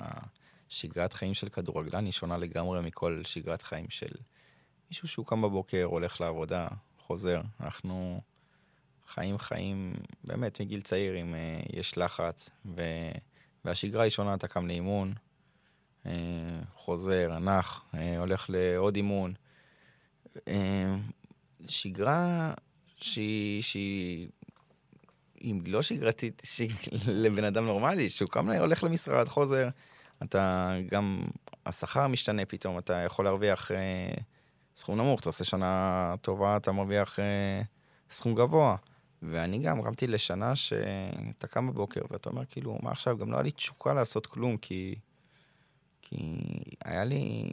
השגרת 0.00 1.12
חיים 1.12 1.34
של 1.34 1.48
כדורגלן 1.48 2.04
היא 2.04 2.12
שונה 2.12 2.36
לגמרי 2.36 2.80
מכל 2.80 3.22
שגרת 3.24 3.62
חיים 3.62 3.90
של 3.90 4.10
מישהו 4.90 5.08
שהוא 5.08 5.26
קם 5.26 5.42
בבוקר, 5.42 5.82
הולך 5.82 6.20
לעבודה, 6.20 6.68
חוזר. 6.98 7.40
אנחנו 7.60 8.20
חיים 9.08 9.38
חיים, 9.38 9.94
באמת, 10.24 10.60
מגיל 10.60 10.80
צעיר, 10.80 11.20
אם 11.20 11.34
יש 11.72 11.98
לחץ, 11.98 12.50
ו... 12.66 12.82
והשגרה 13.64 14.02
היא 14.02 14.10
שונה, 14.10 14.34
אתה 14.34 14.48
קם 14.48 14.66
לאימון, 14.66 15.14
uh, 16.04 16.08
חוזר, 16.74 17.38
נח, 17.38 17.84
uh, 17.92 17.96
הולך 18.18 18.46
לעוד 18.48 18.96
אימון. 18.96 19.34
Uh, 20.36 20.40
שגרה 21.68 22.54
שהיא, 22.96 23.62
שהיא 23.62 24.28
היא 25.42 25.54
לא 25.66 25.82
שגרתית 25.82 26.42
שהיא 26.44 26.70
לבן 27.22 27.44
אדם 27.44 27.66
נורמלי, 27.66 28.10
שהוא 28.10 28.28
קם 28.28 28.50
הולך 28.50 28.84
למשרד, 28.84 29.28
חוזר, 29.28 29.68
אתה 30.22 30.74
גם, 30.90 31.22
השכר 31.66 32.06
משתנה 32.06 32.44
פתאום, 32.44 32.78
אתה 32.78 32.94
יכול 32.94 33.24
להרוויח 33.24 33.70
אה, 33.72 34.14
סכום 34.76 34.98
נמוך, 34.98 35.20
אתה 35.20 35.28
עושה 35.28 35.44
שנה 35.44 36.14
טובה, 36.20 36.56
אתה 36.56 36.72
מרוויח 36.72 37.18
אה, 37.18 37.62
סכום 38.10 38.34
גבוה. 38.34 38.76
ואני 39.22 39.58
גם 39.58 39.82
קמתי 39.82 40.06
לשנה 40.06 40.56
שאתה 40.56 41.46
קם 41.46 41.70
בבוקר 41.70 42.00
ואתה 42.10 42.30
אומר, 42.30 42.44
כאילו, 42.44 42.78
מה 42.82 42.90
עכשיו? 42.90 43.18
גם 43.18 43.30
לא 43.30 43.36
היה 43.36 43.42
לי 43.42 43.50
תשוקה 43.50 43.94
לעשות 43.94 44.26
כלום, 44.26 44.56
כי, 44.56 44.94
כי 46.02 46.40
היה 46.84 47.04
לי 47.04 47.52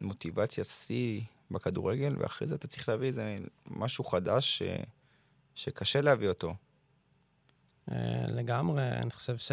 מוטיבציה 0.00 0.64
שיא 0.64 1.20
בכדורגל, 1.50 2.16
ואחרי 2.18 2.48
זה 2.48 2.54
אתה 2.54 2.68
צריך 2.68 2.88
להביא 2.88 3.06
איזה 3.08 3.38
משהו 3.66 4.04
חדש 4.04 4.58
ש... 4.58 4.62
שקשה 5.54 6.00
להביא 6.00 6.28
אותו. 6.28 6.54
אה, 7.92 8.26
לגמרי, 8.28 8.88
אני 8.88 9.10
חושב 9.10 9.38
ש... 9.38 9.52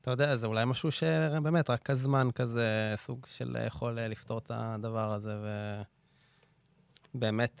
אתה 0.00 0.10
יודע, 0.10 0.36
זה 0.36 0.46
אולי 0.46 0.64
משהו 0.64 0.92
שבאמת, 0.92 1.70
רק 1.70 1.90
הזמן 1.90 2.28
כזה, 2.34 2.94
סוג 2.96 3.26
של 3.26 3.56
יכול 3.66 4.00
לפתור 4.00 4.38
את 4.38 4.50
הדבר 4.54 5.12
הזה, 5.12 5.36
ובאמת 5.36 5.97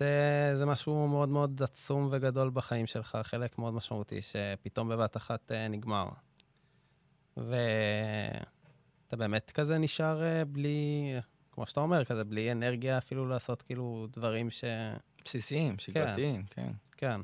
אה, 0.02 0.56
זה 0.58 0.66
משהו 0.66 1.08
מאוד 1.08 1.28
מאוד 1.28 1.62
עצום 1.62 2.08
וגדול 2.10 2.50
בחיים 2.50 2.86
שלך, 2.86 3.18
חלק 3.22 3.58
מאוד 3.58 3.74
משמעותי, 3.74 4.22
שפתאום 4.22 4.88
בבת 4.88 5.16
אחת 5.16 5.52
אה, 5.52 5.68
נגמר. 5.68 6.08
ואתה 7.36 7.56
באמת 9.16 9.50
כזה 9.50 9.78
נשאר 9.78 10.44
בלי, 10.48 11.14
כמו 11.52 11.66
שאתה 11.66 11.80
אומר, 11.80 12.04
כזה 12.04 12.24
בלי 12.24 12.52
אנרגיה 12.52 12.98
אפילו 12.98 13.28
לעשות 13.28 13.62
כאילו 13.62 14.06
דברים 14.12 14.50
ש... 14.50 14.64
בסיסיים, 15.24 15.78
שגרתיים, 15.78 16.42
כן. 16.50 16.72
כן. 16.96 17.20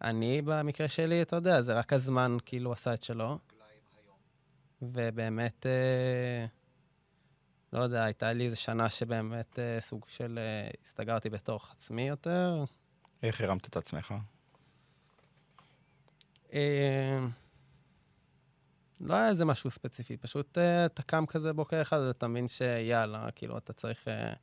ואני, 0.00 0.42
במקרה 0.42 0.88
שלי, 0.88 1.22
אתה 1.22 1.36
יודע, 1.36 1.62
זה 1.62 1.74
רק 1.74 1.92
הזמן 1.92 2.36
כאילו 2.46 2.72
עשה 2.72 2.94
את 2.94 3.02
שלו. 3.02 3.38
ובאמת, 4.82 5.66
אה, 5.66 6.46
לא 7.74 7.78
יודע, 7.78 8.04
הייתה 8.04 8.32
לי 8.32 8.44
איזו 8.44 8.56
שנה 8.56 8.90
שבאמת 8.90 9.58
אה, 9.58 9.78
סוג 9.80 10.04
של 10.08 10.38
אה, 10.38 10.70
הסתגרתי 10.84 11.30
בתוך 11.30 11.70
עצמי 11.70 12.08
יותר. 12.08 12.64
איך 13.22 13.40
הרמת 13.40 13.68
את 13.68 13.76
עצמך? 13.76 14.14
אה, 16.52 17.18
לא 19.00 19.14
היה 19.14 19.28
איזה 19.28 19.44
משהו 19.44 19.70
ספציפי, 19.70 20.16
פשוט 20.16 20.58
uh, 20.58 20.86
אתה 20.86 21.02
קם 21.02 21.26
כזה 21.26 21.52
בוקר 21.52 21.82
אחד 21.82 22.00
ואתה 22.06 22.28
מבין 22.28 22.48
שיאללה, 22.48 23.30
כאילו, 23.34 23.58
אתה 23.58 23.72
צריך, 23.72 24.04
uh, 24.08 24.36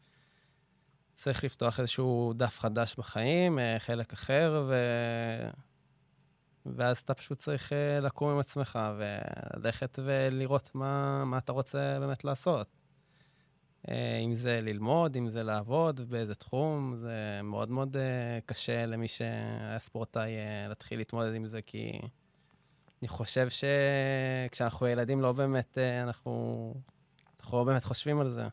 צריך 1.13 1.43
לפתוח 1.43 1.79
איזשהו 1.79 2.33
דף 2.37 2.59
חדש 2.59 2.95
בחיים, 2.97 3.59
uh, 3.59 3.79
חלק 3.79 4.13
אחר, 4.13 4.65
ו... 4.69 4.75
ואז 6.65 6.97
אתה 6.97 7.13
פשוט 7.13 7.39
צריך 7.39 7.69
uh, 7.69 8.01
לקום 8.01 8.29
עם 8.29 8.39
עצמך 8.39 8.79
וללכת 8.97 9.99
ולראות 10.03 10.71
מה, 10.73 11.25
מה 11.25 11.37
אתה 11.37 11.51
רוצה 11.51 11.97
באמת 11.99 12.23
לעשות. 12.23 12.80
אם 14.25 14.33
זה 14.33 14.61
ללמוד, 14.61 15.15
אם 15.15 15.29
זה 15.29 15.43
לעבוד, 15.43 15.99
באיזה 16.09 16.35
תחום, 16.35 16.95
זה 16.97 17.39
מאוד 17.43 17.71
מאוד 17.71 17.95
uh, 17.95 17.99
קשה 18.45 18.85
למי 18.85 19.07
שהיה 19.07 19.79
ספורטאי 19.79 20.31
uh, 20.31 20.69
להתחיל 20.69 20.97
להתמודד 20.97 21.33
עם 21.33 21.45
זה, 21.45 21.61
כי... 21.61 21.99
אני 23.01 23.07
חושב 23.07 23.47
שכשאנחנו 23.49 24.87
ילדים 24.87 25.21
לא 25.21 25.31
באמת, 25.31 25.77
אה, 25.77 26.03
אנחנו, 26.03 26.73
אנחנו 27.39 27.57
לא 27.57 27.63
באמת 27.63 27.83
חושבים 27.83 28.19
על 28.19 28.29
זה. 28.29 28.47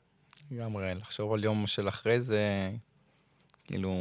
לגמרי, 0.51 0.95
לחשוב 0.95 1.33
על 1.33 1.45
יום 1.45 1.67
של 1.67 1.89
אחרי 1.89 2.21
זה, 2.21 2.71
כאילו, 3.65 3.93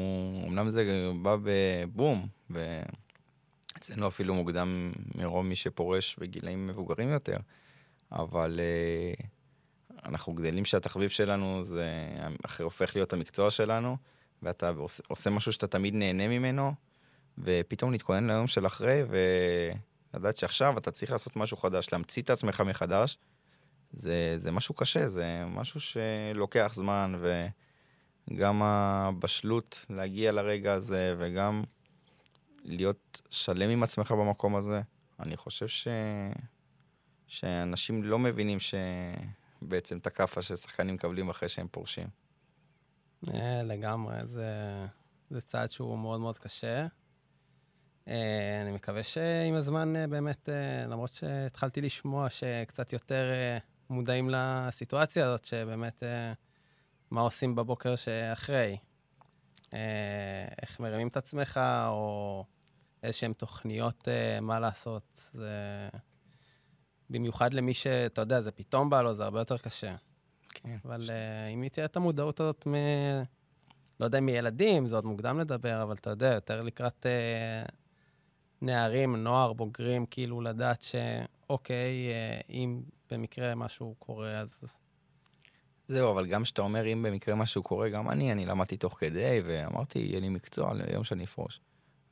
אמנם 0.48 0.70
זה 0.70 1.12
בא 1.22 1.36
בבום, 1.44 2.28
ואצלנו 2.50 4.08
אפילו 4.08 4.36
מוקדם 4.36 4.92
מרוב 5.16 5.46
מי 5.46 5.56
שפורש 5.56 6.16
בגילאים 6.20 6.68
מבוגרים 6.68 7.10
יותר, 7.10 7.38
אבל 8.12 8.60
uh, 8.60 9.24
אנחנו 10.06 10.34
גדלים 10.34 10.66
שהתחביב 10.66 11.10
שלנו 11.10 11.64
זה 11.64 11.90
אחרי 12.46 12.64
הופך 12.64 12.96
להיות 12.96 13.14
המקצוע 13.14 13.52
שלנו, 13.52 13.98
ואתה 14.44 14.70
עושה, 14.70 15.04
עושה 15.08 15.30
משהו 15.30 15.54
שאתה 15.54 15.68
תמיד 15.68 15.94
נהנה 15.94 16.28
ממנו, 16.28 16.74
ופתאום 17.38 17.92
להתכונן 17.92 18.28
ליום 18.28 18.48
של 18.48 18.68
אחרי, 18.68 19.04
ו... 19.10 19.18
לדעת 20.14 20.38
שעכשיו 20.38 20.78
אתה 20.78 20.92
צריך 20.92 21.12
לעשות 21.12 21.36
משהו 21.36 21.58
חדש, 21.58 21.88
להמציא 21.92 22.22
את 22.22 22.30
עצמך 22.30 22.62
מחדש, 22.62 23.18
זה, 23.92 24.34
זה 24.38 24.52
משהו 24.52 24.76
קשה, 24.76 25.10
זה 25.10 25.44
משהו 25.48 25.80
שלוקח 25.80 26.72
זמן, 26.76 27.20
וגם 28.32 28.62
הבשלות 28.64 29.86
להגיע 29.90 30.32
לרגע 30.32 30.74
הזה, 30.74 31.16
וגם 31.18 31.64
להיות 32.64 33.22
שלם 33.32 33.70
עם 33.70 33.84
עצמך 33.84 34.12
במקום 34.12 34.56
הזה. 34.56 34.82
אני 35.20 35.38
חושב 35.38 35.68
ש... 35.68 35.88
שאנשים 37.28 38.04
לא 38.04 38.20
מבינים 38.20 38.58
שבעצם 39.60 39.98
את 39.98 40.08
הכאפה 40.08 40.42
ששחקנים 40.42 40.96
מקבלים 40.96 41.30
אחרי 41.30 41.50
שהם 41.50 41.68
פורשים. 41.72 42.08
אה, 43.34 43.64
לגמרי, 43.64 44.16
זה, 44.26 44.52
זה 45.30 45.42
צעד 45.42 45.72
שהוא 45.72 45.98
מאוד 45.98 46.20
מאוד 46.20 46.38
קשה. 46.38 46.88
אה, 48.08 48.62
אני 48.62 48.72
מקווה 48.72 49.04
שעם 49.04 49.54
הזמן 49.54 49.96
אה, 49.96 50.08
באמת, 50.08 50.50
למרות 50.88 51.14
שהתחלתי 51.14 51.82
לשמוע 51.82 52.30
שקצת 52.30 52.94
יותר 52.94 53.32
מודעים 53.90 54.30
לסיטואציה 54.30 55.26
הזאת, 55.26 55.46
שבאמת 55.46 56.04
מה 57.12 57.22
עושים 57.22 57.56
בבוקר 57.56 57.96
שאחרי. 57.96 58.78
איך 60.62 60.80
מרימים 60.80 61.08
את 61.08 61.18
עצמך, 61.18 61.60
או 61.88 62.46
איזשהן 63.04 63.34
תוכניות 63.34 64.08
מה 64.42 64.60
לעשות. 64.60 65.30
זה... 65.34 65.90
במיוחד 67.10 67.54
למי 67.54 67.74
שאתה 67.74 68.22
יודע, 68.22 68.42
זה 68.42 68.52
פתאום 68.52 68.90
בא 68.90 69.02
לו, 69.02 69.14
זה 69.16 69.24
הרבה 69.24 69.40
יותר 69.40 69.58
קשה. 69.58 69.96
כן. 70.50 70.78
אבל 70.86 71.06
ש... 71.06 71.10
אם 71.54 71.68
תהיה 71.72 71.86
את 71.86 71.98
המודעות 71.98 72.40
הזאת 72.40 72.68
מ... 72.68 72.74
לא 74.00 74.06
יודע, 74.06 74.20
מילדים, 74.20 74.88
זה 74.88 74.96
עוד 74.96 75.06
מוקדם 75.06 75.40
לדבר, 75.40 75.84
אבל 75.84 75.96
אתה 75.96 76.10
יודע, 76.10 76.34
יותר 76.34 76.64
לקראת 76.64 77.06
נערים, 78.62 79.16
נוער, 79.16 79.54
בוגרים, 79.54 80.06
כאילו 80.06 80.42
לדעת 80.42 80.82
שאוקיי, 80.82 82.10
אה, 82.10 82.40
אם 82.50 82.82
במקרה 83.12 83.56
משהו 83.56 83.96
קורה, 84.00 84.40
אז... 84.40 84.60
זהו, 85.88 86.12
אבל 86.12 86.26
גם 86.26 86.44
כשאתה 86.44 86.62
אומר 86.62 86.94
אם 86.94 87.04
במקרה 87.04 87.36
משהו 87.36 87.64
קורה, 87.64 87.90
גם 87.90 88.10
אני, 88.10 88.32
אני 88.32 88.46
למדתי 88.46 88.78
תוך 88.78 88.98
כדי, 89.00 89.42
ואמרתי, 89.46 90.00
יהיה 90.00 90.20
לי 90.20 90.30
מקצוע 90.30 90.74
ליום 90.74 91.04
שאני 91.04 91.24
אפרוש. 91.24 91.60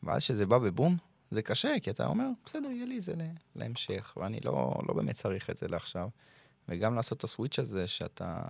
ואז 0.03 0.21
כשזה 0.21 0.45
בא 0.45 0.57
בבום, 0.57 0.97
זה 1.32 1.41
קשה, 1.41 1.73
כי 1.84 1.89
אתה 1.89 2.07
אומר, 2.07 2.28
בסדר, 2.45 2.69
יהיה 2.69 2.86
לי 2.86 2.97
את 2.97 3.03
זה 3.03 3.13
להמשך, 3.55 4.13
ואני 4.17 4.39
לא, 4.43 4.76
לא 4.88 4.93
באמת 4.93 5.15
צריך 5.15 5.49
את 5.49 5.57
זה 5.57 5.67
לעכשיו. 5.67 6.09
וגם 6.69 6.95
לעשות 6.95 7.17
את 7.17 7.23
הסוויץ' 7.23 7.59
הזה, 7.59 7.88
שאתה 7.88 8.41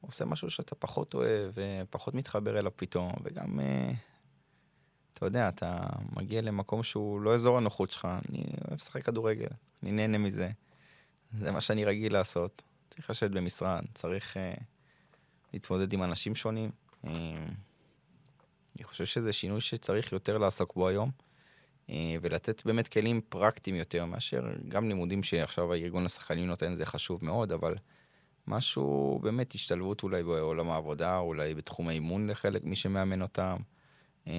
עושה 0.00 0.24
משהו 0.24 0.50
שאתה 0.50 0.74
פחות 0.74 1.14
אוהב, 1.14 1.52
ופחות 1.54 2.14
מתחבר 2.14 2.58
אליו 2.58 2.72
פתאום, 2.76 3.12
וגם 3.24 3.60
uh, 3.60 3.94
אתה 5.14 5.26
יודע, 5.26 5.48
אתה 5.48 5.78
מגיע 6.16 6.42
למקום 6.42 6.82
שהוא 6.82 7.20
לא 7.20 7.34
אזור 7.34 7.58
הנוחות 7.58 7.90
שלך, 7.90 8.08
אני 8.28 8.44
אוהב 8.68 8.74
לשחק 8.74 9.04
כדורגל, 9.04 9.48
אני 9.82 9.92
נהנה 9.92 10.18
מזה. 10.18 10.50
זה 11.38 11.50
מה 11.50 11.60
שאני 11.60 11.84
רגיל 11.84 12.12
לעשות. 12.12 12.62
צריך 12.90 13.10
לשבת 13.10 13.30
במשרד, 13.30 13.84
צריך 13.94 14.36
uh, 14.36 14.62
להתמודד 15.52 15.92
עם 15.92 16.02
אנשים 16.02 16.34
שונים. 16.34 16.70
Uh, 17.04 17.08
אני 18.76 18.84
חושב 18.84 19.04
שזה 19.04 19.32
שינוי 19.32 19.60
שצריך 19.60 20.12
יותר 20.12 20.38
לעסוק 20.38 20.74
בו 20.74 20.88
היום. 20.88 21.10
אה, 21.90 22.16
ולתת 22.20 22.66
באמת 22.66 22.88
כלים 22.88 23.20
פרקטיים 23.28 23.76
יותר 23.76 24.04
מאשר 24.04 24.42
גם 24.68 24.88
לימודים 24.88 25.22
שעכשיו 25.22 25.72
הארגון 25.72 26.06
השחקנים 26.06 26.46
נותן, 26.46 26.74
זה 26.74 26.86
חשוב 26.86 27.24
מאוד, 27.24 27.52
אבל 27.52 27.74
משהו, 28.46 29.18
באמת 29.22 29.52
השתלבות 29.54 30.02
אולי 30.02 30.22
בעולם 30.22 30.70
העבודה, 30.70 31.18
אולי 31.18 31.54
בתחום 31.54 31.88
האימון 31.88 32.30
לחלק, 32.30 32.64
מי 32.64 32.76
שמאמן 32.76 33.22
אותם. 33.22 33.56
אה, 34.26 34.32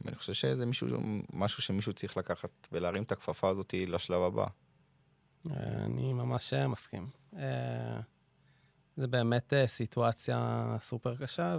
ואני 0.00 0.16
חושב 0.16 0.32
שזה 0.32 0.66
מישהו, 0.66 0.88
משהו 1.32 1.62
שמישהו 1.62 1.92
צריך 1.92 2.16
לקחת 2.16 2.68
ולהרים 2.72 3.02
את 3.02 3.12
הכפפה 3.12 3.48
הזאת 3.48 3.74
לשלב 3.86 4.22
הבא. 4.22 4.46
אני 5.56 6.12
ממש 6.12 6.54
מסכים. 6.54 7.06
זה 8.96 9.06
באמת 9.06 9.52
סיטואציה 9.66 10.76
סופר 10.80 11.16
קשה, 11.16 11.56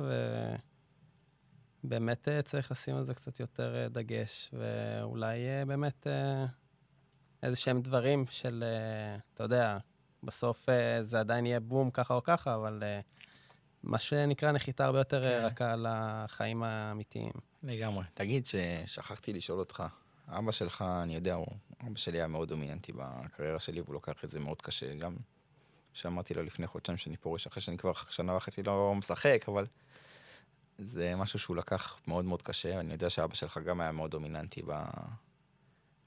ובאמת 1.84 2.28
צריך 2.46 2.72
לשים 2.72 2.96
על 2.96 3.04
זה 3.04 3.14
קצת 3.14 3.40
יותר 3.40 3.88
דגש, 3.90 4.52
ואולי 4.54 5.40
באמת 5.68 6.08
איזה 7.44 7.56
שהם 7.56 7.82
דברים 7.82 8.26
של, 8.30 8.64
אתה 9.34 9.44
יודע, 9.44 9.78
בסוף 10.24 10.66
זה 11.02 11.20
עדיין 11.20 11.46
יהיה 11.46 11.60
בום 11.60 11.92
ככה 11.92 12.14
או 12.14 12.24
ככה, 12.24 12.56
אבל 12.56 12.84
מה 13.84 14.00
שנקרא 14.00 14.52
נחיתה 14.52 14.86
הרבה 14.86 15.00
יותר 15.00 15.24
כן. 15.24 15.42
רכה 15.46 15.76
לחיים 15.78 16.64
האמיתיים. 16.64 17.32
לגמרי. 17.64 18.06
תגיד 18.14 18.46
ששכחתי 18.46 19.34
לשאול 19.34 19.60
אותך, 19.60 19.84
אבא 20.28 20.52
שלך, 20.52 20.86
אני 21.04 21.16
יודע, 21.16 21.34
הוא, 21.34 21.48
אבא 21.88 21.96
שלי 21.96 22.18
היה 22.18 22.28
מאוד 22.28 22.50
דומיננטי 22.50 22.92
בקריירה 22.96 23.60
שלי, 23.60 23.82
והוא 23.82 23.94
לוקח 23.94 24.24
את 24.24 24.30
זה 24.30 24.40
מאוד 24.40 24.62
קשה. 24.62 24.96
גם 24.96 25.16
שאמרתי 25.94 26.34
לו 26.34 26.44
לפני 26.44 26.68
חודשיים 26.68 26.98
שאני 26.98 27.18
פורש, 27.18 27.48
אחרי 27.48 27.62
שאני 27.62 27.78
כבר 27.78 27.92
שנה 28.10 28.36
וחצי 28.36 28.64
לא 28.64 28.96
משחק, 28.96 29.46
אבל 29.48 29.66
זה 30.84 31.16
משהו 31.16 31.40
שהוא 31.40 31.56
לקח 31.56 32.00
מאוד 32.08 32.26
מאוד 32.26 32.42
קשה. 32.42 32.80
אני 32.80 32.94
יודע 32.94 33.10
שאבא 33.10 33.36
שלך 33.36 33.58
גם 33.58 33.82
היה 33.82 33.92
מאוד 33.92 34.12
דומיננטי 34.12 34.62
ב... 34.68 34.84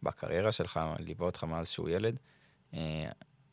בקריירה 0.02 0.52
שלך, 0.52 0.80
ליווה 0.98 1.26
אותך 1.26 1.44
מאז 1.44 1.68
שהוא 1.68 1.88
ילד. 1.88 2.18
אה, 2.74 3.10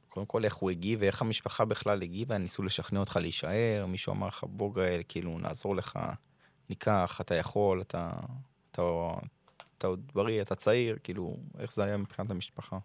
קודם 0.09 0.25
כל, 0.25 0.45
איך 0.45 0.55
הוא 0.55 0.69
הגיב 0.69 0.99
ואיך 1.01 1.21
המשפחה 1.21 1.65
בכלל 1.65 2.01
הגיבה, 2.01 2.37
ניסו 2.37 2.63
לשכנע 2.63 2.99
אותך 2.99 3.15
להישאר, 3.15 3.85
מישהו 3.87 4.13
אמר 4.13 4.27
לך, 4.27 4.43
בוא 4.43 4.75
גאל, 4.75 5.01
כאילו, 5.07 5.39
נעזור 5.39 5.75
לך, 5.75 5.99
ניקח, 6.69 7.21
אתה 7.21 7.35
יכול, 7.35 7.81
אתה, 7.81 8.11
אתה, 8.71 8.81
אתה 9.77 9.87
עוד 9.87 10.11
בריא, 10.13 10.41
אתה 10.41 10.55
צעיר, 10.55 10.97
כאילו, 11.03 11.37
איך 11.59 11.73
זה 11.73 11.83
היה 11.83 11.97
מבחינת 11.97 12.31
המשפחה? 12.31 12.77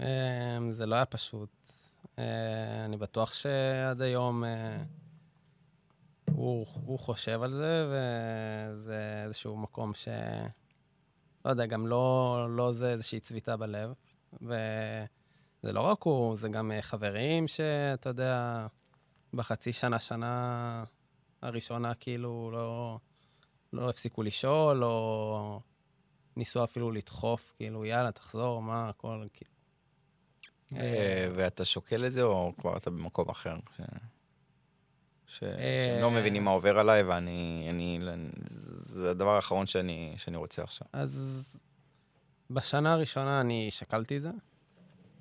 אה, 0.00 0.58
זה 0.68 0.86
לא 0.86 0.94
היה 0.94 1.04
פשוט. 1.04 1.72
אה, 2.18 2.84
אני 2.84 2.96
בטוח 2.96 3.32
שעד 3.32 4.02
היום 4.02 4.44
אה, 4.44 4.76
הוא, 6.34 6.66
הוא 6.84 6.98
חושב 6.98 7.42
על 7.42 7.50
זה, 7.50 7.86
וזה 7.88 9.22
איזשהו 9.24 9.56
מקום 9.56 9.94
ש... 9.94 10.08
לא 11.44 11.50
יודע, 11.50 11.66
גם 11.66 11.86
לא, 11.86 12.46
לא 12.50 12.72
זה 12.72 12.90
איזושהי 12.90 13.20
צביטה 13.20 13.56
בלב. 13.56 13.92
וזה 14.42 15.72
לא 15.72 15.80
רק 15.80 16.02
הוא, 16.02 16.36
זה 16.36 16.48
גם 16.48 16.72
אה, 16.72 16.82
חברים 16.82 17.48
שאתה 17.48 18.08
יודע, 18.08 18.66
בחצי 19.34 19.72
שנה, 19.72 20.00
שנה 20.00 20.84
הראשונה 21.42 21.94
כאילו 21.94 22.50
לא, 22.52 22.98
לא 23.72 23.90
הפסיקו 23.90 24.22
לשאול, 24.22 24.84
או 24.84 25.60
ניסו 26.36 26.64
אפילו 26.64 26.90
לדחוף, 26.90 27.52
כאילו, 27.56 27.84
יאללה, 27.84 28.12
תחזור, 28.12 28.62
מה, 28.62 28.88
הכל, 28.88 29.26
כאילו. 29.32 29.50
אה, 30.76 31.28
ואתה 31.36 31.64
שוקל 31.64 32.06
את 32.06 32.12
זה, 32.12 32.22
או 32.22 32.52
כבר 32.58 32.76
אתה 32.76 32.90
במקום 32.90 33.28
אחר? 33.28 33.56
ש... 35.34 35.38
ש... 35.38 35.40
שהם 35.40 36.02
לא 36.02 36.10
מבינים 36.10 36.44
מה 36.44 36.50
עובר 36.50 36.78
עליי, 36.78 37.02
ואני... 37.02 37.66
אני... 37.70 38.00
זה 38.94 39.10
הדבר 39.10 39.36
האחרון 39.36 39.66
שאני, 39.66 40.14
שאני 40.16 40.36
רוצה 40.36 40.62
עכשיו. 40.62 40.86
אז 40.92 41.48
בשנה 42.50 42.92
הראשונה 42.92 43.40
אני 43.40 43.70
שקלתי 43.70 44.16
את 44.16 44.22
זה, 44.22 44.30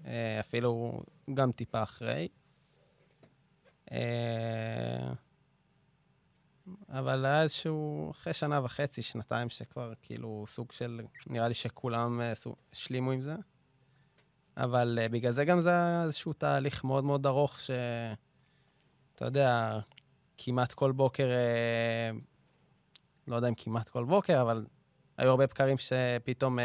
אה, 0.05 0.39
אפילו 0.39 1.01
גם 1.33 1.51
טיפה 1.51 1.83
אחרי. 1.83 2.27
אה, 3.91 5.13
אבל 6.89 7.25
היה 7.25 7.43
איזשהו, 7.43 8.11
אחרי 8.11 8.33
שנה 8.33 8.59
וחצי, 8.63 9.01
שנתיים, 9.01 9.49
שכבר 9.49 9.93
כאילו 10.01 10.45
סוג 10.47 10.71
של, 10.71 11.01
נראה 11.27 11.47
לי 11.47 11.53
שכולם 11.53 12.21
השלימו 12.73 13.11
עם 13.11 13.21
זה. 13.21 13.35
אבל 14.57 14.99
בגלל 15.11 15.31
זה 15.31 15.45
גם 15.45 15.59
זה 15.59 15.69
היה 15.69 16.03
איזשהו 16.03 16.33
תהליך 16.33 16.83
מאוד 16.83 17.03
מאוד 17.03 17.25
ארוך, 17.25 17.59
שאתה 17.59 18.15
יודע, 19.25 19.79
כמעט 20.37 20.73
כל 20.73 20.91
בוקר, 20.91 21.29
uh, 21.29 22.19
לא 23.27 23.35
יודע 23.35 23.47
אם 23.47 23.53
כמעט 23.57 23.89
כל 23.89 24.05
בוקר, 24.05 24.41
אבל 24.41 24.65
היו 25.17 25.29
הרבה 25.29 25.47
בקרים 25.47 25.77
שפתאום, 25.77 26.59
uh, 26.59 26.61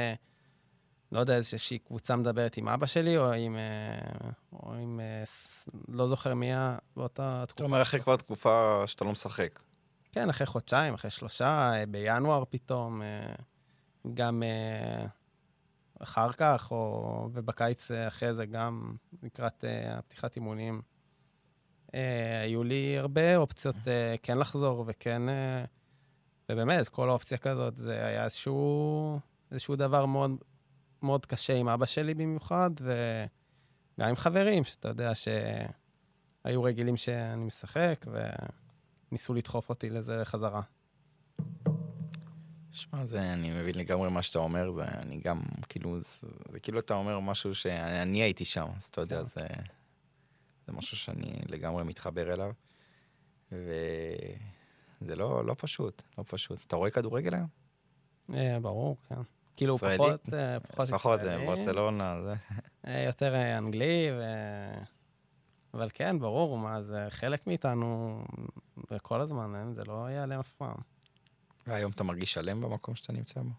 לא 1.12 1.20
יודע, 1.20 1.36
איזושהי 1.36 1.78
קבוצה 1.78 2.16
מדברת 2.16 2.56
עם 2.56 2.68
אבא 2.68 2.86
שלי, 2.86 3.18
או 3.18 3.32
עם, 3.32 3.56
uh, 3.56 4.26
או 4.52 4.74
עם 4.74 5.00
לא 5.88 6.08
זוכר 6.08 6.34
מי 6.34 6.46
היה 6.46 6.78
באותה 6.96 7.44
תקופה. 7.48 7.64
אומר, 7.64 7.82
אחרי 7.82 8.00
כבר 8.00 8.16
תקופה 8.16 8.82
שאתה 8.86 9.04
לא 9.04 9.12
משחק. 9.12 9.60
כן, 10.12 10.30
אחרי 10.30 10.46
חודשיים, 10.46 10.94
אחרי 10.94 11.10
שלושה, 11.10 11.72
בינואר 11.88 12.44
פתאום, 12.50 13.02
גם... 14.14 14.42
אחר 16.02 16.32
כך, 16.32 16.68
או, 16.70 17.28
ובקיץ 17.32 17.90
אה, 17.90 18.08
אחרי 18.08 18.34
זה 18.34 18.46
גם 18.46 18.94
לקראת 19.22 19.64
הפתיחת 19.88 20.36
אימונים. 20.36 20.82
Uh, 21.88 21.92
היו 22.42 22.64
לי 22.64 22.98
הרבה 22.98 23.36
אופציות 23.36 23.76
uh, 23.76 24.18
כן 24.22 24.38
לחזור 24.38 24.84
וכן... 24.86 25.22
Uh, 25.28 25.32
ובאמת, 26.52 26.88
כל 26.88 27.10
אופציה 27.10 27.38
כזאת, 27.38 27.76
זה 27.76 28.06
היה 28.06 28.24
איזשהו, 28.24 29.20
איזשהו 29.50 29.76
דבר 29.76 30.06
מאוד, 30.06 30.30
מאוד 31.02 31.26
קשה 31.26 31.54
עם 31.54 31.68
אבא 31.68 31.86
שלי 31.86 32.14
במיוחד, 32.14 32.70
וגם 32.80 34.08
עם 34.08 34.16
חברים, 34.16 34.64
שאתה 34.64 34.88
יודע 34.88 35.12
שהיו 35.14 36.62
רגילים 36.62 36.96
שאני 36.96 37.44
משחק, 37.44 38.04
וניסו 39.10 39.34
לדחוף 39.34 39.68
אותי 39.68 39.90
לזה 39.90 40.24
חזרה. 40.24 40.62
שמע, 42.70 43.06
זה, 43.06 43.32
אני 43.32 43.50
מבין 43.50 43.74
לגמרי 43.74 44.10
מה 44.10 44.22
שאתה 44.22 44.38
אומר, 44.38 44.72
זה, 44.72 44.84
אני 44.84 45.20
גם, 45.24 45.40
כאילו, 45.68 46.00
זה, 46.00 46.28
זה 46.52 46.60
כאילו 46.60 46.78
אתה 46.78 46.94
אומר 46.94 47.20
משהו 47.20 47.54
שאני 47.54 48.22
הייתי 48.22 48.44
שם, 48.44 48.66
אז 48.76 48.84
אתה 48.84 49.00
יודע, 49.00 49.18
כן. 49.18 49.24
זה, 49.24 49.46
זה 50.68 50.72
משהו 50.72 50.96
שאני 50.96 51.40
לגמרי 51.46 51.84
מתחבר 51.84 52.32
אליו, 52.32 52.52
וזה 53.52 55.16
לא, 55.16 55.44
לא 55.44 55.54
פשוט, 55.58 56.02
לא 56.18 56.24
פשוט. 56.28 56.58
אתה 56.66 56.76
רואה 56.76 56.90
כדורגל 56.90 57.34
היום? 57.34 57.48
אה, 58.34 58.60
ברור, 58.60 58.96
כן. 59.08 59.20
כאילו, 59.56 59.76
ישראלי? 59.76 59.96
פחות, 59.96 60.34
אה, 60.34 60.60
פחות 60.60 60.88
פחות 60.90 61.20
ישראלי. 61.20 61.44
פחות, 61.44 61.58
ברצלונה, 61.58 62.22
זה. 62.22 62.34
אה, 62.86 63.02
יותר 63.02 63.58
אנגלי, 63.58 64.10
ו... 64.12 64.22
אבל 65.74 65.88
כן, 65.94 66.18
ברור, 66.18 66.58
מה, 66.58 66.82
זה 66.82 67.06
חלק 67.10 67.46
מאיתנו, 67.46 68.20
כל 69.02 69.20
הזמן, 69.20 69.72
זה 69.74 69.84
לא 69.84 70.06
ייעלם 70.10 70.40
אף 70.40 70.52
פעם. 70.52 70.76
והיום 71.66 71.92
אתה 71.92 72.04
מרגיש 72.04 72.32
שלם 72.32 72.60
במקום 72.60 72.94
שאתה 72.94 73.12
נמצא 73.12 73.40
בו? 73.40 73.50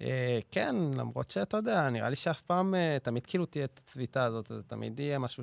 אה, 0.00 0.38
כן, 0.50 0.76
למרות 0.94 1.30
שאתה 1.30 1.56
יודע, 1.56 1.90
נראה 1.90 2.08
לי 2.08 2.16
שאף 2.16 2.40
פעם, 2.40 2.74
אה, 2.74 2.96
תמיד 3.02 3.26
כאילו 3.26 3.46
תהיה 3.46 3.64
את 3.64 3.80
הצביטה 3.84 4.24
הזאת, 4.24 4.46
זה 4.46 4.62
תמיד 4.62 5.00
יהיה 5.00 5.18
משהו 5.18 5.42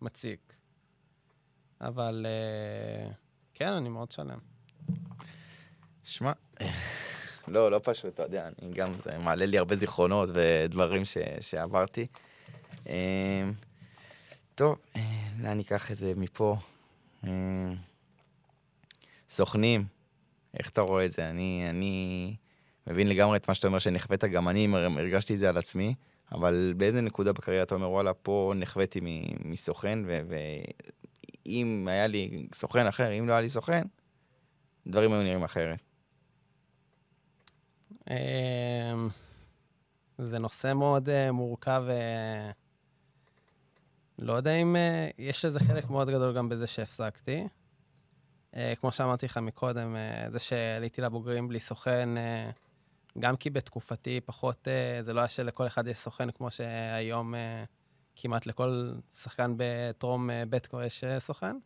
שמציק. 0.00 0.56
אבל 1.80 2.26
אה, 2.28 3.10
כן, 3.54 3.72
אני 3.72 3.88
מאוד 3.88 4.12
שלם. 4.12 4.38
שמע, 6.04 6.32
לא, 7.48 7.70
לא 7.70 7.80
פשוט, 7.82 8.14
אתה 8.14 8.22
יודע, 8.22 8.48
אני 8.62 8.72
גם, 8.74 8.92
זה 9.04 9.18
מעלה 9.18 9.46
לי 9.46 9.58
הרבה 9.58 9.76
זיכרונות 9.76 10.28
ודברים 10.32 11.04
ש, 11.04 11.18
שעברתי. 11.40 12.06
טוב, 14.54 14.78
לאן 15.40 15.56
ניקח 15.56 15.90
את 15.90 15.96
זה 15.96 16.12
מפה? 16.16 16.56
סוכנים, 19.28 19.86
איך 20.58 20.70
אתה 20.70 20.80
רואה 20.80 21.04
את 21.04 21.12
זה? 21.12 21.30
אני, 21.30 21.66
אני 21.70 22.36
מבין 22.86 23.08
לגמרי 23.08 23.36
את 23.36 23.48
מה 23.48 23.54
שאתה 23.54 23.66
אומר 23.66 23.78
שנחווית, 23.78 24.24
גם 24.24 24.48
אני 24.48 24.68
הרגשתי 24.98 25.34
את 25.34 25.38
זה 25.38 25.48
על 25.48 25.58
עצמי, 25.58 25.94
אבל 26.32 26.74
באיזה 26.76 27.00
נקודה 27.00 27.32
בקריירה 27.32 27.62
אתה 27.62 27.74
אומר, 27.74 27.90
וואלה, 27.90 28.14
פה 28.14 28.52
נחוויתי 28.56 29.00
מסוכן, 29.44 29.98
ואם 31.46 31.88
היה 31.90 32.06
לי 32.06 32.46
סוכן 32.54 32.86
אחר, 32.86 33.18
אם 33.18 33.28
לא 33.28 33.32
היה 33.32 33.40
לי 33.40 33.48
סוכן, 33.48 33.82
דברים 34.86 35.12
היו 35.12 35.22
נראים 35.22 35.44
אחרת. 35.44 35.78
אמ, 38.10 39.08
זה 40.18 40.38
נושא 40.38 40.72
מאוד 40.74 41.08
uh, 41.08 41.32
מורכב, 41.32 41.84
uh, 41.88 42.52
לא 44.18 44.32
יודע 44.32 44.54
אם 44.54 44.76
uh, 44.76 45.12
יש 45.18 45.44
לזה 45.44 45.60
חלק 45.60 45.90
מאוד 45.90 46.10
גדול 46.10 46.36
גם 46.36 46.48
בזה 46.48 46.66
שהפסקתי. 46.66 47.46
אה, 48.56 48.72
כמו 48.80 48.92
שאמרתי 48.92 49.26
לך 49.26 49.36
מקודם, 49.38 49.96
אה, 49.96 50.30
זה 50.30 50.38
שעליתי 50.38 51.00
לבוגרים 51.00 51.48
בלי 51.48 51.60
סוכן, 51.60 52.16
אה, 52.16 52.50
גם 53.18 53.36
כי 53.36 53.50
בתקופתי 53.50 54.20
פחות, 54.24 54.68
זה 55.00 55.12
לא 55.12 55.20
היה 55.20 55.28
שלכל 55.28 55.66
אחד 55.66 55.88
יש 55.88 55.98
סוכן, 55.98 56.30
כמו 56.30 56.50
שהיום 56.50 57.34
כמעט 58.16 58.46
לכל 58.46 58.92
שחקן 59.22 59.54
בטרום 59.56 60.30
ב' 60.50 60.58
כבר 60.58 60.82
יש 60.82 61.04
סוכן. 61.18 61.56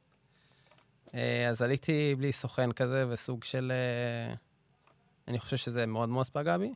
אז 1.48 1.62
עליתי 1.62 2.14
בלי 2.18 2.32
סוכן 2.32 2.72
כזה, 2.72 3.08
וסוג 3.08 3.44
של 3.44 3.72
אני 5.30 5.38
חושב 5.38 5.56
שזה 5.56 5.86
מאוד 5.86 6.08
מאוד 6.08 6.28
פגע 6.28 6.58
בי. 6.58 6.74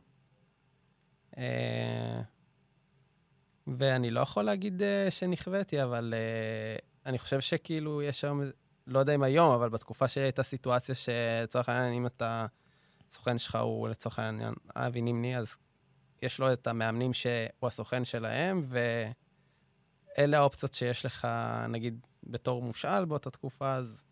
אה, 1.37 2.21
ואני 3.67 4.11
לא 4.11 4.19
יכול 4.19 4.43
להגיד 4.43 4.81
אה, 4.81 5.11
שנכוויתי, 5.11 5.83
אבל 5.83 6.13
אה, 6.17 6.75
אני 7.05 7.19
חושב 7.19 7.39
שכאילו 7.39 8.01
יש 8.01 8.23
היום, 8.23 8.41
לא 8.87 8.99
יודע 8.99 9.15
אם 9.15 9.23
היום, 9.23 9.51
אבל 9.51 9.69
בתקופה 9.69 10.07
שהייתה 10.07 10.43
סיטואציה 10.43 10.95
שלצורך 10.95 11.69
העניין, 11.69 11.93
אם 11.93 12.05
אתה, 12.05 12.45
הסוכן 13.15 13.37
שלך 13.37 13.55
הוא 13.55 13.87
לצורך 13.89 14.19
העניין 14.19 14.53
אבי 14.75 15.01
נימני, 15.01 15.37
אז 15.37 15.57
יש 16.21 16.39
לו 16.39 16.53
את 16.53 16.67
המאמנים 16.67 17.13
שהוא 17.13 17.31
הסוכן 17.67 18.05
שלהם, 18.05 18.65
ואלה 20.17 20.37
האופציות 20.37 20.73
שיש 20.73 21.05
לך, 21.05 21.27
נגיד, 21.69 21.99
בתור 22.23 22.61
מושאל 22.61 23.05
באותה 23.05 23.29
תקופה, 23.29 23.73
אז 23.75 24.03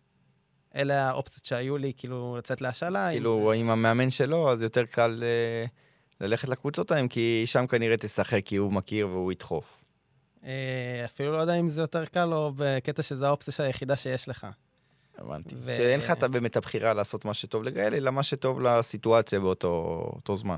אלה 0.75 1.09
האופציות 1.09 1.45
שהיו 1.45 1.77
לי, 1.77 1.93
כאילו, 1.97 2.35
לצאת 2.37 2.61
להשאלה. 2.61 3.09
כאילו, 3.11 3.49
זה- 3.51 3.59
עם 3.59 3.69
המאמן 3.69 4.09
שלו, 4.09 4.51
אז 4.51 4.61
יותר 4.61 4.85
קל 4.85 5.23
אה, 5.23 5.65
ללכת 6.27 6.49
לקבוצות 6.49 6.91
ההם, 6.91 7.07
כי 7.07 7.43
שם 7.45 7.67
כנראה 7.67 7.97
תשחק, 7.97 8.41
כי 8.45 8.55
הוא 8.55 8.71
מכיר 8.73 9.07
והוא 9.07 9.31
ידחוף. 9.31 9.83
אה, 10.43 11.01
אפילו 11.05 11.31
לא 11.31 11.37
יודע 11.37 11.53
אם 11.55 11.69
זה 11.69 11.81
יותר 11.81 12.05
קל 12.05 12.33
או 12.33 12.51
בקטע 12.55 13.03
שזו 13.03 13.25
האופציה 13.25 13.65
היחידה 13.65 13.97
שיש 13.97 14.29
לך. 14.29 14.47
הבנתי. 15.17 15.55
ו- 15.63 15.77
שאין 15.77 15.99
לך 15.99 16.09
באמת 16.09 16.57
הבחירה 16.57 16.93
לעשות 16.93 17.25
מה 17.25 17.33
שטוב 17.33 17.63
לגאל, 17.63 17.93
אלא 17.93 18.11
מה 18.11 18.23
שטוב 18.23 18.61
לסיטואציה 18.61 19.39
באותו 19.39 20.03
אותו 20.15 20.35
זמן. 20.35 20.57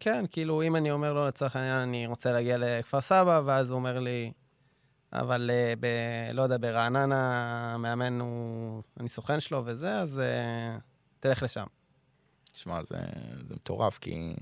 כן, 0.00 0.24
כאילו, 0.30 0.62
אם 0.62 0.76
אני 0.76 0.90
אומר 0.90 1.14
לו, 1.14 1.26
לצורך 1.26 1.56
העניין, 1.56 1.82
אני 1.82 2.06
רוצה 2.06 2.32
להגיע 2.32 2.56
לכפר 2.58 3.00
סבא, 3.00 3.40
ואז 3.44 3.70
הוא 3.70 3.76
אומר 3.76 4.00
לי, 4.00 4.32
אבל 5.12 5.50
אה, 5.52 5.74
ב... 5.80 5.86
לא 6.34 6.42
יודע, 6.42 6.56
ברעננה 6.60 7.74
המאמן 7.74 8.20
הוא... 8.20 8.82
אני 9.00 9.08
סוכן 9.08 9.40
שלו 9.40 9.62
וזה, 9.64 9.98
אז 9.98 10.20
אה, 10.20 10.78
תלך 11.20 11.42
לשם. 11.42 11.66
שמע, 12.52 12.82
זה, 12.82 12.96
זה 13.48 13.54
מטורף, 13.54 13.98
כי 13.98 14.34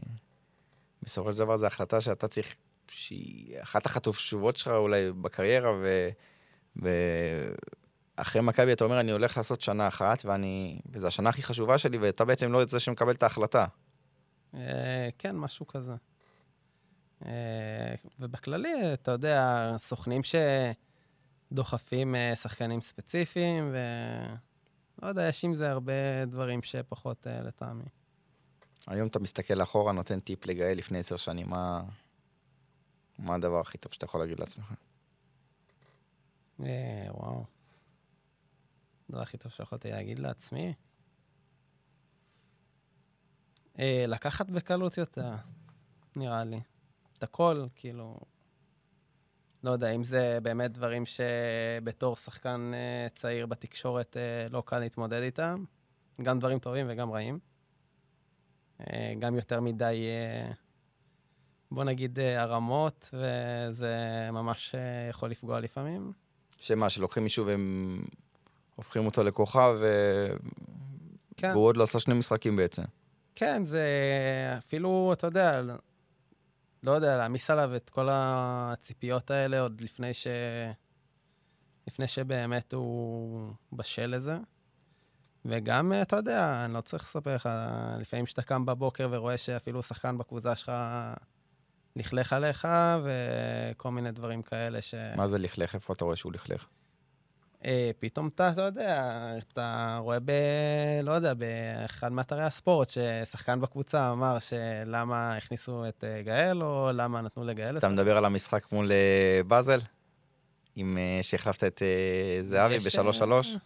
בסופו 1.03 1.33
של 1.33 1.39
דבר 1.39 1.59
זו 1.59 1.67
החלטה 1.67 2.01
שאתה 2.01 2.29
צריך, 2.29 2.55
שהיא 2.89 3.63
אחת 3.63 3.87
החשובות 3.87 4.57
שלך 4.57 4.69
אולי 4.69 5.13
בקריירה, 5.13 5.73
ו... 5.73 6.09
ואחרי 8.19 8.43
מכבי 8.43 8.73
אתה 8.73 8.85
אומר, 8.85 9.01
אני 9.01 9.13
הולך 9.13 9.37
לעשות 9.37 9.61
שנה 9.61 9.89
אחת, 9.89 10.25
ואני... 10.25 10.81
וזו 10.93 11.07
השנה 11.07 11.29
הכי 11.29 11.43
חשובה 11.43 11.79
שלי, 11.79 11.99
ואתה 11.99 12.25
בעצם 12.25 12.53
לא 12.53 12.65
זה 12.65 12.81
שמקבל 12.81 13.15
את 13.15 13.23
ההחלטה. 13.23 13.67
אה, 14.55 15.09
כן, 15.19 15.37
משהו 15.37 15.67
כזה. 15.67 15.95
אה, 17.27 17.95
ובכללי, 18.19 18.95
אתה 18.95 19.11
יודע, 19.11 19.73
סוכנים 19.79 20.23
שדוחפים 21.53 22.15
אה, 22.15 22.37
שחקנים 22.37 22.81
ספציפיים, 22.81 23.71
ו... 23.73 23.77
לא 25.03 25.09
יודע, 25.09 25.29
יש 25.29 25.45
עם 25.45 25.55
זה 25.55 25.71
הרבה 25.71 26.25
דברים 26.27 26.63
שפחות 26.63 27.27
לטעמי. 27.45 27.85
היום 28.87 29.09
אתה 29.09 29.19
מסתכל 29.19 29.63
אחורה, 29.63 29.93
נותן 29.93 30.21
טיפ 30.21 30.47
לגאל 30.47 30.79
לפני 30.79 30.99
עשר 30.99 31.17
שנים, 31.17 31.51
מה... 31.51 31.83
מה 33.19 33.35
הדבר 33.35 33.61
הכי 33.61 33.79
טוב 33.79 33.93
שאתה 33.93 34.05
יכול 34.05 34.21
להגיד 34.21 34.41
לעצמך? 34.41 34.73
וואו. 36.59 37.45
הדבר 39.13 39.23
הכי 39.23 39.39
טוב 39.39 39.53
שיכולתי 39.53 39.91
להגיד 39.91 40.19
לעצמי. 40.19 40.75
אה, 43.79 44.05
לקחת 44.09 44.51
בקלות 44.51 44.99
יותר, 44.99 45.31
נראה 46.17 46.45
לי. 46.45 46.61
את 47.13 47.23
הכל, 47.23 47.67
כאילו... 47.75 48.21
לא 49.65 49.71
יודע, 49.71 49.91
אם 49.91 50.05
זה 50.05 50.39
באמת 50.43 50.73
דברים 50.73 51.05
שבתור 51.07 52.17
שחקן 52.17 52.71
אה, 52.75 53.07
צעיר 53.15 53.47
בתקשורת 53.47 54.17
אה, 54.17 54.49
לא 54.51 54.63
קל 54.67 54.79
להתמודד 54.79 55.23
איתם, 55.23 55.65
גם 56.23 56.39
דברים 56.39 56.59
טובים 56.59 56.87
וגם 56.89 57.11
רעים. 57.11 57.39
אה, 58.81 59.15
גם 59.19 59.35
יותר 59.35 59.61
מדי, 59.61 60.05
אה, 60.07 60.53
בוא 61.71 61.85
נגיד, 61.85 62.19
אה, 62.19 62.43
הרמות, 62.43 63.11
וזה 63.13 64.29
ממש 64.33 64.75
אה, 64.75 65.07
יכול 65.11 65.31
לפגוע 65.31 65.61
לפעמים. 65.61 66.13
שמה, 66.59 66.91
שלוקחים 66.91 67.23
מישהו 67.23 67.47
והם 67.47 68.03
הופכים 68.75 69.07
אותו 69.07 69.23
לכוכב, 69.23 69.75
ו... 69.81 69.87
כן. 71.37 71.51
והוא 71.53 71.67
עוד 71.67 71.77
לא 71.77 71.83
עשה 71.83 72.01
שני 72.01 72.15
משחקים 72.15 72.57
בעצם. 72.57 72.83
כן, 73.35 73.65
זה 73.65 73.87
אפילו, 74.59 75.13
אתה 75.13 75.27
יודע, 75.27 75.63
לא 76.83 76.91
יודע, 76.91 77.17
להעמיס 77.17 77.51
עליו 77.51 77.77
את 77.77 77.91
כל 77.91 78.09
הציפיות 78.11 79.31
האלה 79.31 79.61
עוד 79.61 79.81
לפני 79.81 80.15
ש... 80.15 80.27
לפני 81.87 82.07
שבאמת 82.07 82.73
הוא 82.73 83.53
בשל 83.73 84.07
לזה. 84.07 84.39
וגם, 85.45 85.93
אתה 86.03 86.17
יודע, 86.17 86.65
אני 86.65 86.75
לא 86.75 86.81
צריך 86.81 87.03
לספר 87.03 87.35
לך, 87.35 87.49
לפעמים 88.01 88.25
כשאתה 88.25 88.43
קם 88.43 88.67
בבוקר 88.67 89.09
ורואה 89.11 89.39
שאפילו 89.39 89.83
שחקן 89.83 90.19
בקבוצה 90.19 90.57
שלך 90.57 90.73
לכלך 91.97 92.33
עליך, 92.33 92.69
וכל 93.05 93.91
מיני 93.91 94.11
דברים 94.11 94.43
כאלה 94.43 94.83
ש... 94.83 94.95
מה 95.17 95.29
זה 95.29 95.39
לכלך? 95.39 95.75
איפה 95.75 95.93
אתה 95.93 96.05
רואה 96.05 96.17
שהוא 96.17 96.33
לכלך? 96.33 96.67
אה, 97.65 97.91
פתאום 97.99 98.29
אתה, 98.29 98.51
אתה 98.51 98.63
יודע, 98.63 99.23
אתה 99.53 99.99
רואה 100.01 100.21
ב... 100.21 100.31
לא 101.03 101.11
יודע, 101.11 101.35
באחד 101.35 102.13
מאתרי 102.13 102.43
הספורט, 102.43 102.91
ששחקן 102.91 103.61
בקבוצה 103.61 104.11
אמר 104.11 104.39
שלמה 104.39 105.37
הכניסו 105.37 105.89
את 105.89 106.05
אה, 106.05 106.23
גאל, 106.23 106.63
או 106.63 106.91
למה 106.95 107.21
נתנו 107.21 107.45
לגאל. 107.45 107.79
אתה 107.79 107.89
מדבר 107.89 108.17
על 108.17 108.25
המשחק 108.25 108.73
מול 108.73 108.93
אה, 108.93 109.41
באזל? 109.47 109.81
עם 110.77 110.99
שהחלפת 111.23 111.65
את 111.65 111.83
זהבי 112.43 112.75
יש, 112.75 112.87
בשלוש 112.87 113.17
אה, 113.17 113.27
שלוש? 113.27 113.57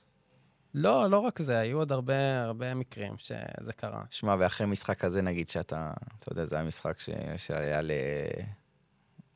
לא, 0.74 1.10
לא 1.10 1.18
רק 1.18 1.42
זה, 1.42 1.58
היו 1.58 1.78
עוד 1.78 1.92
הרבה, 1.92 2.42
הרבה 2.42 2.74
מקרים 2.74 3.14
שזה 3.18 3.72
קרה. 3.76 4.02
שמע, 4.10 4.36
ואחרי 4.38 4.66
משחק 4.66 4.98
כזה, 4.98 5.22
נגיד 5.22 5.48
שאתה, 5.48 5.92
אתה 6.18 6.32
יודע, 6.32 6.44
זה 6.44 6.56
היה 6.56 6.64
משחק 6.64 7.00
ש... 7.00 7.10
שהיה 7.36 7.80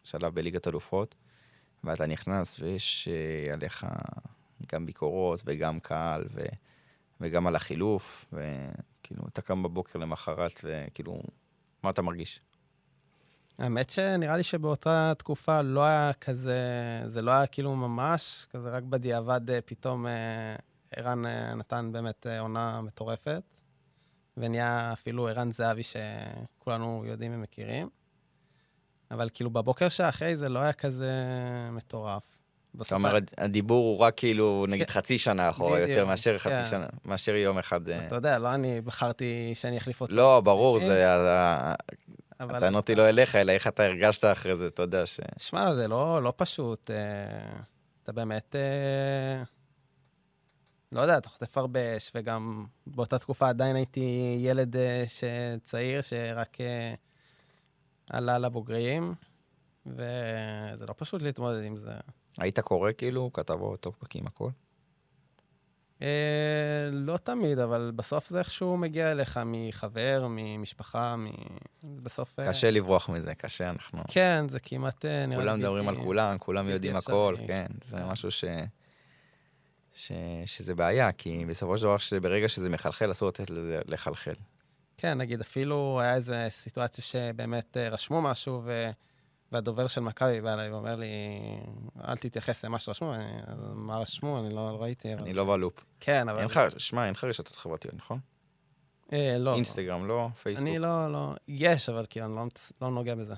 לשלב 0.04 0.34
בליגת 0.34 0.68
אלופות, 0.68 1.14
ואתה 1.84 2.06
נכנס 2.06 2.60
ויש 2.60 3.08
עליך 3.52 3.86
גם 4.72 4.86
ביקורות 4.86 5.42
וגם 5.46 5.80
קהל, 5.80 6.24
ו... 6.34 6.40
וגם 7.20 7.46
על 7.46 7.56
החילוף, 7.56 8.24
וכאילו, 8.32 9.22
אתה 9.28 9.42
קם 9.42 9.62
בבוקר 9.62 9.98
למחרת, 9.98 10.60
וכאילו, 10.64 11.22
מה 11.82 11.90
אתה 11.90 12.02
מרגיש? 12.02 12.40
האמת 13.58 13.90
שנראה 13.90 14.36
לי 14.36 14.42
שבאותה 14.42 15.12
תקופה 15.18 15.62
לא 15.62 15.84
היה 15.84 16.12
כזה, 16.12 16.60
זה 17.06 17.22
לא 17.22 17.30
היה 17.30 17.46
כאילו 17.46 17.76
ממש, 17.76 18.46
כזה 18.50 18.70
רק 18.70 18.82
בדיעבד 18.82 19.50
אה, 19.50 19.60
פתאום 19.60 20.06
אה, 20.06 20.56
ערן 20.96 21.26
אה, 21.26 21.54
נתן 21.54 21.92
באמת 21.92 22.26
אה, 22.26 22.40
עונה 22.40 22.80
מטורפת, 22.80 23.42
ונהיה 24.36 24.92
אפילו 24.92 25.28
ערן 25.28 25.50
זהבי 25.50 25.82
שכולנו 25.82 27.02
יודעים 27.06 27.34
ומכירים. 27.34 27.88
אבל 29.10 29.28
כאילו 29.34 29.50
בבוקר 29.50 29.88
שאחרי 29.88 30.36
זה 30.36 30.48
לא 30.48 30.58
היה 30.58 30.72
כזה 30.72 31.12
מטורף. 31.72 32.39
בסוף 32.74 32.86
אתה 32.88 32.94
אומר, 32.94 33.18
הדיבור 33.38 33.84
הוא 33.86 33.98
רק 33.98 34.14
כאילו, 34.16 34.66
נגיד, 34.68 34.86
כן. 34.86 34.92
חצי 34.92 35.18
שנה 35.18 35.50
אחורה, 35.50 35.74
בדיוק, 35.74 35.90
יותר 35.90 36.06
מאשר 36.06 36.38
חצי 36.38 36.54
כן. 36.54 36.70
שנה, 36.70 36.86
מאשר 37.04 37.34
יום 37.34 37.58
אחד. 37.58 37.88
אה, 37.88 37.98
אתה 38.06 38.14
יודע, 38.14 38.38
לא 38.38 38.54
אני 38.54 38.80
בחרתי 38.80 39.54
שאני 39.54 39.78
אחליף 39.78 40.00
אותו. 40.00 40.14
לא, 40.14 40.40
ברור, 40.40 40.78
אה, 40.78 40.86
זה... 40.86 41.12
ה- 41.14 41.74
אבל- 42.40 42.54
הטענות 42.54 42.88
היא 42.88 42.96
לא 42.96 43.08
אליך, 43.08 43.36
אלא 43.36 43.52
איך 43.52 43.66
אתה 43.66 43.84
הרגשת 43.84 44.24
אחרי 44.24 44.56
זה, 44.56 44.66
אתה 44.66 44.82
יודע 44.82 45.06
ש... 45.06 45.20
שמע, 45.38 45.74
זה 45.74 45.88
לא, 45.88 46.22
לא 46.22 46.32
פשוט. 46.36 46.90
אה, 46.90 46.96
אתה 48.02 48.12
באמת... 48.12 48.56
אה, 48.56 49.42
לא 50.92 51.00
יודע, 51.00 51.18
אתה 51.18 51.28
חוטף 51.28 51.58
הרבה 51.58 51.96
אש, 51.96 52.10
וגם 52.14 52.66
באותה 52.86 53.18
תקופה 53.18 53.48
עדיין 53.48 53.76
הייתי 53.76 54.36
ילד 54.40 54.76
אה, 54.76 55.04
צעיר 55.64 56.02
שרק 56.02 56.60
אה, 56.60 56.94
עלה 58.10 58.38
לבוגרים, 58.38 59.14
וזה 59.86 60.86
לא 60.88 60.94
פשוט 60.96 61.22
להתמודד 61.22 61.62
עם 61.64 61.76
זה. 61.76 61.92
היית 62.38 62.60
קורא 62.60 62.90
כאילו 62.98 63.30
כתבות, 63.32 63.80
טוקבקים, 63.80 64.26
הכל? 64.26 64.50
אה, 66.02 66.88
לא 66.92 67.16
תמיד, 67.16 67.58
אבל 67.58 67.92
בסוף 67.96 68.28
זה 68.28 68.38
איכשהו 68.38 68.76
מגיע 68.76 69.12
אליך 69.12 69.40
מחבר, 69.46 70.26
ממשפחה, 70.30 71.16
מ... 71.16 71.26
בסוף... 72.02 72.38
אה, 72.38 72.48
קשה 72.48 72.70
לברוח 72.70 73.08
מזה, 73.08 73.34
קשה, 73.34 73.70
אנחנו... 73.70 74.02
כן, 74.08 74.48
זה 74.48 74.60
כמעט 74.60 75.04
אה, 75.04 75.26
נראה 75.26 75.44
לי 75.44 75.44
כולם 75.44 75.58
מדברים 75.58 75.88
על 75.88 75.96
כולם, 75.96 76.38
כולם 76.38 76.68
יודעים. 76.68 76.96
הכל, 76.96 77.34
כן, 77.46 77.66
זה 77.84 77.96
כן. 77.96 78.06
משהו 78.06 78.30
ש... 78.30 78.44
ש... 79.94 80.12
שזה 80.46 80.74
בעיה, 80.74 81.12
כי 81.12 81.44
בסופו 81.48 81.78
של 81.78 81.82
דבר, 81.82 81.96
ברגע 82.22 82.48
שזה 82.48 82.68
מחלחל, 82.68 83.10
אסור 83.10 83.28
לתת 83.28 83.50
לזה 83.50 83.80
לחלחל. 83.86 84.34
כן, 84.96 85.18
נגיד 85.18 85.40
אפילו 85.40 85.98
היה 86.00 86.14
איזו 86.14 86.34
סיטואציה 86.48 87.04
שבאמת 87.04 87.76
אה, 87.76 87.88
רשמו 87.88 88.22
משהו, 88.22 88.62
ו... 88.64 88.90
והדובר 89.52 89.86
של 89.86 90.00
מכבי 90.00 90.40
בא 90.40 90.54
אליי 90.54 90.70
ואומר 90.70 90.96
לי, 90.96 91.06
אל 92.08 92.16
תתייחס 92.16 92.64
למה 92.64 92.78
שרשמו, 92.78 93.14
אני, 93.14 93.24
מה 93.74 93.98
רשמו? 93.98 94.38
אני 94.40 94.54
לא, 94.54 94.72
לא 94.72 94.82
ראיתי. 94.82 95.14
אבל... 95.14 95.22
אני 95.22 95.32
לא 95.32 95.44
בלופ. 95.44 95.84
כן, 96.00 96.28
אבל... 96.28 96.38
אין 96.38 96.46
לך, 96.46 96.60
שמע, 96.78 97.04
אין 97.04 97.12
לך 97.12 97.24
רשתות 97.24 97.56
חברתיות, 97.56 97.94
נכון? 97.94 98.18
אה, 99.12 99.36
לא. 99.38 99.54
אינסטגרם, 99.54 100.08
לא? 100.08 100.28
פייסבוק. 100.42 100.68
אני 100.68 100.78
לא, 100.78 101.12
לא... 101.12 101.34
יש, 101.48 101.88
אבל 101.88 102.06
כאילו, 102.10 102.26
אני 102.26 102.34
לא, 102.34 102.46
לא 102.82 102.90
נוגע 102.90 103.14
בזה. 103.14 103.34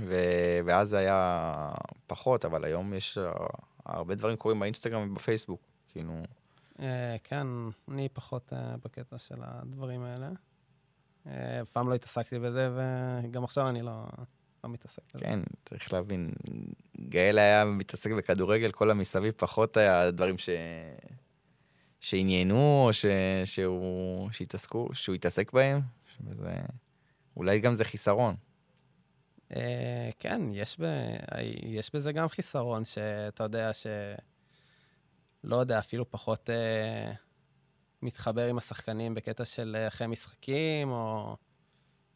ו- 0.00 0.60
ואז 0.66 0.88
זה 0.88 0.98
היה 0.98 1.72
פחות, 2.06 2.44
אבל 2.44 2.64
היום 2.64 2.94
יש 2.94 3.18
אה, 3.18 3.32
הרבה 3.86 4.14
דברים 4.14 4.36
קורים 4.36 4.60
באינסטגרם 4.60 5.10
ובפייסבוק. 5.10 5.60
כאילו, 5.88 6.12
אה, 6.80 7.16
כן, 7.24 7.46
אני 7.88 8.08
פחות 8.08 8.52
אה, 8.52 8.76
בקטע 8.84 9.18
של 9.18 9.38
הדברים 9.40 10.02
האלה. 10.02 10.28
אה, 11.26 11.62
אף 11.62 11.70
פעם 11.70 11.88
לא 11.88 11.94
התעסקתי 11.94 12.38
בזה, 12.38 12.70
וגם 13.24 13.44
עכשיו 13.44 13.68
אני 13.68 13.82
לא, 13.82 14.04
לא 14.64 14.70
מתעסק 14.70 15.02
בזה. 15.14 15.24
כן, 15.24 15.40
צריך 15.64 15.92
להבין, 15.92 16.32
גאל 17.08 17.38
היה 17.38 17.64
מתעסק 17.64 18.10
בכדורגל, 18.10 18.72
כל 18.72 18.90
המסביב 18.90 19.34
פחות 19.36 19.76
היה 19.76 20.10
דברים 20.10 20.38
ש... 20.38 20.48
שעניינו, 22.00 22.84
או 22.86 22.92
ש... 22.92 23.06
שהוא... 23.44 24.30
שהתעסקו, 24.30 24.88
שהוא 24.92 25.14
התעסק 25.14 25.52
בהם, 25.52 25.80
וזה... 26.24 26.60
אולי 27.36 27.60
גם 27.60 27.74
זה 27.74 27.84
חיסרון. 27.84 28.36
אה, 29.56 30.10
כן, 30.18 30.42
יש, 30.52 30.76
ב... 30.80 30.84
יש 31.62 31.94
בזה 31.94 32.12
גם 32.12 32.28
חיסרון, 32.28 32.84
שאתה 32.84 33.44
יודע 33.44 33.72
ש... 33.72 33.86
לא 35.44 35.56
יודע, 35.56 35.78
אפילו 35.78 36.10
פחות 36.10 36.50
אה, 36.50 37.12
מתחבר 38.02 38.46
עם 38.46 38.58
השחקנים 38.58 39.14
בקטע 39.14 39.44
של 39.44 39.76
אה, 39.78 39.88
אחרי 39.88 40.06
משחקים, 40.06 40.90
או, 40.90 41.36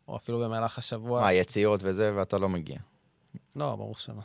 או 0.08 0.16
אפילו 0.16 0.40
במהלך 0.40 0.78
השבוע. 0.78 1.20
מה, 1.20 1.32
יציאות 1.32 1.80
וזה, 1.82 2.12
ואתה 2.16 2.38
לא 2.38 2.48
מגיע. 2.48 2.78
לא, 3.56 3.76
ברור 3.76 3.94
שלא. 3.94 4.22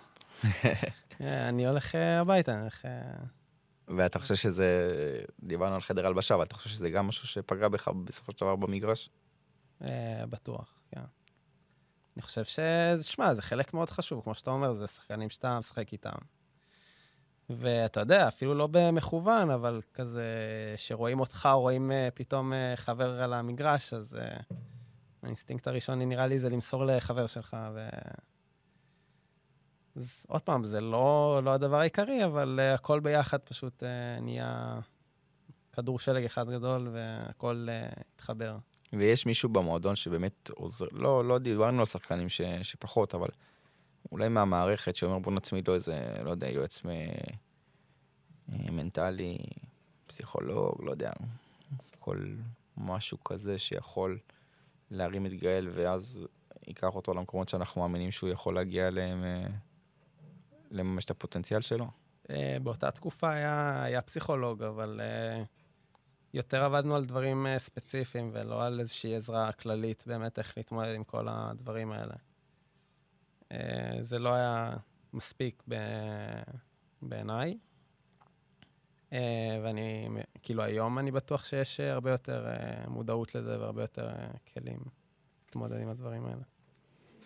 אה, 1.21 1.49
אני 1.49 1.67
הולך 1.67 1.95
אה, 1.95 2.19
הביתה, 2.19 2.53
אני 2.53 2.61
הולך... 2.61 2.85
אה, 2.85 3.13
ואתה 3.87 4.19
חושב 4.19 4.35
שזה, 4.35 4.91
דיברנו 5.43 5.75
על 5.75 5.81
חדר 5.81 6.07
הלבשה, 6.07 6.35
אבל 6.35 6.43
אתה 6.43 6.55
חושב 6.55 6.69
שזה 6.69 6.89
גם 6.89 7.07
משהו 7.07 7.27
שפגע 7.27 7.67
בך 7.67 7.87
בסופו 7.87 8.31
של 8.31 8.37
דבר 8.41 8.55
במגרש? 8.55 9.09
אה, 9.81 10.23
בטוח, 10.29 10.73
כן. 10.91 11.01
אני 12.15 12.21
חושב 12.21 12.43
ש... 12.43 12.59
שמע, 13.01 13.33
זה 13.33 13.41
חלק 13.41 13.73
מאוד 13.73 13.89
חשוב, 13.89 14.23
כמו 14.23 14.35
שאתה 14.35 14.51
אומר, 14.51 14.73
זה 14.73 14.87
שחקנים 14.87 15.29
שאתה 15.29 15.59
משחק 15.59 15.93
איתם. 15.93 16.17
ואתה 17.49 17.99
יודע, 17.99 18.27
אפילו 18.27 18.53
לא 18.53 18.67
במכוון, 18.71 19.49
אבל 19.49 19.81
כזה, 19.93 20.25
שרואים 20.77 21.19
אותך, 21.19 21.49
או 21.51 21.61
רואים 21.61 21.91
פתאום 22.13 22.53
חבר 22.75 23.21
על 23.21 23.33
המגרש, 23.33 23.93
אז 23.93 24.17
האינסטינקט 25.27 25.67
הראשון, 25.67 26.01
נראה 26.01 26.27
לי, 26.27 26.39
זה 26.39 26.49
למסור 26.49 26.85
לחבר 26.85 27.27
שלך. 27.27 27.57
ו... 27.73 27.89
אז 29.95 30.25
עוד 30.27 30.41
פעם, 30.41 30.63
זה 30.63 30.81
לא, 30.81 31.41
לא 31.43 31.53
הדבר 31.53 31.79
העיקרי, 31.79 32.25
אבל 32.25 32.59
אה, 32.59 32.75
הכל 32.75 32.99
ביחד 32.99 33.39
פשוט 33.39 33.83
אה, 33.83 34.21
נהיה 34.21 34.79
כדור 35.73 35.99
שלג 35.99 36.23
אחד 36.23 36.49
גדול, 36.49 36.89
והכל 36.91 37.67
אה, 37.69 38.01
התחבר. 38.15 38.57
ויש 38.93 39.25
מישהו 39.25 39.49
במועדון 39.49 39.95
שבאמת 39.95 40.49
עוזר, 40.49 40.85
לא, 40.91 41.25
לא 41.25 41.37
דיברנו 41.37 41.79
על 41.79 41.85
שחקנים 41.85 42.29
ש, 42.29 42.41
שפחות, 42.41 43.15
אבל 43.15 43.29
אולי 44.11 44.29
מהמערכת 44.29 44.95
שאומר 44.95 45.19
בוא 45.19 45.31
נצמיד 45.31 45.67
לו 45.67 45.75
איזה, 45.75 46.15
לא 46.23 46.29
יודע, 46.29 46.49
יועץ 46.49 46.85
מ... 46.85 46.89
מנטלי, 48.49 49.37
פסיכולוג, 50.07 50.83
לא 50.83 50.91
יודע, 50.91 51.11
כל 51.99 52.17
משהו 52.77 53.23
כזה 53.23 53.59
שיכול 53.59 54.19
להרים 54.91 55.25
את 55.25 55.33
גאל 55.33 55.69
ואז 55.73 56.27
ייקח 56.67 56.95
אותו 56.95 57.13
למקומות 57.13 57.49
שאנחנו 57.49 57.81
מאמינים 57.81 58.11
שהוא 58.11 58.29
יכול 58.29 58.55
להגיע 58.55 58.87
אליהם, 58.87 59.23
לממש 60.71 61.05
את 61.05 61.11
הפוטנציאל 61.11 61.61
שלו. 61.61 61.87
באותה 62.63 62.91
תקופה 62.91 63.31
היה, 63.31 63.83
היה 63.83 64.01
פסיכולוג, 64.01 64.63
אבל 64.63 65.01
יותר 66.33 66.63
עבדנו 66.63 66.95
על 66.95 67.05
דברים 67.05 67.47
ספציפיים 67.57 68.29
ולא 68.33 68.65
על 68.65 68.79
איזושהי 68.79 69.15
עזרה 69.15 69.51
כללית 69.51 70.03
באמת 70.07 70.39
איך 70.39 70.57
להתמודד 70.57 70.95
עם 70.95 71.03
כל 71.03 71.27
הדברים 71.29 71.91
האלה. 71.91 72.15
זה 74.01 74.19
לא 74.19 74.33
היה 74.33 74.73
מספיק 75.13 75.63
בעיניי. 77.01 77.57
ואני, 79.63 80.09
כאילו 80.43 80.63
היום 80.63 80.99
אני 80.99 81.11
בטוח 81.11 81.45
שיש 81.45 81.79
הרבה 81.79 82.11
יותר 82.11 82.45
מודעות 82.87 83.35
לזה 83.35 83.59
והרבה 83.59 83.81
יותר 83.81 84.09
כלים 84.53 84.79
להתמודד 85.45 85.81
עם 85.81 85.89
הדברים 85.89 86.25
האלה. 86.25 86.41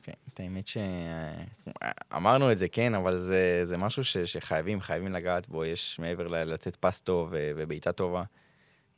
כן, 0.04 0.14
את 0.34 0.40
האמת 0.40 0.66
שאמרנו 0.68 2.52
את 2.52 2.58
זה, 2.58 2.68
כן, 2.68 2.96
אבל 2.96 3.18
זה, 3.18 3.62
זה 3.64 3.78
משהו 3.78 4.04
ש, 4.04 4.18
שחייבים, 4.18 4.82
חייבים 4.82 5.14
לגעת 5.14 5.50
בו. 5.50 5.66
יש 5.66 6.00
מעבר 6.00 6.28
ל... 6.28 6.36
לתת 6.44 6.76
פס 6.76 7.02
טוב 7.02 7.30
ובעיטה 7.32 7.92
טובה, 7.92 8.24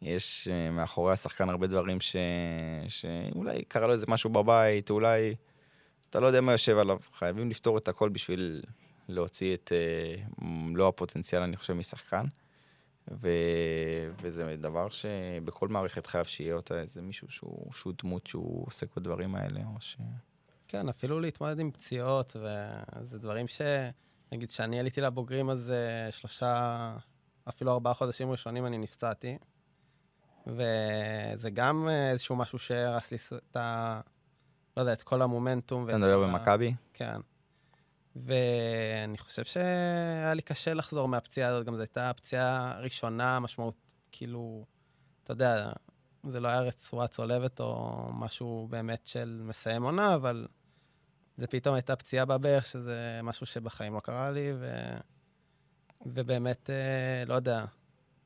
יש 0.01 0.47
מאחורי 0.71 1.13
השחקן 1.13 1.49
הרבה 1.49 1.67
דברים 1.67 2.01
ש... 2.01 2.15
שאולי 2.87 3.63
קרה 3.67 3.87
לו 3.87 3.93
איזה 3.93 4.05
משהו 4.09 4.29
בבית, 4.29 4.89
אולי 4.89 5.35
אתה 6.09 6.19
לא 6.19 6.27
יודע 6.27 6.41
מה 6.41 6.51
יושב 6.51 6.77
עליו. 6.77 6.97
חייבים 7.13 7.49
לפתור 7.49 7.77
את 7.77 7.87
הכל 7.87 8.09
בשביל 8.09 8.63
להוציא 9.07 9.53
את 9.53 9.71
מלוא 10.41 10.87
הפוטנציאל, 10.87 11.41
אני 11.41 11.57
חושב, 11.57 11.73
משחקן. 11.73 12.25
ו... 13.11 13.29
וזה 14.21 14.55
דבר 14.61 14.89
שבכל 14.89 15.67
מערכת 15.67 16.05
חייב 16.05 16.25
שיהיה 16.25 16.55
אותה 16.55 16.79
איזה 16.79 17.01
מישהו 17.01 17.31
שהוא, 17.31 17.71
שהוא 17.71 17.93
דמות 18.03 18.27
שהוא 18.27 18.67
עוסק 18.67 18.95
בדברים 18.95 19.35
האלה, 19.35 19.61
או 19.75 19.81
ש... 19.81 19.97
כן, 20.67 20.89
אפילו 20.89 21.19
להתמודד 21.19 21.59
עם 21.59 21.71
פציעות, 21.71 22.35
וזה 22.35 23.19
דברים 23.19 23.47
ש... 23.47 23.61
נגיד, 24.31 24.49
כשאני 24.49 24.79
עליתי 24.79 25.01
לבוגרים, 25.01 25.49
אז 25.49 25.73
שלושה, 26.11 26.95
אפילו 27.49 27.71
ארבעה 27.71 27.93
חודשים 27.93 28.31
ראשונים 28.31 28.65
אני 28.65 28.77
נפצעתי, 28.77 29.37
וזה 30.47 31.49
גם 31.53 31.87
איזשהו 31.89 32.35
משהו 32.35 32.59
שהרס 32.59 33.11
לי 33.11 33.17
את 33.51 33.55
ה... 33.55 34.01
לא 34.77 34.81
יודע, 34.81 34.93
את 34.93 35.03
כל 35.03 35.21
המומנטום. 35.21 35.89
אתה 35.89 35.97
מדבר 35.97 36.21
במכבי? 36.23 36.73
כן. 36.93 37.19
ואני 38.15 39.17
חושב 39.17 39.43
שהיה 39.43 40.33
לי 40.33 40.41
קשה 40.41 40.73
לחזור 40.73 41.07
מהפציעה 41.07 41.49
הזאת, 41.49 41.65
גם 41.65 41.75
זו 41.75 41.81
הייתה 41.81 42.09
הפציעה 42.09 42.77
הראשונה, 42.77 43.39
משמעות, 43.39 43.75
כאילו, 44.11 44.65
אתה 45.23 45.31
יודע, 45.31 45.71
זה 46.27 46.39
לא 46.39 46.47
היה 46.47 46.71
צורה 46.71 47.07
צולבת 47.07 47.59
או 47.59 47.97
משהו 48.13 48.67
באמת 48.69 49.07
של 49.07 49.41
מסיים 49.43 49.83
עונה, 49.83 50.15
אבל 50.15 50.47
זה 51.37 51.47
פתאום 51.47 51.75
הייתה 51.75 51.95
פציעה 51.95 52.25
בברך, 52.25 52.65
שזה 52.65 53.19
משהו 53.23 53.45
שבחיים 53.45 53.93
לא 53.93 53.99
קרה 53.99 54.31
לי, 54.31 54.53
ו... 54.59 54.67
ובאמת, 56.05 56.69
לא 57.27 57.33
יודע, 57.33 57.65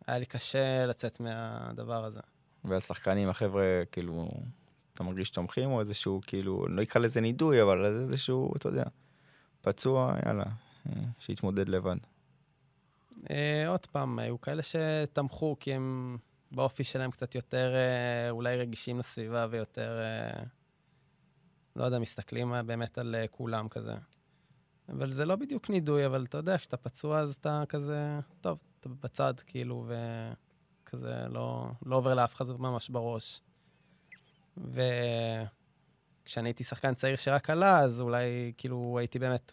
היה 0.07 0.19
לי 0.19 0.25
קשה 0.25 0.85
לצאת 0.85 1.19
מהדבר 1.19 2.05
הזה. 2.05 2.19
והשחקנים, 2.63 3.29
החבר'ה, 3.29 3.83
כאילו, 3.91 4.29
אתה 4.93 5.03
מרגיש 5.03 5.29
תומכים, 5.29 5.71
או 5.71 5.79
איזשהו, 5.79 6.21
כאילו, 6.27 6.67
לא 6.67 6.83
אקרא 6.83 7.01
לזה 7.01 7.21
נידוי, 7.21 7.61
אבל 7.61 7.85
איזשהו, 7.85 8.53
אתה 8.55 8.69
יודע. 8.69 8.83
פצוע, 9.67 10.15
יאללה, 10.25 10.45
שיתמודד 11.19 11.69
לבד. 11.69 11.95
עוד 13.67 13.85
פעם, 13.91 14.19
היו 14.19 14.41
כאלה 14.41 14.61
שתמכו, 14.63 15.55
כי 15.59 15.73
הם 15.73 16.17
באופי 16.51 16.83
שלהם 16.83 17.11
קצת 17.11 17.35
יותר 17.35 17.75
אולי 18.29 18.57
רגישים 18.57 18.99
לסביבה 18.99 19.45
ויותר, 19.49 19.99
לא 21.75 21.83
יודע, 21.83 21.99
מסתכלים 21.99 22.53
באמת 22.65 22.97
על 22.97 23.15
כולם 23.31 23.67
כזה. 23.67 23.95
אבל 24.89 25.13
זה 25.13 25.25
לא 25.25 25.35
בדיוק 25.35 25.69
נידוי, 25.69 26.05
אבל 26.05 26.23
אתה 26.23 26.37
יודע, 26.37 26.57
כשאתה 26.57 26.77
פצוע 26.77 27.19
אז 27.19 27.35
אתה 27.35 27.63
כזה, 27.69 28.19
טוב, 28.41 28.59
אתה 28.79 28.89
בצד, 28.89 29.33
כאילו, 29.45 29.87
וכזה 30.83 31.15
לא, 31.29 31.67
לא 31.85 31.95
עובר 31.95 32.15
לאף 32.15 32.35
אחד 32.35 32.49
ממש 32.59 32.89
בראש. 32.89 33.41
ו... 34.57 34.81
כשאני 36.27 36.49
הייתי 36.49 36.63
שחקן 36.63 36.93
צעיר 36.93 37.17
שרק 37.17 37.49
עלה, 37.49 37.79
אז 37.79 38.01
אולי 38.01 38.53
כאילו 38.57 38.97
הייתי 38.99 39.19
באמת 39.19 39.51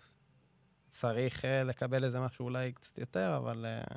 צריך 0.91 1.41
uh, 1.41 1.47
לקבל 1.65 2.05
איזה 2.05 2.21
משהו 2.21 2.45
אולי 2.45 2.73
קצת 2.73 2.99
יותר, 2.99 3.37
אבל... 3.37 3.67
Uh, 3.89 3.95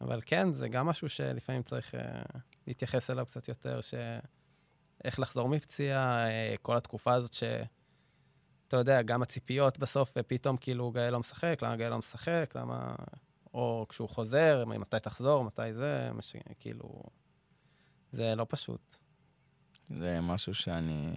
אבל 0.00 0.20
כן, 0.26 0.52
זה 0.52 0.68
גם 0.68 0.86
משהו 0.86 1.08
שלפעמים 1.08 1.62
צריך 1.62 1.94
uh, 1.94 1.98
להתייחס 2.66 3.10
אליו 3.10 3.26
קצת 3.26 3.48
יותר, 3.48 3.80
ש... 3.80 3.94
איך 5.04 5.20
לחזור 5.20 5.48
מפציעה, 5.48 6.26
uh, 6.28 6.58
כל 6.62 6.76
התקופה 6.76 7.14
הזאת 7.14 7.32
ש... 7.34 7.42
אתה 8.68 8.76
יודע, 8.76 9.02
גם 9.02 9.22
הציפיות 9.22 9.78
בסוף, 9.78 10.12
ופתאום 10.16 10.56
כאילו 10.56 10.90
גאל 10.90 11.10
לא 11.10 11.20
משחק, 11.20 11.58
למה 11.62 11.76
גאל 11.76 11.90
לא 11.90 11.98
משחק, 11.98 12.52
למה... 12.54 12.94
או 13.54 13.86
כשהוא 13.88 14.08
חוזר, 14.08 14.64
מתי 14.64 15.00
תחזור, 15.02 15.44
מתי 15.44 15.74
זה, 15.74 16.10
מש... 16.14 16.36
כאילו... 16.60 17.02
זה 18.12 18.34
לא 18.34 18.46
פשוט. 18.48 19.07
זה 19.90 20.20
משהו 20.20 20.54
שאני 20.54 21.12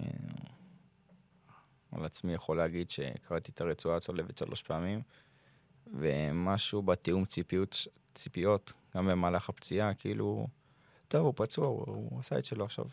על 1.92 2.06
עצמי 2.06 2.34
יכול 2.34 2.58
להגיד 2.58 2.90
שקראתי 2.90 3.52
את 3.52 3.62
הרצועה 3.62 3.98
הצולבת 3.98 4.38
שלוש 4.38 4.64
פעמים, 4.64 5.02
ומשהו 5.88 6.82
בתיאום 6.82 7.26
ציפיות, 7.26 7.88
ציפיות, 8.14 8.74
גם 8.98 9.08
במהלך 9.08 9.50
הפציעה, 9.50 9.94
כאילו, 9.94 10.48
טוב, 11.08 11.26
הוא 11.26 11.34
פצוע, 11.36 11.68
הוא, 11.68 11.86
הוא 11.88 12.20
עשה 12.20 12.38
את 12.38 12.46
שלו 12.46 12.66
עכשיו, 12.66 12.86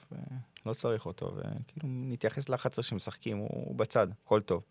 לא 0.67 0.75
צריך 0.75 1.07
אותו, 1.07 1.33
וכאילו 1.37 1.83
נתייחס 1.85 2.49
ל-11 2.49 2.83
שמשחקים, 2.83 3.37
הוא, 3.37 3.49
הוא 3.51 3.77
בצד, 3.77 4.09
הכל 4.25 4.41
טוב. 4.41 4.63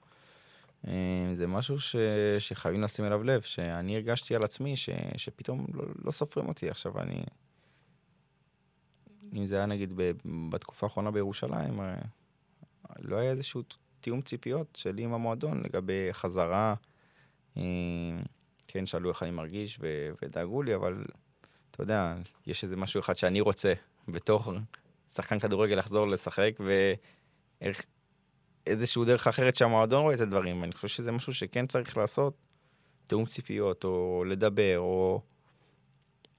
זה 1.33 1.47
משהו 1.47 1.79
ש, 1.79 1.95
שחייבים 2.39 2.81
לשים 2.81 3.05
אליו 3.05 3.23
לב, 3.23 3.41
שאני 3.41 3.95
הרגשתי 3.95 4.35
על 4.35 4.43
עצמי 4.43 4.75
ש, 4.75 4.89
שפתאום 5.17 5.65
לא, 5.73 5.83
לא 6.03 6.11
סופרים 6.11 6.47
אותי 6.47 6.69
עכשיו, 6.69 6.99
אני... 6.99 7.23
אם 9.33 9.45
זה 9.45 9.55
היה 9.55 9.65
נגיד 9.65 9.93
בתקופה 10.49 10.85
האחרונה 10.85 11.11
בירושלים, 11.11 11.79
לא 12.99 13.15
היה 13.15 13.31
איזשהו 13.31 13.61
תיאום 13.99 14.21
ציפיות 14.21 14.75
שלי 14.75 15.03
עם 15.03 15.13
המועדון 15.13 15.63
לגבי 15.63 16.09
חזרה. 16.11 16.75
כן, 18.67 18.85
שאלו 18.85 19.09
איך 19.09 19.23
אני 19.23 19.31
מרגיש 19.31 19.79
ודאגו 20.21 20.63
לי, 20.63 20.75
אבל 20.75 21.05
אתה 21.71 21.83
יודע, 21.83 22.15
יש 22.47 22.63
איזה 22.63 22.75
משהו 22.75 22.99
אחד 22.99 23.17
שאני 23.17 23.41
רוצה 23.41 23.73
בתור 24.07 24.53
שחקן 25.13 25.39
כדורגל 25.39 25.75
לחזור 25.75 26.07
לשחק, 26.07 26.51
ואיזשהו 28.65 29.05
דרך 29.05 29.27
אחרת 29.27 29.55
שהמועדון 29.55 30.01
רואה 30.01 30.15
את 30.15 30.19
הדברים. 30.19 30.63
אני 30.63 30.71
חושב 30.71 30.87
שזה 30.87 31.11
משהו 31.11 31.33
שכן 31.33 31.67
צריך 31.67 31.97
לעשות, 31.97 32.33
תיאום 33.07 33.25
ציפיות, 33.25 33.83
או 33.83 34.23
לדבר, 34.27 34.79
או... 34.79 35.21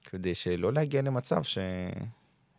כדי 0.03 0.35
שלא 0.35 0.73
להגיע 0.73 1.01
למצב 1.01 1.43
ש... 1.43 1.57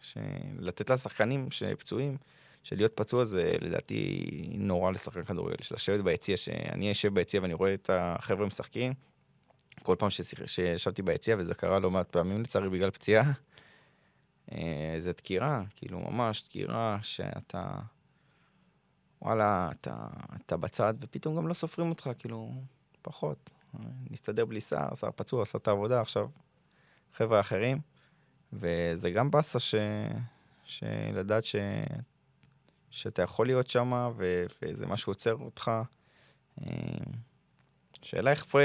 שלתת 0.00 0.90
לשחקנים 0.90 1.50
שפצועים, 1.50 2.16
שלהיות 2.62 2.92
פצוע 2.94 3.24
זה 3.24 3.52
לדעתי 3.60 4.26
נורא 4.54 4.90
לשחקן 4.90 5.22
כדורגל, 5.22 5.56
של 5.60 5.74
לשבת 5.74 6.00
ביציע, 6.00 6.36
שאני 6.36 6.88
יושב 6.88 7.14
ביציע 7.14 7.42
ואני 7.42 7.54
רואה 7.54 7.74
את 7.74 7.90
החבר'ה 7.92 8.46
משחקים, 8.46 8.92
כל 9.82 9.96
פעם 9.98 10.08
שישבתי 10.46 11.02
ביציע, 11.02 11.36
וזה 11.38 11.54
קרה 11.54 11.78
לא 11.78 11.90
מעט 11.90 12.10
פעמים 12.10 12.42
לצערי 12.42 12.68
בגלל 12.68 12.90
פציעה, 12.90 13.32
אה, 14.52 14.96
זה 14.98 15.12
דקירה, 15.12 15.62
כאילו 15.76 16.00
ממש 16.00 16.44
דקירה 16.44 16.98
שאתה, 17.02 17.70
וואלה, 19.22 19.70
אתה, 19.80 19.96
אתה 20.46 20.56
בצד, 20.56 20.94
ופתאום 21.00 21.36
גם 21.36 21.48
לא 21.48 21.54
סופרים 21.54 21.88
אותך, 21.88 22.10
כאילו, 22.18 22.52
פחות. 23.02 23.50
נסתדר 24.10 24.44
בלי 24.44 24.60
שר, 24.60 24.94
שר 24.94 25.10
פצוע, 25.16 25.42
עשה 25.42 25.58
את 25.58 25.68
העבודה, 25.68 26.00
עכשיו 26.00 26.28
חבר'ה 27.14 27.40
אחרים. 27.40 27.89
וזה 28.52 29.10
גם 29.10 29.30
באסה 29.30 29.58
ש... 29.58 29.74
שלדעת 30.64 31.44
ש... 31.44 31.56
שאתה 32.90 33.22
יכול 33.22 33.46
להיות 33.46 33.66
שם, 33.66 34.10
ו... 34.16 34.44
וזה 34.62 34.86
משהו 34.86 35.10
עוצר 35.10 35.34
אותך. 35.34 35.70
אה, 36.60 36.72
שאלה 38.02 38.30
איך 38.30 38.44
פה 38.44 38.58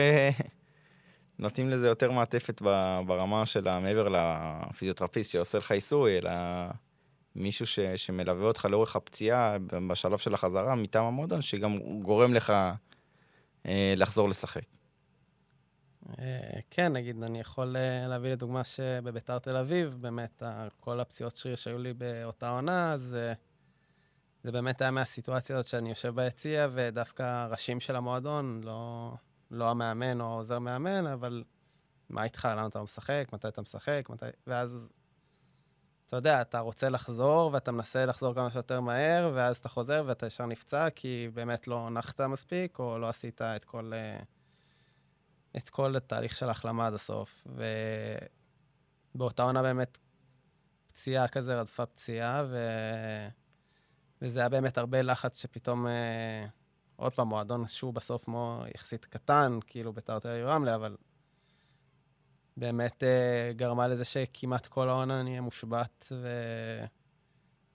נותנים 1.40 1.70
לזה 1.70 1.88
יותר 1.88 2.12
מעטפת 2.12 2.62
ברמה 3.06 3.46
של 3.46 3.68
המעבר 3.68 4.10
לפיזיותרפיסט 4.10 5.32
שעושה 5.32 5.58
לך 5.58 5.72
עיסוי, 5.72 6.18
אלא 6.18 6.32
מישהו 7.36 7.66
ש... 7.66 7.80
שמלווה 7.80 8.48
אותך 8.48 8.66
לאורך 8.66 8.96
הפציעה 8.96 9.58
בשלב 9.88 10.18
של 10.18 10.34
החזרה 10.34 10.76
מטעם 10.76 11.06
המועדון, 11.06 11.42
שגם 11.42 11.80
גורם 12.02 12.34
לך 12.34 12.54
אה, 13.66 13.94
לחזור 13.98 14.30
לשחק. 14.30 14.75
אה, 16.20 16.60
כן, 16.72 16.94
נגיד, 16.94 17.24
אני 17.24 17.40
יכול 17.40 17.76
אה, 17.78 18.08
להביא 18.08 18.32
לדוגמה 18.32 18.64
שבביתר 18.64 19.40
תל 19.40 19.56
אביב, 19.58 19.98
באמת, 20.00 20.44
כל 20.80 21.00
הפציעות 21.00 21.38
שריר 21.38 21.56
שהיו 21.56 21.80
לי 21.80 21.94
באותה 21.94 22.50
עונה, 22.50 22.98
זה, 22.98 23.34
זה 24.44 24.52
באמת 24.52 24.82
היה 24.82 24.92
מהסיטואציה 24.92 25.56
הזאת 25.56 25.68
שאני 25.68 25.90
יושב 25.90 26.16
ביציע, 26.16 26.68
ודווקא 26.74 27.48
ראשים 27.52 27.80
של 27.80 27.96
המועדון, 27.96 28.62
לא, 28.64 29.14
לא 29.52 29.70
המאמן 29.70 30.22
או 30.22 30.26
עוזר 30.26 30.60
מאמן, 30.60 31.08
אבל 31.08 31.44
מה 32.10 32.24
איתך, 32.24 32.48
למה 32.52 32.68
אתה 32.68 32.80
לא 32.80 32.86
משחק, 32.86 33.28
מתי 33.34 33.48
אתה 33.48 33.62
משחק, 33.62 34.08
מתי... 34.10 34.26
ואז, 34.48 34.78
אתה 36.08 36.16
יודע, 36.16 36.42
אתה 36.42 36.60
רוצה 36.60 36.90
לחזור, 36.90 37.50
ואתה 37.54 37.72
מנסה 37.72 38.06
לחזור 38.06 38.34
כמה 38.34 38.52
שיותר 38.52 38.82
מהר, 38.82 39.32
ואז 39.36 39.58
אתה 39.58 39.70
חוזר 39.70 40.04
ואתה 40.08 40.26
ישר 40.26 40.46
נפצע, 40.46 40.90
כי 40.90 41.30
באמת 41.34 41.68
לא 41.68 41.90
נחת 41.90 42.22
מספיק, 42.22 42.80
או 42.80 43.00
לא 43.00 43.10
עשית 43.10 43.42
את 43.42 43.64
כל... 43.64 43.92
את 45.58 45.70
כל 45.70 45.96
התהליך 45.96 46.36
של 46.36 46.48
ההחלמה 46.48 46.88
עד 46.88 46.94
הסוף. 46.94 47.48
ובאותה 49.16 49.44
עונה 49.44 49.62
באמת 49.62 49.98
פציעה 50.88 51.28
כזה 51.28 51.60
רדפה 51.60 51.86
פציעה, 51.86 52.44
ו... 52.50 52.58
וזה 54.22 54.40
היה 54.40 54.50
באמת 54.50 54.78
הרבה 54.78 55.02
לחץ 55.02 55.42
שפתאום, 55.42 55.88
אה, 55.88 56.46
עוד 56.96 57.14
פעם, 57.14 57.28
מועדון 57.28 57.68
שהוא 57.68 57.94
בסוף 57.94 58.28
מו 58.28 58.64
יחסית 58.76 59.06
קטן, 59.06 59.60
כאילו 59.68 59.94
בית"ר 59.94 60.20
תל 60.20 60.28
אביב 60.28 60.46
רמלה, 60.46 60.76
אבל 60.76 60.96
באמת 62.58 63.04
אה, 63.04 63.52
גרמה 63.54 63.88
לזה 63.88 64.06
שכמעט 64.06 64.68
כל 64.68 64.90
העונה 64.90 65.22
אני 65.22 65.30
אהיה 65.30 65.42
מושבת, 65.42 66.12
ו... 66.12 66.28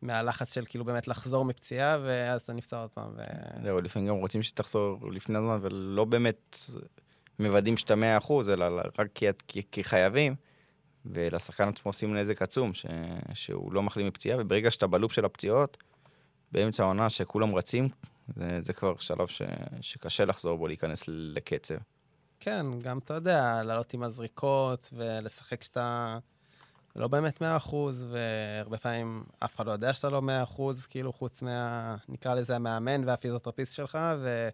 מהלחץ 0.02 0.54
של 0.54 0.64
כאילו 0.68 0.84
באמת 0.84 1.08
לחזור 1.08 1.44
מפציעה, 1.44 1.98
ואז 2.04 2.40
אתה 2.40 2.52
נפצע 2.52 2.80
עוד 2.80 2.90
פעם. 2.90 3.10
ו... 3.16 3.22
זהו, 3.62 3.80
לפעמים 3.80 4.08
גם 4.08 4.14
רוצים 4.14 4.42
שתחזור 4.42 5.12
לפני 5.12 5.38
הזמן, 5.38 5.58
ולא 5.62 6.04
באמת 6.04 6.58
מוודאים 7.40 7.76
שאתה 7.76 7.94
מאה 7.94 8.18
אחוז, 8.18 8.50
אלא 8.50 8.82
רק 8.98 9.08
כי, 9.14 9.26
כי, 9.48 9.62
כי 9.72 9.84
חייבים. 9.84 10.34
ולשחקן 11.06 11.68
עצמו 11.68 11.88
עושים 11.88 12.16
נזק 12.16 12.42
עצום, 12.42 12.74
ש, 12.74 12.86
שהוא 13.34 13.72
לא 13.72 13.82
מחלים 13.82 14.06
מפציעה, 14.06 14.38
וברגע 14.40 14.70
שאתה 14.70 14.86
בלופ 14.86 15.12
של 15.12 15.24
הפציעות, 15.24 15.76
באמצע 16.52 16.82
העונה 16.82 17.10
שכולם 17.10 17.54
רצים, 17.54 17.88
זה, 18.36 18.60
זה 18.60 18.72
כבר 18.72 18.94
שלב 18.98 19.26
ש, 19.26 19.42
שקשה 19.80 20.24
לחזור 20.24 20.58
בו, 20.58 20.66
להיכנס 20.66 21.02
לקצב. 21.06 21.74
כן, 22.40 22.66
גם 22.82 22.98
אתה 22.98 23.14
יודע, 23.14 23.62
לעלות 23.62 23.94
עם 23.94 24.02
הזריקות 24.02 24.90
ולשחק 24.92 25.62
שאתה 25.62 26.18
לא 26.96 27.08
באמת 27.08 27.42
100%, 27.42 27.74
והרבה 28.10 28.78
פעמים 28.78 29.24
אף 29.44 29.56
אחד 29.56 29.66
לא 29.66 29.72
יודע 29.72 29.94
שאתה 29.94 30.10
לא 30.10 30.22
100%, 30.56 30.60
כאילו 30.88 31.12
חוץ 31.12 31.42
מה, 31.42 31.96
נקרא 32.08 32.34
לזה 32.34 32.56
המאמן 32.56 33.08
והפיזיותרפיסט 33.08 33.74
שלך, 33.74 33.98
ו... 34.18 34.48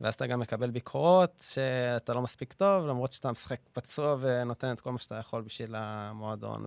ואז 0.00 0.14
אתה 0.14 0.26
גם 0.26 0.40
מקבל 0.40 0.70
ביקורות 0.70 1.44
שאתה 1.52 2.14
לא 2.14 2.22
מספיק 2.22 2.52
טוב, 2.52 2.86
למרות 2.86 3.12
שאתה 3.12 3.32
משחק 3.32 3.60
פצוע 3.72 4.16
ונותן 4.20 4.72
את 4.72 4.80
כל 4.80 4.92
מה 4.92 4.98
שאתה 4.98 5.14
יכול 5.14 5.42
בשביל 5.42 5.74
המועדון. 5.74 6.66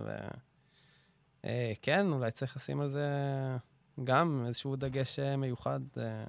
וכן, 1.40 2.06
אה, 2.12 2.16
אולי 2.16 2.30
צריך 2.30 2.56
לשים 2.56 2.80
על 2.80 2.90
זה 2.90 3.08
גם 4.04 4.44
איזשהו 4.46 4.76
דגש 4.76 5.18
אה, 5.18 5.36
מיוחד, 5.36 5.80
אה, 5.98 6.24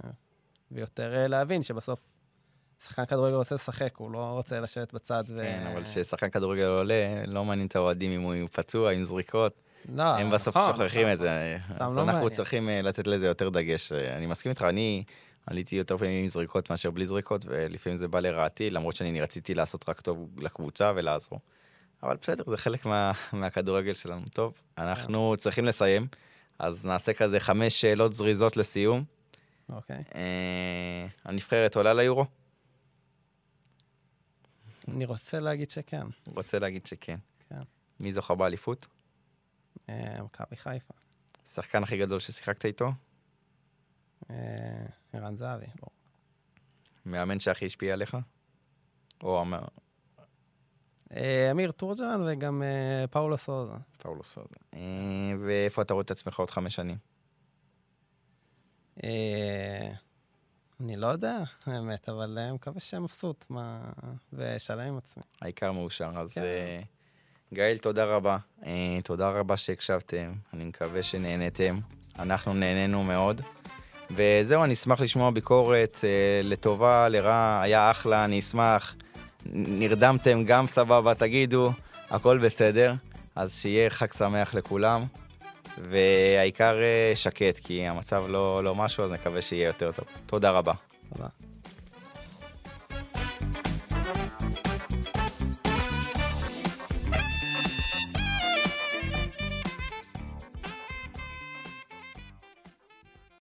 ויותר 0.71 1.27
להבין 1.27 1.63
שבסוף 1.63 1.99
שחקן 2.83 3.05
כדורגל 3.05 3.35
רוצה 3.35 3.55
לשחק, 3.55 3.97
הוא 3.97 4.11
לא 4.11 4.31
רוצה 4.31 4.59
לשבת 4.59 4.93
בצד 4.93 5.23
ו... 5.27 5.39
כן, 5.39 5.67
אבל 5.73 5.83
כששחקן 5.83 6.29
כדורגל 6.29 6.65
עולה, 6.65 7.23
לא 7.27 7.45
מעניין 7.45 7.67
את 7.67 7.75
האוהדים 7.75 8.11
אם 8.11 8.21
הוא 8.21 8.49
פצוע, 8.51 8.91
עם 8.91 9.03
זריקות. 9.03 9.61
לא, 9.95 10.03
הם 10.03 10.31
בסוף 10.31 10.57
נכון, 10.57 10.71
שוכחים 10.71 11.01
נכון. 11.01 11.13
את 11.13 11.17
זה. 11.17 11.57
אז 11.79 11.95
לא 11.95 12.01
אנחנו 12.01 12.29
צריכים 12.29 12.69
לתת 12.69 13.07
לזה 13.07 13.27
יותר 13.27 13.49
דגש. 13.49 13.91
אני 13.91 14.25
מסכים 14.25 14.49
איתך, 14.49 14.61
אני... 14.61 15.03
עליתי 15.45 15.75
יותר 15.75 15.97
פעמים 15.97 16.23
עם 16.23 16.29
זריקות 16.29 16.69
מאשר 16.69 16.91
בלי 16.91 17.05
זריקות, 17.05 17.45
ולפעמים 17.47 17.97
זה 17.97 18.07
בא 18.07 18.19
לרעתי, 18.19 18.69
למרות 18.69 18.95
שאני 18.95 19.21
רציתי 19.21 19.53
לעשות 19.53 19.89
רק 19.89 20.01
טוב 20.01 20.29
לקבוצה 20.37 20.91
ולעזור. 20.95 21.39
אבל 22.03 22.17
בסדר, 22.21 22.43
זה 22.43 22.57
חלק 22.57 22.85
מה, 22.85 23.11
מהכדורגל 23.33 23.93
שלנו. 23.93 24.25
טוב, 24.33 24.53
אנחנו 24.77 25.33
yeah. 25.33 25.37
צריכים 25.37 25.65
לסיים, 25.65 26.07
אז 26.59 26.85
נעשה 26.85 27.13
כזה 27.13 27.39
חמש 27.39 27.81
שאלות 27.81 28.15
זריזות 28.15 28.57
לסיום. 28.57 29.03
אוקיי. 29.69 29.99
Okay. 29.99 30.15
אה, 30.15 31.07
הנבחרת 31.25 31.75
עולה 31.75 31.93
ליורו? 31.93 32.25
אני 34.87 35.05
רוצה 35.05 35.39
להגיד 35.39 35.69
שכן. 35.69 36.07
רוצה 36.27 36.59
להגיד 36.59 36.85
שכן. 36.85 37.17
כן. 37.49 37.61
מי 37.99 38.11
זוכה 38.11 38.35
באליפות? 38.35 38.87
אה, 39.89 40.23
מכבי 40.23 40.55
חיפה. 40.55 40.93
השחקן 41.51 41.83
הכי 41.83 41.97
גדול 41.97 42.19
ששיחקת 42.19 42.65
איתו? 42.65 42.91
אה, 44.29 44.85
ערן 45.13 45.35
זהבי, 45.35 45.65
לא. 45.65 45.87
מאמן 47.05 47.39
שהכי 47.39 47.65
השפיע 47.65 47.93
עליך? 47.93 48.17
או 49.23 49.41
אמר... 49.41 49.61
אה, 51.15 51.51
אמיר 51.51 51.71
תורג'מן 51.71 52.21
וגם 52.27 52.63
אה, 52.63 53.07
פאולו 53.07 53.37
סוזה. 53.37 53.73
פאולו 53.97 54.23
סוזה. 54.23 54.55
ואיפה 55.45 55.81
אתה 55.81 55.93
רואה 55.93 56.03
את 56.03 56.11
עצמך 56.11 56.39
עוד 56.39 56.49
חמש 56.49 56.75
שנים? 56.75 56.97
אני 60.79 60.95
לא 60.95 61.07
יודע, 61.07 61.37
האמת, 61.65 62.09
אבל 62.09 62.37
אני 62.37 62.51
מקווה 62.51 62.99
מבסוט 62.99 63.45
ושלם 64.33 64.87
עם 64.87 64.97
עצמי. 64.97 65.23
העיקר 65.41 65.71
מאושר. 65.71 66.11
אז 66.15 66.33
כן. 66.33 66.41
גאל, 67.53 67.77
תודה 67.77 68.05
רבה. 68.05 68.37
תודה 69.03 69.29
רבה 69.29 69.57
שהקשבתם. 69.57 70.33
אני 70.53 70.65
מקווה 70.65 71.03
שנהנתם. 71.03 71.79
אנחנו 72.19 72.53
נהנינו 72.53 73.03
מאוד. 73.03 73.41
וזהו, 74.11 74.63
אני 74.63 74.73
אשמח 74.73 74.99
לשמוע 74.99 75.31
ביקורת 75.31 75.99
אה, 76.03 76.09
לטובה, 76.43 77.09
לרע, 77.09 77.59
היה 77.63 77.91
אחלה, 77.91 78.25
אני 78.25 78.39
אשמח. 78.39 78.95
נרדמתם, 79.53 80.43
גם 80.43 80.67
סבבה, 80.67 81.15
תגידו, 81.15 81.71
הכל 82.09 82.37
בסדר. 82.37 82.93
אז 83.35 83.55
שיהיה 83.55 83.89
חג 83.89 84.13
שמח 84.13 84.53
לכולם, 84.53 85.05
והעיקר 85.89 86.75
אה, 86.81 87.11
שקט, 87.15 87.59
כי 87.63 87.87
המצב 87.87 88.23
לא, 88.27 88.63
לא 88.63 88.75
משהו, 88.75 89.03
אז 89.03 89.11
נקווה 89.11 89.41
שיהיה 89.41 89.67
יותר 89.67 89.91
טוב. 89.91 90.05
תודה 90.25 90.51
רבה. 90.51 90.73
תודה. 91.13 91.44